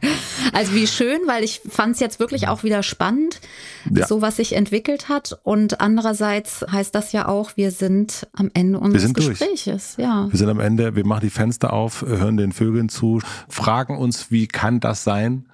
also 0.54 0.72
wie 0.72 0.86
schön, 0.86 1.20
weil 1.26 1.44
ich 1.44 1.60
fand 1.68 1.92
es 1.92 2.00
jetzt 2.00 2.20
wirklich 2.20 2.48
auch 2.48 2.62
wieder 2.62 2.82
spannend, 2.82 3.42
ja. 3.90 4.06
so 4.06 4.22
was 4.22 4.36
sich 4.36 4.54
entwickelt 4.54 5.10
hat. 5.10 5.38
Und 5.42 5.82
andererseits 5.82 6.64
heißt 6.72 6.94
das 6.94 7.12
ja 7.12 7.28
auch, 7.28 7.50
wir 7.56 7.70
sind 7.70 8.28
am 8.32 8.50
Ende 8.54 8.78
unseres 8.78 9.12
Gespräches. 9.12 9.96
Ja. 9.98 10.28
Wir 10.30 10.38
sind 10.38 10.48
am 10.48 10.60
Ende, 10.60 10.96
wir 10.96 11.04
machen 11.04 11.20
die 11.24 11.30
Fenster 11.30 11.74
auf, 11.74 12.00
hören 12.00 12.38
den 12.38 12.52
Vögeln 12.52 12.88
zu, 12.88 13.20
fragen 13.50 13.98
uns, 13.98 14.30
wie 14.30 14.46
kann 14.46 14.80
das 14.80 15.04
sein? 15.04 15.44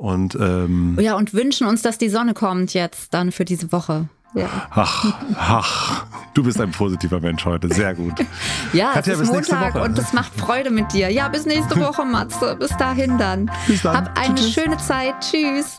Und 0.00 0.34
ähm, 0.40 0.96
ja, 0.98 1.14
und 1.14 1.34
wünschen 1.34 1.66
uns, 1.66 1.82
dass 1.82 1.98
die 1.98 2.08
Sonne 2.08 2.32
kommt 2.32 2.72
jetzt 2.72 3.12
dann 3.12 3.32
für 3.32 3.44
diese 3.44 3.70
Woche. 3.70 4.08
Ja. 4.34 4.48
Ach, 4.70 5.12
ach, 5.36 6.06
du 6.32 6.42
bist 6.42 6.58
ein 6.58 6.70
positiver 6.70 7.20
Mensch 7.20 7.44
heute. 7.44 7.68
Sehr 7.68 7.94
gut. 7.94 8.14
ja, 8.72 8.92
Katja, 8.94 9.12
es 9.12 9.20
ist 9.20 9.30
Montag 9.30 9.74
und 9.74 9.98
es 9.98 10.14
macht 10.14 10.34
Freude 10.36 10.70
mit 10.70 10.90
dir. 10.94 11.10
Ja, 11.10 11.28
bis 11.28 11.44
nächste 11.44 11.78
Woche, 11.78 12.06
Matze. 12.06 12.56
Bis 12.58 12.74
dahin 12.78 13.18
dann. 13.18 13.50
Bis 13.66 13.82
dann. 13.82 13.94
Hab 13.94 14.18
eine 14.18 14.36
Tschüss. 14.36 14.52
schöne 14.54 14.78
Zeit. 14.78 15.16
Tschüss. 15.20 15.78